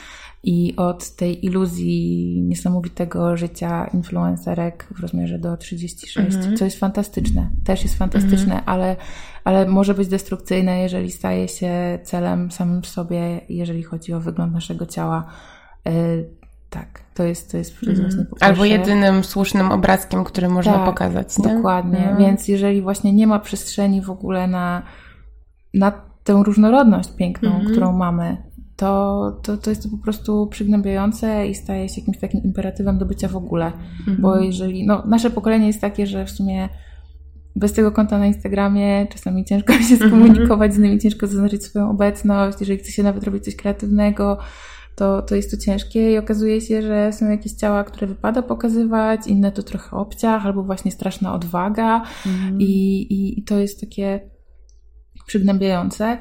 i 0.43 0.77
od 0.77 1.11
tej 1.11 1.47
iluzji 1.47 2.43
niesamowitego 2.43 3.37
życia 3.37 3.87
influencerek 3.95 4.89
w 4.97 5.01
rozmiarze 5.01 5.39
do 5.39 5.57
36, 5.57 6.37
mhm. 6.37 6.57
co 6.57 6.65
jest 6.65 6.79
fantastyczne, 6.79 7.51
też 7.65 7.83
jest 7.83 7.99
fantastyczne, 7.99 8.55
mhm. 8.55 8.63
ale, 8.67 8.97
ale 9.45 9.67
może 9.67 9.95
być 9.95 10.09
destrukcyjne, 10.09 10.81
jeżeli 10.81 11.11
staje 11.11 11.49
się 11.49 11.99
celem 12.05 12.51
samym 12.51 12.85
sobie, 12.85 13.41
jeżeli 13.49 13.83
chodzi 13.83 14.13
o 14.13 14.21
wygląd 14.21 14.53
naszego 14.53 14.87
ciała. 14.87 15.27
Yy, 15.85 15.93
tak, 16.71 17.01
to 17.15 17.25
jest, 17.25 17.51
to 17.51 17.57
jest, 17.57 17.83
jest 17.83 18.29
właśnie 18.29 18.49
Albo 18.49 18.65
jedynym 18.65 19.25
słusznym 19.25 19.73
obrazkiem, 19.73 20.25
który 20.25 20.49
można 20.49 20.73
tak, 20.75 20.85
pokazać. 20.85 21.39
Nie? 21.39 21.55
Dokładnie, 21.55 21.99
mhm. 21.99 22.19
więc 22.19 22.49
jeżeli 22.49 22.83
właśnie 22.83 23.13
nie 23.13 23.27
ma 23.27 23.39
przestrzeni 23.39 24.03
w 24.03 24.11
ogóle 24.11 24.47
na, 24.47 24.83
na 25.75 25.91
tę 26.25 26.43
różnorodność 26.45 27.12
piękną, 27.12 27.51
mhm. 27.51 27.71
którą 27.71 27.93
mamy, 27.93 28.37
to, 28.77 29.41
to, 29.43 29.57
to 29.57 29.71
jest 29.71 29.83
to 29.83 29.89
po 29.89 29.99
prostu 29.99 30.47
przygnębiające 30.47 31.49
i 31.49 31.55
staje 31.55 31.89
się 31.89 32.01
jakimś 32.01 32.19
takim 32.19 32.43
imperatywem 32.43 32.99
do 32.99 33.07
bycia 33.07 33.29
w 33.29 33.37
ogóle. 33.37 33.73
Mhm. 33.99 34.16
Bo 34.21 34.41
jeżeli, 34.41 34.87
no, 34.87 35.03
nasze 35.07 35.31
pokolenie 35.31 35.66
jest 35.66 35.81
takie, 35.81 36.07
że 36.07 36.27
w 36.27 36.31
sumie 36.31 36.69
bez 37.57 37.73
tego 37.73 37.93
konta 37.93 38.19
na 38.19 38.27
Instagramie 38.27 39.07
czasami 39.11 39.45
ciężko 39.45 39.73
się 39.73 39.95
mhm. 39.95 40.11
skomunikować 40.11 40.75
z 40.75 40.79
nimi, 40.79 40.99
ciężko 40.99 41.27
zaznaczyć 41.27 41.64
swoją 41.64 41.91
obecność. 41.91 42.61
Jeżeli 42.61 42.79
chce 42.79 42.93
się 42.93 43.03
nawet 43.03 43.25
robić 43.25 43.45
coś 43.45 43.57
kreatywnego, 43.57 44.39
to, 44.95 45.23
to 45.23 45.35
jest 45.35 45.51
to 45.51 45.57
ciężkie 45.57 46.12
i 46.12 46.19
okazuje 46.19 46.61
się, 46.61 46.83
że 46.83 47.12
są 47.12 47.31
jakieś 47.31 47.53
ciała, 47.53 47.85
które 47.85 48.07
wypada 48.07 48.43
pokazywać, 48.43 49.27
inne 49.27 49.53
to 49.53 49.62
trochę 49.62 49.97
obciach, 49.97 50.47
albo 50.47 50.62
właśnie 50.62 50.91
straszna 50.91 51.35
odwaga 51.35 52.03
mhm. 52.27 52.61
i, 52.61 52.64
i, 53.01 53.39
i 53.41 53.45
to 53.45 53.59
jest 53.59 53.81
takie 53.81 54.31
przygnębiające. 55.29 56.18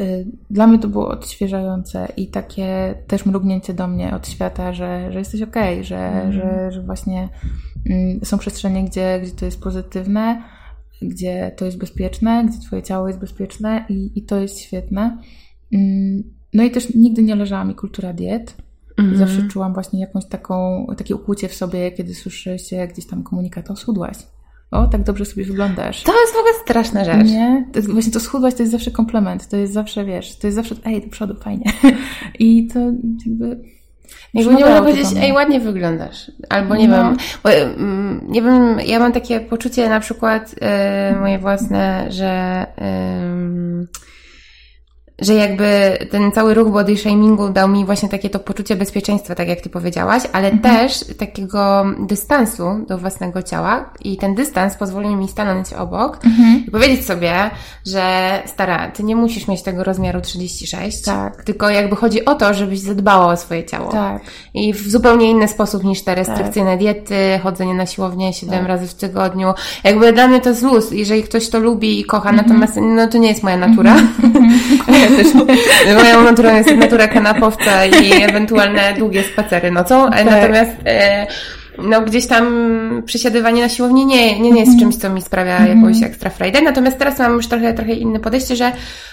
Y, 0.00 0.26
dla 0.50 0.66
mnie 0.66 0.78
to 0.78 0.88
było 0.88 1.08
odświeżające 1.08 2.08
i 2.16 2.26
takie 2.26 2.94
też 3.06 3.26
mrugnięcie 3.26 3.74
do 3.74 3.88
mnie 3.88 4.14
od 4.14 4.28
świata, 4.28 4.72
że, 4.72 5.12
że 5.12 5.18
jesteś 5.18 5.42
okej, 5.42 5.74
okay, 5.74 5.84
że, 5.84 5.98
mm. 5.98 6.32
że, 6.32 6.72
że 6.72 6.82
właśnie 6.82 7.28
mm, 7.86 8.20
są 8.24 8.38
przestrzenie, 8.38 8.84
gdzie, 8.84 9.20
gdzie 9.22 9.32
to 9.32 9.44
jest 9.44 9.62
pozytywne, 9.62 10.42
gdzie 11.02 11.52
to 11.56 11.64
jest 11.64 11.78
bezpieczne, 11.78 12.44
gdzie 12.48 12.58
twoje 12.58 12.82
ciało 12.82 13.08
jest 13.08 13.20
bezpieczne 13.20 13.84
i, 13.88 14.10
i 14.14 14.22
to 14.22 14.40
jest 14.40 14.58
świetne. 14.58 15.18
Mm, 15.72 16.22
no 16.54 16.62
i 16.62 16.70
też 16.70 16.94
nigdy 16.94 17.22
nie 17.22 17.34
leżała 17.34 17.64
mi 17.64 17.74
kultura 17.74 18.12
diet. 18.12 18.56
Mm 18.98 19.12
-hmm. 19.12 19.16
Zawsze 19.16 19.48
czułam 19.48 19.74
właśnie 19.74 20.00
jakąś 20.00 20.26
taką, 20.26 20.86
takie 20.96 21.14
ukłucie 21.16 21.48
w 21.48 21.54
sobie, 21.54 21.92
kiedy 21.92 22.14
słyszy 22.14 22.58
się 22.58 22.88
gdzieś 22.92 23.06
tam 23.06 23.22
komunikat, 23.22 23.70
o 23.70 23.76
schudłaś 23.76 24.16
o, 24.70 24.86
tak 24.86 25.02
dobrze 25.02 25.24
sobie 25.24 25.44
wyglądasz. 25.44 26.02
To 26.02 26.20
jest 26.20 26.32
w 26.34 26.36
ogóle 26.36 26.52
straszna 26.64 27.04
rzecz. 27.04 27.26
Nie? 27.26 27.66
To 27.72 27.78
jest, 27.78 27.92
właśnie 27.92 28.12
to 28.12 28.20
schudłaś 28.20 28.54
to 28.54 28.62
jest 28.62 28.72
zawsze 28.72 28.90
komplement, 28.90 29.48
to 29.48 29.56
jest 29.56 29.72
zawsze, 29.72 30.04
wiesz, 30.04 30.38
to 30.38 30.46
jest 30.46 30.54
zawsze, 30.54 30.74
ej, 30.84 31.02
do 31.02 31.08
przodu, 31.08 31.34
fajnie. 31.34 31.72
I 32.38 32.66
to 32.66 32.80
jakby... 33.26 33.78
Jakby 34.34 34.54
nie 34.54 34.64
można 34.64 34.80
powiedzieć, 34.82 35.06
ej, 35.20 35.32
ładnie 35.32 35.60
wyglądasz. 35.60 36.32
Albo 36.48 36.76
nie 36.76 36.88
no. 36.88 36.96
wiem, 36.96 37.16
bo, 37.44 37.50
nie 38.32 38.42
wiem, 38.42 38.80
ja 38.86 38.98
mam 38.98 39.12
takie 39.12 39.40
poczucie 39.40 39.88
na 39.88 40.00
przykład 40.00 40.54
yy, 41.12 41.20
moje 41.20 41.38
własne, 41.38 42.06
że... 42.08 42.66
Yy, 42.78 43.86
że 45.18 45.34
jakby 45.34 45.98
ten 46.10 46.32
cały 46.32 46.54
ruch 46.54 46.72
body 46.72 46.96
shamingu 46.96 47.48
dał 47.48 47.68
mi 47.68 47.84
właśnie 47.84 48.08
takie 48.08 48.30
to 48.30 48.38
poczucie 48.38 48.76
bezpieczeństwa, 48.76 49.34
tak 49.34 49.48
jak 49.48 49.60
ty 49.60 49.70
powiedziałaś, 49.70 50.22
ale 50.32 50.50
mhm. 50.50 50.76
też 50.76 51.04
takiego 51.18 51.84
dystansu 51.98 52.64
do 52.88 52.98
własnego 52.98 53.42
ciała 53.42 53.90
i 54.04 54.16
ten 54.16 54.34
dystans 54.34 54.76
pozwolił 54.76 55.16
mi 55.16 55.28
stanąć 55.28 55.72
obok 55.72 56.24
mhm. 56.24 56.64
i 56.66 56.70
powiedzieć 56.70 57.06
sobie, 57.06 57.50
że 57.86 58.32
stara, 58.46 58.90
ty 58.90 59.02
nie 59.02 59.16
musisz 59.16 59.48
mieć 59.48 59.62
tego 59.62 59.84
rozmiaru 59.84 60.20
36, 60.20 61.02
tak. 61.02 61.44
tylko 61.44 61.70
jakby 61.70 61.96
chodzi 61.96 62.24
o 62.24 62.34
to, 62.34 62.54
żebyś 62.54 62.80
zadbała 62.80 63.26
o 63.26 63.36
swoje 63.36 63.64
ciało. 63.64 63.92
Tak. 63.92 64.22
I 64.54 64.72
w 64.72 64.90
zupełnie 64.90 65.30
inny 65.30 65.48
sposób 65.48 65.84
niż 65.84 66.02
te 66.02 66.14
restrykcyjne 66.14 66.70
tak. 66.70 66.78
diety, 66.78 67.40
chodzenie 67.42 67.74
na 67.74 67.86
siłownię 67.86 68.32
7 68.32 68.58
tak. 68.58 68.68
razy 68.68 68.86
w 68.86 68.94
tygodniu. 68.94 69.54
Jakby 69.84 70.12
dla 70.12 70.28
mnie 70.28 70.40
to 70.40 70.48
jest 70.48 70.62
luz, 70.62 70.90
jeżeli 70.90 71.22
ktoś 71.22 71.48
to 71.48 71.58
lubi 71.58 72.00
i 72.00 72.04
kocha, 72.04 72.30
mhm. 72.30 72.46
natomiast 72.46 72.76
no 72.76 73.06
to 73.06 73.18
nie 73.18 73.28
jest 73.28 73.42
moja 73.42 73.56
natura. 73.56 73.96
Mhm. 75.08 75.96
moją 76.02 76.24
naturą 76.24 76.56
jest 76.56 76.76
natura 76.76 77.08
kanapowca 77.08 77.86
i 77.86 78.22
ewentualne 78.22 78.94
długie 78.98 79.22
spacery 79.22 79.70
nocą, 79.70 80.10
tak. 80.10 80.26
natomiast 80.26 80.72
e, 80.86 81.26
no 81.78 82.02
gdzieś 82.02 82.26
tam 82.26 82.46
przysiadywanie 83.06 83.62
na 83.62 83.68
siłowni 83.68 84.06
nie, 84.06 84.40
nie, 84.40 84.50
nie 84.50 84.60
jest 84.60 84.78
czymś, 84.78 84.96
co 84.96 85.10
mi 85.10 85.22
sprawia 85.22 85.58
mm. 85.58 85.78
jakąś 85.78 86.02
ekstra 86.02 86.30
frajdę. 86.30 86.62
Natomiast 86.62 86.98
teraz 86.98 87.18
mam 87.18 87.34
już 87.34 87.46
trochę, 87.46 87.74
trochę 87.74 87.92
inne 87.92 88.20
podejście, 88.20 88.56
że 88.56 88.72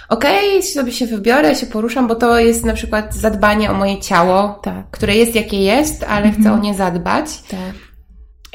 okej, 0.10 0.50
okay, 0.50 0.62
sobie 0.62 0.92
się 0.92 1.06
wybiorę, 1.06 1.56
się 1.56 1.66
poruszam, 1.66 2.08
bo 2.08 2.16
to 2.16 2.40
jest 2.40 2.66
na 2.66 2.74
przykład 2.74 3.14
zadbanie 3.14 3.72
o 3.72 3.74
moje 3.74 4.00
ciało, 4.00 4.60
tak. 4.64 4.90
które 4.92 5.16
jest 5.16 5.36
jakie 5.36 5.64
jest, 5.64 6.04
ale 6.04 6.32
chcę 6.32 6.54
o 6.54 6.60
nie 6.60 6.74
zadbać. 6.74 7.26
Tak. 7.42 7.60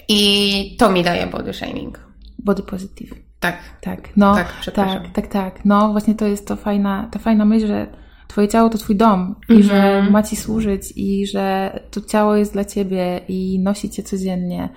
I 0.09 0.77
to 0.79 0.91
mi 0.91 1.03
daje 1.03 1.27
body 1.27 1.53
shaming. 1.53 2.01
Body 2.39 2.63
positive. 2.63 3.30
Tak. 3.41 3.59
Tak, 3.81 4.09
no, 4.17 4.35
tak, 4.35 4.65
tak, 4.75 5.13
tak, 5.13 5.27
tak. 5.27 5.65
No, 5.65 5.93
właśnie 5.93 6.15
to 6.15 6.27
jest 6.27 6.47
to 6.47 6.57
fajna, 6.57 7.09
ta 7.13 7.19
fajna 7.19 7.45
myśl, 7.45 7.67
że 7.67 7.87
Twoje 8.29 8.49
ciało 8.49 8.71
to 8.71 8.79
Twój 8.79 8.97
dom 8.97 9.35
i 9.49 9.53
mm 9.53 9.63
-hmm. 9.63 9.67
że 9.67 10.11
ma 10.11 10.23
Ci 10.23 10.37
służyć 10.37 10.93
i 10.97 11.27
że 11.27 11.79
to 11.91 12.01
ciało 12.01 12.37
jest 12.37 12.53
dla 12.53 12.65
Ciebie 12.65 13.21
i 13.29 13.59
nosi 13.59 13.91
Cię 13.91 14.03
codziennie, 14.03 14.69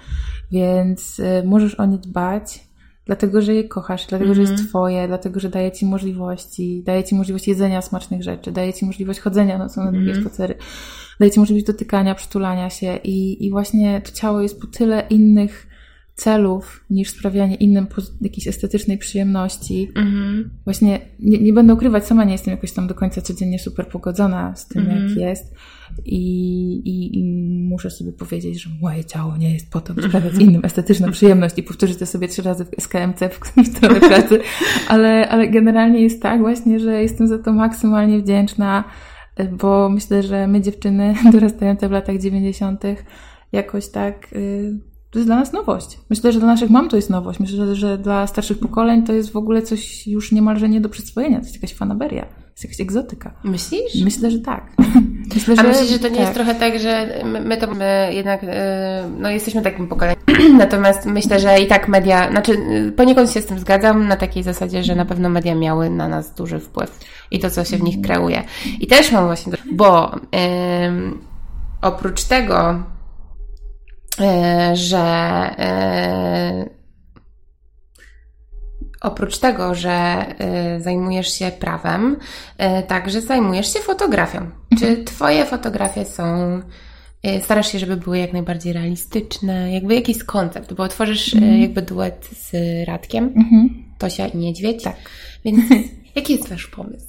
więc 0.51 1.19
y, 1.19 1.43
możesz 1.45 1.79
o 1.79 1.85
nie 1.85 1.97
dbać, 1.97 2.67
dlatego 3.05 3.41
że 3.41 3.53
je 3.53 3.63
kochasz, 3.63 4.05
dlatego 4.07 4.31
mm 4.31 4.33
-hmm. 4.33 4.35
że 4.35 4.41
jest 4.41 4.51
mhm. 4.51 4.69
Twoje, 4.69 5.07
dlatego 5.07 5.39
że 5.39 5.49
daje 5.49 5.71
Ci 5.71 5.85
możliwości, 5.85 6.83
daje 6.85 7.03
Ci 7.03 7.15
możliwość 7.15 7.47
jedzenia 7.47 7.81
smacznych 7.81 8.23
rzeczy, 8.23 8.51
daje 8.51 8.73
Ci 8.73 8.85
możliwość 8.85 9.19
chodzenia 9.19 9.57
nocą 9.57 9.83
na 9.83 9.91
długie 9.91 10.11
mm 10.11 10.23
-hmm. 10.23 10.27
spacery, 10.27 10.55
daje 11.19 11.31
Ci 11.31 11.39
możliwość 11.39 11.65
dotykania, 11.65 12.15
przytulania 12.15 12.69
się 12.69 12.99
i, 13.03 13.45
i 13.45 13.51
właśnie 13.51 14.01
to 14.01 14.11
ciało 14.11 14.41
jest 14.41 14.61
po 14.61 14.67
tyle 14.67 15.03
innych 15.09 15.67
celów 16.15 16.85
niż 16.89 17.09
sprawianie 17.09 17.55
innym 17.55 17.87
jakiejś 18.21 18.47
estetycznej 18.47 18.97
przyjemności. 18.97 19.91
Mhm. 19.95 20.49
Właśnie 20.63 20.99
nie, 21.19 21.37
nie, 21.37 21.53
będę 21.53 21.73
ukrywać, 21.73 22.05
sama 22.05 22.23
nie 22.23 22.31
jestem 22.31 22.51
jakoś 22.51 22.71
tam 22.71 22.87
do 22.87 22.95
końca 22.95 23.21
codziennie 23.21 23.59
super 23.59 23.87
pogodzona 23.87 24.55
z 24.55 24.67
tym, 24.67 24.81
mhm. 24.81 25.07
jak 25.07 25.17
jest. 25.17 25.53
I, 26.05 26.73
i, 26.75 27.19
I, 27.19 27.23
muszę 27.69 27.89
sobie 27.89 28.11
powiedzieć, 28.11 28.63
że 28.63 28.69
moje 28.81 29.05
ciało 29.05 29.37
nie 29.37 29.53
jest 29.53 29.71
po 29.71 29.81
to, 29.81 29.93
by 29.93 30.01
sprawiać 30.09 30.33
innym 30.39 30.65
estetyczną 30.65 31.11
przyjemność 31.11 31.57
i 31.57 31.63
powtórzyć 31.63 31.97
to 31.97 32.05
sobie 32.05 32.27
trzy 32.27 32.41
razy 32.41 32.65
w 32.65 32.81
SKMC 32.81 33.19
w 33.63 33.67
stronę 33.67 33.99
pracy. 33.99 34.39
Ale, 34.87 35.29
ale 35.29 35.47
generalnie 35.47 36.01
jest 36.01 36.21
tak 36.21 36.39
właśnie, 36.41 36.79
że 36.79 37.01
jestem 37.01 37.27
za 37.27 37.37
to 37.37 37.53
maksymalnie 37.53 38.19
wdzięczna, 38.19 38.83
bo 39.51 39.89
myślę, 39.89 40.23
że 40.23 40.47
my 40.47 40.61
dziewczyny 40.61 41.15
dorastające 41.33 41.89
w 41.89 41.91
latach 41.91 42.17
dziewięćdziesiątych 42.17 43.05
jakoś 43.51 43.89
tak... 43.89 44.31
Yy, 44.31 44.92
to 45.13 45.19
jest 45.19 45.27
dla 45.27 45.35
nas 45.35 45.53
nowość. 45.53 45.99
Myślę, 46.09 46.31
że 46.31 46.39
dla 46.39 46.47
naszych 46.47 46.69
mam 46.69 46.89
to 46.89 46.95
jest 46.95 47.09
nowość. 47.09 47.39
Myślę, 47.39 47.75
że 47.75 47.97
dla 47.97 48.27
starszych 48.27 48.59
pokoleń 48.59 49.03
to 49.03 49.13
jest 49.13 49.31
w 49.31 49.35
ogóle 49.35 49.61
coś 49.61 50.07
już 50.07 50.31
niemalże 50.31 50.69
nie 50.69 50.81
do 50.81 50.89
przyswojenia. 50.89 51.37
To 51.37 51.43
jest 51.43 51.55
jakaś 51.55 51.73
fanaberia. 51.73 52.21
To 52.25 52.51
jest 52.51 52.63
jakaś 52.63 52.81
egzotyka. 52.81 53.33
Myślisz? 53.43 54.03
Myślę, 54.03 54.31
że 54.31 54.39
tak. 54.39 54.71
Myślę, 55.35 55.55
A 55.57 55.63
myślisz, 55.63 55.89
że 55.89 55.99
to 55.99 56.07
nie 56.07 56.15
tak. 56.15 56.21
jest 56.21 56.33
trochę 56.33 56.55
tak, 56.55 56.79
że 56.79 57.23
my 57.45 57.57
to 57.57 57.75
my 57.75 58.09
jednak, 58.13 58.43
y, 58.43 58.47
no 59.19 59.29
jesteśmy 59.29 59.61
takim 59.61 59.87
pokoleniem. 59.87 60.21
Natomiast 60.57 61.05
myślę, 61.05 61.39
że 61.39 61.59
i 61.59 61.67
tak 61.67 61.87
media, 61.87 62.29
znaczy 62.31 62.51
y, 62.51 62.91
poniekąd 62.91 63.31
się 63.31 63.41
z 63.41 63.45
tym 63.45 63.59
zgadzam 63.59 64.07
na 64.07 64.15
takiej 64.15 64.43
zasadzie, 64.43 64.83
że 64.83 64.95
na 64.95 65.05
pewno 65.05 65.29
media 65.29 65.55
miały 65.55 65.89
na 65.89 66.07
nas 66.07 66.35
duży 66.35 66.59
wpływ 66.59 66.99
i 67.31 67.39
to, 67.39 67.49
co 67.49 67.63
się 67.63 67.77
w 67.77 67.83
nich 67.83 68.01
kreuje. 68.01 68.43
I 68.79 68.87
też 68.87 69.11
mam 69.11 69.25
właśnie, 69.25 69.53
bo 69.71 70.15
ym, 70.85 71.19
oprócz 71.81 72.23
tego, 72.23 72.83
że 74.73 75.49
oprócz 79.01 79.37
tego, 79.37 79.75
że 79.75 80.25
zajmujesz 80.79 81.33
się 81.33 81.51
prawem, 81.59 82.17
także 82.87 83.21
zajmujesz 83.21 83.73
się 83.73 83.79
fotografią. 83.79 84.39
Mhm. 84.39 84.79
Czy 84.79 85.03
Twoje 85.03 85.45
fotografie 85.45 86.05
są 86.05 86.61
starasz 87.41 87.71
się, 87.71 87.79
żeby 87.79 87.97
były 87.97 88.17
jak 88.17 88.33
najbardziej 88.33 88.73
realistyczne, 88.73 89.73
jakby 89.73 89.95
jakiś 89.95 90.23
koncept, 90.23 90.73
bo 90.73 90.87
tworzysz 90.87 91.33
mm. 91.33 91.61
jakby 91.61 91.81
duet 91.81 92.29
z 92.31 92.51
Radkiem, 92.87 93.29
mm-hmm. 93.29 93.69
Tosia 93.97 94.27
i 94.27 94.37
Niedźwiedź. 94.37 94.83
Tak. 94.83 94.95
Więc 95.45 95.65
jaki 96.15 96.33
jest 96.33 96.49
Wasz 96.49 96.67
pomysł? 96.67 97.07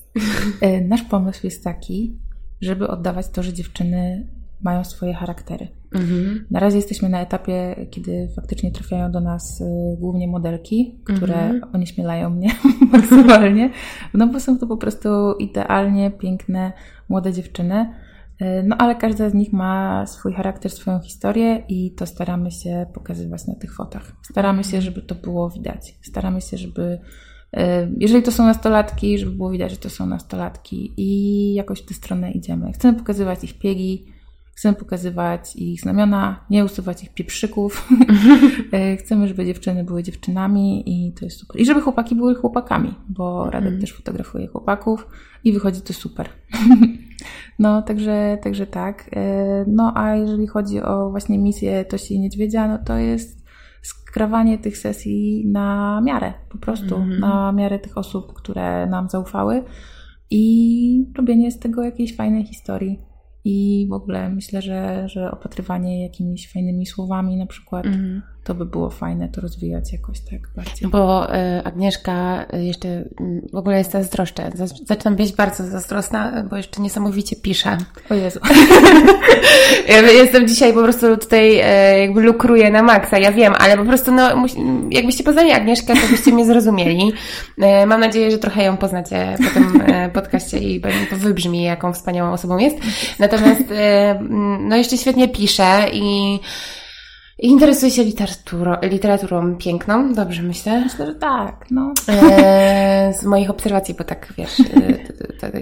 Nasz 0.89 1.03
pomysł 1.03 1.41
jest 1.45 1.65
taki, 1.65 2.19
żeby 2.61 2.89
oddawać 2.89 3.29
to, 3.29 3.43
że 3.43 3.53
dziewczyny 3.53 4.27
mają 4.65 4.85
swoje 4.85 5.15
charaktery. 5.15 5.69
Mhm. 5.95 6.47
Na 6.51 6.61
razie 6.61 6.77
jesteśmy 6.77 7.09
na 7.09 7.21
etapie, 7.21 7.87
kiedy 7.91 8.29
faktycznie 8.37 8.73
trafiają 8.73 9.13
do 9.13 9.21
nas 9.21 9.61
y, 9.61 9.65
głównie 10.01 10.29
modelki, 10.29 11.01
które 11.05 11.41
mhm. 11.41 11.75
onieśmielają 11.75 12.31
mnie 12.31 12.51
maksymalnie, 12.93 13.71
no 14.15 14.27
bo 14.27 14.41
są 14.41 14.59
to 14.59 14.67
po 14.67 14.77
prostu 14.77 15.09
idealnie 15.39 16.11
piękne, 16.11 16.73
młode 17.09 17.33
dziewczyny. 17.33 17.95
Y, 18.43 18.63
no 18.67 18.77
ale 18.79 18.95
każda 18.95 19.31
z 19.31 19.35
nich 19.35 19.53
ma 19.53 20.07
swój 20.07 20.33
charakter, 20.33 20.71
swoją 20.71 21.01
historię 21.01 21.63
i 21.69 21.95
to 21.95 22.07
staramy 22.07 22.51
się 22.51 22.87
pokazywać 22.95 23.47
na 23.47 23.55
tych 23.55 23.75
fotach. 23.75 24.13
Staramy 24.23 24.65
się, 24.65 24.81
żeby 24.81 25.03
to 25.03 25.15
było 25.15 25.51
widać. 25.51 25.99
Staramy 26.03 26.41
się, 26.41 26.57
żeby 26.57 26.99
Y, 27.57 27.95
jeżeli 27.99 28.23
to 28.23 28.33
są 28.33 28.47
nastolatki, 28.47 29.19
żeby 29.19 29.33
było 29.33 29.51
widać, 29.51 29.71
że 29.71 29.77
to 29.77 29.91
są 29.91 30.07
nastolatki 30.07 30.95
i 30.97 31.55
jakoś 31.55 31.83
w 31.83 31.87
tę 31.87 31.95
stronę 31.95 32.33
idziemy. 32.33 32.73
Chcemy 32.73 32.99
pokazywać 32.99 33.45
ich 33.45 33.59
piegi, 33.59 34.07
chcemy 34.55 34.77
pokazywać 34.77 35.57
ich 35.57 35.81
znamiona, 35.81 36.45
nie 36.51 36.65
usuwać 36.65 37.03
ich 37.03 37.15
pieprzyków. 37.15 37.89
Y, 38.75 38.97
chcemy, 39.01 39.29
żeby 39.29 39.47
dziewczyny 39.47 39.85
były 39.85 40.03
dziewczynami 40.03 40.83
i 40.87 41.13
to 41.13 41.25
jest 41.25 41.41
super. 41.41 41.61
I 41.61 41.67
żeby 41.67 41.81
chłopaki 41.81 42.15
były 42.15 42.35
chłopakami, 42.35 42.95
bo 43.09 43.51
Radek 43.51 43.69
mm. 43.69 43.81
też 43.81 43.93
fotografuje 43.93 44.47
chłopaków 44.47 45.07
i 45.45 45.53
wychodzi 45.53 45.81
to 45.81 45.93
super. 45.93 46.29
No, 47.59 47.83
także, 47.83 48.39
także 48.43 48.67
tak. 48.67 49.09
Y, 49.09 49.65
no, 49.67 49.93
a 49.97 50.17
jeżeli 50.17 50.47
chodzi 50.47 50.83
o 50.83 51.11
właśnie 51.11 51.39
misję 51.39 51.85
Tosi 51.85 52.21
Niedźwiedzia, 52.21 52.69
no 52.69 52.79
to 52.79 52.97
jest 52.97 53.45
skrawanie 53.83 54.59
tych 54.59 54.79
sesji 54.79 55.47
na 55.47 56.01
miarę, 56.01 56.33
po 56.49 56.59
prostu 56.59 56.97
mm 56.97 57.21
na 57.21 57.53
miarę 57.53 57.79
tych 57.79 57.99
osób, 57.99 58.33
które 58.33 58.87
nam 58.87 59.09
zaufały 59.09 59.65
i 60.31 61.13
robienie 61.17 61.51
z 61.51 61.59
tego 61.59 61.83
jakiejś 61.83 62.17
fajnej 62.17 62.45
historii. 62.45 63.14
I 63.45 63.87
w 63.91 63.93
ogóle 63.93 64.31
myślę, 64.31 64.63
że, 64.63 65.09
że 65.09 65.31
opatrywanie 65.31 66.03
jakimiś 66.03 66.53
fajnymi 66.53 66.87
słowami 66.87 67.37
na 67.37 67.47
przykład 67.47 67.87
mm 67.87 68.23
to 68.45 68.55
by 68.55 68.67
było 68.67 68.91
fajne 68.91 69.29
to 69.29 69.41
rozwijać 69.41 69.93
jakoś 69.93 70.21
tak 70.21 70.41
bardziej. 70.57 70.89
Bo 70.89 71.35
y, 71.35 71.65
Agnieszka 71.65 72.47
y, 72.55 72.65
jeszcze 72.65 72.89
y, 72.89 73.05
w 73.53 73.57
ogóle 73.57 73.79
jest 73.79 73.91
zazdroszcza. 73.91 74.43
Zaczynam 74.85 75.17
być 75.17 75.33
bardzo 75.33 75.67
zazdrosna, 75.67 76.43
bo 76.51 76.57
jeszcze 76.57 76.83
niesamowicie 76.83 77.37
pisze. 77.37 77.79
O 78.11 78.15
Jezu. 78.15 78.41
Jestem 80.23 80.49
dzisiaj 80.49 80.73
po 80.73 80.83
prostu 80.83 81.17
tutaj 81.17 81.57
jakby 82.01 82.23
lukruję 82.23 82.71
na 82.71 82.83
maksa, 82.83 83.19
ja 83.19 83.33
wiem, 83.33 83.55
ale 83.59 83.77
po 83.77 83.85
prostu 83.85 84.13
no, 84.13 84.47
jakbyście 84.91 85.25
poznali 85.25 85.53
Agnieszkę, 85.53 85.95
to 85.95 86.09
byście 86.11 86.33
mnie 86.33 86.45
zrozumieli. 86.45 87.13
Mam 87.87 88.01
nadzieję, 88.01 88.31
że 88.31 88.39
trochę 88.39 88.65
ją 88.65 88.77
poznacie 88.77 89.37
po 89.45 89.51
tym 89.55 89.83
podcaście 90.13 90.59
i 90.59 90.81
to 90.81 91.17
wybrzmi, 91.17 91.63
jaką 91.63 91.93
wspaniałą 91.93 92.33
osobą 92.33 92.59
jest. 92.59 92.77
Natomiast 93.19 93.63
no 94.61 94.77
jeszcze 94.77 94.99
świetnie 94.99 95.29
pisze 95.29 95.87
i 95.93 96.39
Interesuje 97.39 97.91
się 97.91 98.05
literaturą, 98.05 98.77
literaturą 98.83 99.57
piękną, 99.57 100.13
dobrze 100.13 100.43
myślę? 100.43 100.81
Myślę, 100.81 101.07
że 101.07 101.15
tak, 101.15 101.67
no. 101.71 101.93
E, 102.09 103.15
z 103.21 103.25
moich 103.25 103.51
obserwacji, 103.51 103.95
bo 103.95 104.05
tak, 104.05 104.33
wiesz, 104.39 104.57
tak 105.41 105.53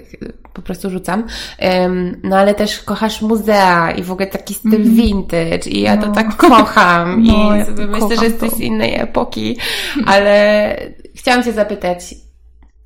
po 0.53 0.61
prostu 0.61 0.89
rzucam. 0.89 1.27
E, 1.59 1.89
no 2.23 2.37
ale 2.37 2.53
też 2.53 2.79
kochasz 2.79 3.21
muzea 3.21 3.91
i 3.91 4.03
w 4.03 4.11
ogóle 4.11 4.27
taki 4.27 4.53
styl 4.53 4.75
mm. 4.75 4.95
vintage 4.95 5.69
i 5.69 5.81
ja 5.81 5.95
no. 5.95 6.01
to 6.01 6.11
tak 6.11 6.37
kocham 6.37 7.23
no, 7.27 7.55
i 7.55 7.59
ja 7.59 7.65
myślę, 7.87 8.17
że 8.17 8.25
jesteś 8.25 8.51
z 8.51 8.59
innej 8.59 8.99
epoki, 8.99 9.57
ale 10.05 10.77
chciałam 11.15 11.43
Cię 11.43 11.53
zapytać 11.53 12.15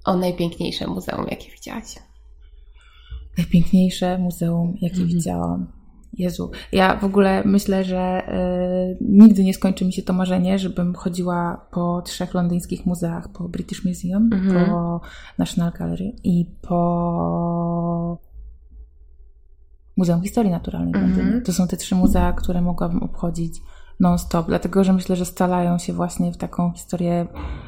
o 0.05 0.17
najpiękniejsze 0.17 0.87
muzeum, 0.87 1.25
jakie 1.31 1.51
widziałaś. 1.51 1.95
Najpiękniejsze 3.37 4.17
muzeum, 4.17 4.77
jakie 4.81 4.95
mm. 4.95 5.07
widziałam. 5.07 5.76
Jezu, 6.17 6.51
ja 6.71 6.97
w 6.97 7.03
ogóle 7.03 7.43
myślę, 7.45 7.83
że 7.83 8.23
y, 8.91 8.97
nigdy 9.01 9.43
nie 9.43 9.53
skończy 9.53 9.85
mi 9.85 9.93
się 9.93 10.01
to 10.01 10.13
marzenie, 10.13 10.59
żebym 10.59 10.95
chodziła 10.95 11.67
po 11.71 12.01
trzech 12.01 12.33
londyńskich 12.33 12.85
muzeach, 12.85 13.29
po 13.29 13.49
British 13.49 13.85
Museum, 13.85 14.29
mm-hmm. 14.29 14.65
po 14.65 15.01
National 15.37 15.71
Gallery 15.71 16.11
i 16.23 16.45
po 16.61 18.19
Muzeum 19.97 20.21
Historii 20.21 20.51
Naturalnej 20.51 20.93
w 20.93 20.95
Londynie. 20.95 21.31
Mm-hmm. 21.31 21.45
To 21.45 21.53
są 21.53 21.67
te 21.67 21.77
trzy 21.77 21.95
muzea, 21.95 22.33
które 22.33 22.61
mogłabym 22.61 23.03
obchodzić 23.03 23.61
non-stop, 23.99 24.47
dlatego 24.47 24.83
że 24.83 24.93
myślę, 24.93 25.15
że 25.15 25.25
stalają 25.25 25.77
się 25.77 25.93
właśnie 25.93 26.31
w 26.31 26.37
taką 26.37 26.71
historię 26.71 27.27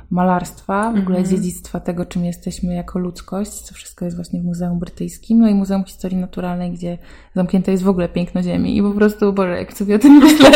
malarstwa, 0.10 0.94
w 0.94 1.00
ogóle 1.00 1.22
-hmm. 1.22 1.30
dziedzictwa 1.30 1.80
tego, 1.80 2.06
czym 2.06 2.26
jesteśmy 2.26 2.76
jako 2.76 3.00
ludzkość, 3.00 3.52
co 3.52 3.74
wszystko 3.74 4.06
jest 4.06 4.18
właśnie 4.18 4.42
w 4.42 4.44
Muzeum 4.44 4.80
Brytyjskim, 4.80 5.40
no 5.40 5.48
i 5.48 5.54
Muzeum 5.54 5.84
Historii 5.84 6.18
Naturalnej, 6.18 6.72
gdzie 6.72 6.98
zamknięte 7.36 7.72
jest 7.72 7.84
w 7.84 7.90
ogóle 7.90 8.10
piękno 8.10 8.44
Ziemi 8.44 8.78
i 8.78 8.82
po 8.82 8.92
prostu, 8.92 9.34
Boże, 9.34 9.58
jak 9.58 9.74
sobie 9.74 9.96
o 9.96 10.00
tym 10.00 10.14
myślę, 10.24 10.52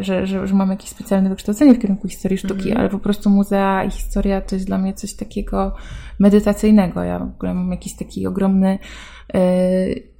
że, 0.00 0.26
że, 0.26 0.46
że 0.46 0.54
mam 0.54 0.70
jakieś 0.70 0.90
specjalne 0.90 1.28
wykształcenie 1.28 1.74
w 1.74 1.78
kierunku 1.78 2.08
historii 2.08 2.38
sztuki, 2.38 2.70
-hmm. 2.70 2.78
ale 2.78 2.88
po 2.88 2.98
prostu 2.98 3.30
muzea 3.30 3.84
i 3.84 3.90
historia 3.90 4.40
to 4.40 4.56
jest 4.56 4.66
dla 4.66 4.78
mnie 4.78 4.94
coś 4.94 5.14
takiego 5.14 5.74
medytacyjnego. 6.18 7.02
Ja 7.02 7.18
w 7.18 7.22
ogóle 7.22 7.54
mam 7.54 7.70
jakiś 7.70 7.96
taki 7.96 8.26
ogromny 8.26 8.78
e, 9.34 9.40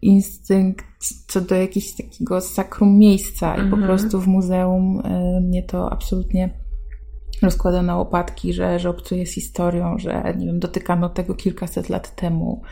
instynkt 0.03 0.94
co 1.27 1.41
do 1.41 1.55
jakiegoś 1.55 1.93
takiego 1.97 2.41
sakrum 2.41 2.99
miejsca 2.99 3.55
i 3.55 3.59
po 3.59 3.63
mhm. 3.63 3.83
prostu 3.83 4.21
w 4.21 4.27
muzeum 4.27 5.03
e, 5.05 5.41
mnie 5.41 5.63
to 5.63 5.93
absolutnie 5.93 6.65
rozkłada 7.43 7.83
na 7.83 7.97
łopatki, 7.97 8.53
że, 8.53 8.79
że 8.79 8.91
obcuje 8.91 9.27
z 9.27 9.35
historią, 9.35 9.99
że 9.99 10.35
nie 10.39 10.47
wiem, 10.47 10.61
dotykano 10.61 11.09
tego 11.09 11.35
kilkaset 11.35 11.89
lat 11.89 12.17
temu. 12.17 12.63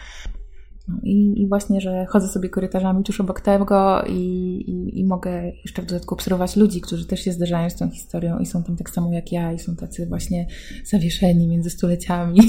No 0.89 0.97
i, 1.03 1.43
i, 1.43 1.49
właśnie, 1.49 1.81
że 1.81 2.07
chodzę 2.09 2.29
sobie 2.29 2.49
korytarzami 2.49 3.05
tuż 3.05 3.21
obok 3.21 3.41
tego 3.41 4.05
i, 4.09 4.19
i, 4.67 5.01
i, 5.01 5.05
mogę 5.05 5.53
jeszcze 5.65 5.83
w 5.83 5.87
dodatku 5.87 6.15
obserwować 6.15 6.57
ludzi, 6.57 6.81
którzy 6.81 7.07
też 7.07 7.21
się 7.21 7.33
zderzają 7.33 7.71
z 7.71 7.77
tą 7.77 7.91
historią 7.91 8.39
i 8.39 8.47
są 8.47 8.63
tam 8.63 8.77
tak 8.77 8.91
samo 8.91 9.13
jak 9.13 9.33
ja 9.33 9.53
i 9.53 9.59
są 9.59 9.77
tacy 9.77 10.07
właśnie 10.07 10.47
zawieszeni 10.85 11.49
między 11.49 11.71
stuleciami. 11.71 12.41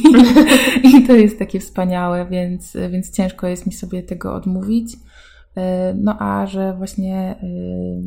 I 0.97 1.07
to 1.07 1.15
jest 1.15 1.39
takie 1.39 1.59
wspaniałe, 1.59 2.27
więc, 2.29 2.77
więc 2.91 3.11
ciężko 3.11 3.47
jest 3.47 3.65
mi 3.65 3.73
sobie 3.73 4.03
tego 4.03 4.35
odmówić. 4.35 4.95
E, 5.57 5.93
no 5.97 6.15
a 6.19 6.47
że 6.47 6.73
właśnie 6.73 7.15
e, 7.15 7.35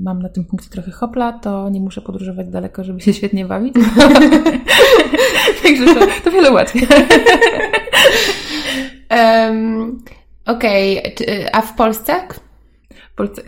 mam 0.02 0.22
na 0.22 0.28
tym 0.28 0.44
punkcie 0.44 0.70
trochę 0.70 0.90
hopla, 0.90 1.32
to 1.32 1.68
nie 1.68 1.80
muszę 1.80 2.00
podróżować 2.00 2.48
daleko, 2.48 2.84
żeby 2.84 3.00
się 3.00 3.12
świetnie 3.12 3.44
bawić. 3.44 3.74
Także 5.62 5.94
to, 5.94 6.06
to 6.24 6.30
wiele 6.30 6.50
łatwiej. 6.50 6.86
um, 9.10 10.02
Okej, 10.46 10.98
okay. 10.98 11.52
a 11.52 11.60
w 11.60 11.74
Polsce? 11.74 12.28
W 13.12 13.14
Polsce. 13.14 13.42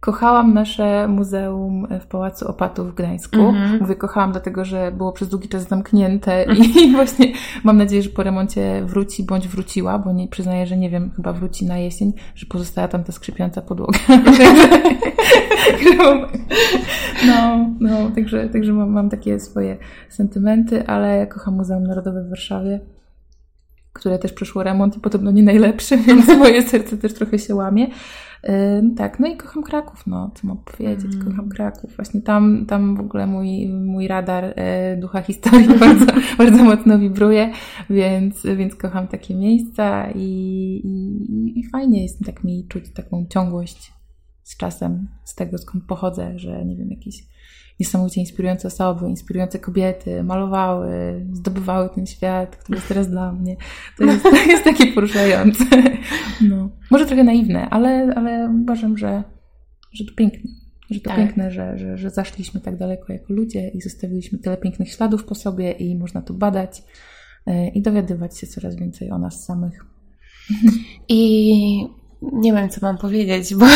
Kochałam 0.00 0.54
nasze 0.54 1.08
muzeum 1.08 1.86
w 2.00 2.06
Pałacu 2.06 2.48
Opatów 2.48 2.90
w 2.90 2.94
Gdańsku. 2.94 3.36
Mm-hmm. 3.36 3.80
Mówię 3.80 3.96
kochałam, 3.96 4.32
dlatego 4.32 4.64
że 4.64 4.92
było 4.92 5.12
przez 5.12 5.28
długi 5.28 5.48
czas 5.48 5.68
zamknięte 5.68 6.44
i 6.44 6.92
właśnie 6.96 7.32
mam 7.64 7.76
nadzieję, 7.76 8.02
że 8.02 8.10
po 8.10 8.22
remoncie 8.22 8.82
wróci 8.84 9.22
bądź 9.22 9.48
wróciła, 9.48 9.98
bo 9.98 10.12
nie 10.12 10.28
przyznaję, 10.28 10.66
że 10.66 10.76
nie 10.76 10.90
wiem, 10.90 11.10
chyba 11.16 11.32
wróci 11.32 11.66
na 11.66 11.78
jesień, 11.78 12.12
że 12.34 12.46
pozostała 12.46 12.88
tam 12.88 13.04
ta 13.04 13.12
skrzypiąca 13.12 13.62
podłoga. 13.62 13.98
no, 17.26 17.66
no, 17.80 18.10
także, 18.14 18.48
także 18.48 18.72
mam, 18.72 18.90
mam 18.90 19.10
takie 19.10 19.40
swoje 19.40 19.76
sentymenty, 20.08 20.86
ale 20.86 21.26
kocham 21.26 21.54
Muzeum 21.54 21.84
Narodowe 21.84 22.24
w 22.24 22.28
Warszawie 22.28 22.80
które 23.92 24.18
też 24.18 24.32
przeszło 24.32 24.62
remont 24.62 24.96
i 24.96 25.00
podobno 25.00 25.30
nie 25.30 25.42
najlepszy, 25.42 25.96
więc 25.96 26.28
moje 26.28 26.62
serce 26.62 26.96
też 26.96 27.14
trochę 27.14 27.38
się 27.38 27.54
łamie. 27.54 27.86
Tak, 28.96 29.20
no 29.20 29.26
i 29.26 29.36
kocham 29.36 29.62
Kraków, 29.62 30.06
no, 30.06 30.30
co 30.34 30.46
mam 30.46 30.58
powiedzieć, 30.58 31.14
mm. 31.14 31.26
kocham 31.26 31.48
Kraków. 31.48 31.96
Właśnie 31.96 32.22
tam, 32.22 32.66
tam 32.66 32.96
w 32.96 33.00
ogóle 33.00 33.26
mój, 33.26 33.68
mój 33.68 34.08
radar 34.08 34.44
e, 34.44 34.96
ducha 34.96 35.22
historii 35.22 35.78
bardzo, 35.80 36.06
bardzo 36.38 36.64
mocno 36.64 36.98
wibruje, 36.98 37.52
więc, 37.90 38.46
więc 38.56 38.74
kocham 38.74 39.08
takie 39.08 39.34
miejsca 39.34 40.10
i, 40.14 40.30
i, 40.84 41.60
i 41.60 41.68
fajnie 41.68 42.02
jest 42.02 42.24
tak 42.26 42.44
mi 42.44 42.66
czuć 42.68 42.92
taką 42.92 43.26
ciągłość 43.30 43.92
z 44.42 44.56
czasem, 44.56 45.08
z 45.24 45.34
tego 45.34 45.58
skąd 45.58 45.84
pochodzę, 45.84 46.38
że 46.38 46.64
nie 46.64 46.76
wiem, 46.76 46.90
jakieś 46.90 47.24
niesamowicie 47.80 48.20
inspirujące 48.20 48.68
osoby, 48.68 49.08
inspirujące 49.08 49.58
kobiety, 49.58 50.22
malowały, 50.22 51.26
zdobywały 51.32 51.88
ten 51.94 52.06
świat, 52.06 52.56
który 52.56 52.76
jest 52.76 52.88
teraz 52.88 53.08
dla 53.08 53.32
mnie. 53.32 53.56
To 53.98 54.04
jest, 54.04 54.22
to 54.22 54.36
jest 54.36 54.64
takie 54.64 54.86
poruszające. 54.86 55.64
No. 56.40 56.70
Może 56.90 57.06
trochę 57.06 57.24
naiwne, 57.24 57.70
ale, 57.70 58.12
ale 58.16 58.50
uważam, 58.62 58.98
że, 58.98 59.22
że 59.92 60.04
to 60.04 60.14
piękne. 60.14 60.50
Że 60.90 61.00
to 61.00 61.10
tak. 61.10 61.18
piękne, 61.18 61.50
że, 61.50 61.78
że, 61.78 61.98
że 61.98 62.10
zaszliśmy 62.10 62.60
tak 62.60 62.76
daleko 62.76 63.12
jako 63.12 63.32
ludzie 63.32 63.68
i 63.68 63.80
zostawiliśmy 63.80 64.38
tyle 64.38 64.56
pięknych 64.56 64.92
śladów 64.92 65.24
po 65.24 65.34
sobie 65.34 65.72
i 65.72 65.98
można 65.98 66.22
to 66.22 66.34
badać 66.34 66.82
e, 67.46 67.68
i 67.68 67.82
dowiadywać 67.82 68.38
się 68.38 68.46
coraz 68.46 68.76
więcej 68.76 69.10
o 69.10 69.18
nas 69.18 69.44
samych. 69.44 69.84
I 71.08 71.99
nie 72.22 72.52
wiem, 72.52 72.68
co 72.68 72.80
mam 72.82 72.98
powiedzieć, 72.98 73.54
bo, 73.54 73.66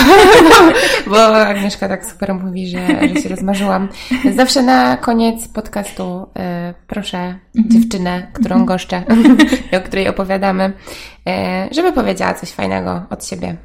bo 1.10 1.36
Agnieszka 1.46 1.88
tak 1.88 2.06
super 2.06 2.34
mówi, 2.34 2.68
że, 2.68 3.08
że 3.08 3.20
się 3.22 3.28
rozmarzyłam. 3.28 3.88
Zawsze 4.36 4.62
na 4.62 4.96
koniec 4.96 5.48
podcastu 5.48 6.22
y, 6.22 6.74
proszę 6.86 7.18
mhm. 7.18 7.70
dziewczynę, 7.70 8.26
którą 8.32 8.56
mhm. 8.56 8.66
goszczę, 8.66 9.04
o 9.78 9.80
której 9.80 10.08
opowiadamy, 10.08 10.64
y, 10.64 11.74
żeby 11.74 11.92
powiedziała 11.92 12.34
coś 12.34 12.50
fajnego 12.50 13.06
od 13.10 13.26
siebie 13.26 13.56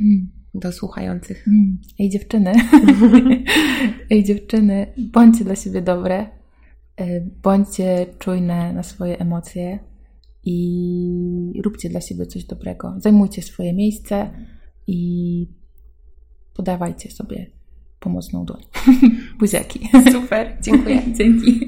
mm. 0.00 0.30
do 0.54 0.72
słuchających. 0.72 1.48
Mm. 1.48 1.78
Ej 2.00 2.10
dziewczyny, 2.10 2.52
ej 4.10 4.24
dziewczyny, 4.24 4.86
bądźcie 4.98 5.44
dla 5.44 5.56
siebie 5.56 5.82
dobre, 5.82 6.26
y, 7.00 7.26
bądźcie 7.42 8.06
czujne 8.18 8.72
na 8.72 8.82
swoje 8.82 9.18
emocje, 9.18 9.78
i 10.50 11.62
róbcie 11.64 11.88
dla 11.88 12.00
siebie 12.00 12.26
coś 12.26 12.44
dobrego. 12.44 12.94
Zajmujcie 12.98 13.42
swoje 13.42 13.72
miejsce 13.72 14.30
i 14.86 15.48
podawajcie 16.54 17.10
sobie 17.10 17.50
pomocną 18.00 18.44
dłoń. 18.44 18.62
Buziaki. 19.38 19.88
Super, 20.12 20.56
dziękuję. 20.62 21.02
Dzięki. 21.18 21.66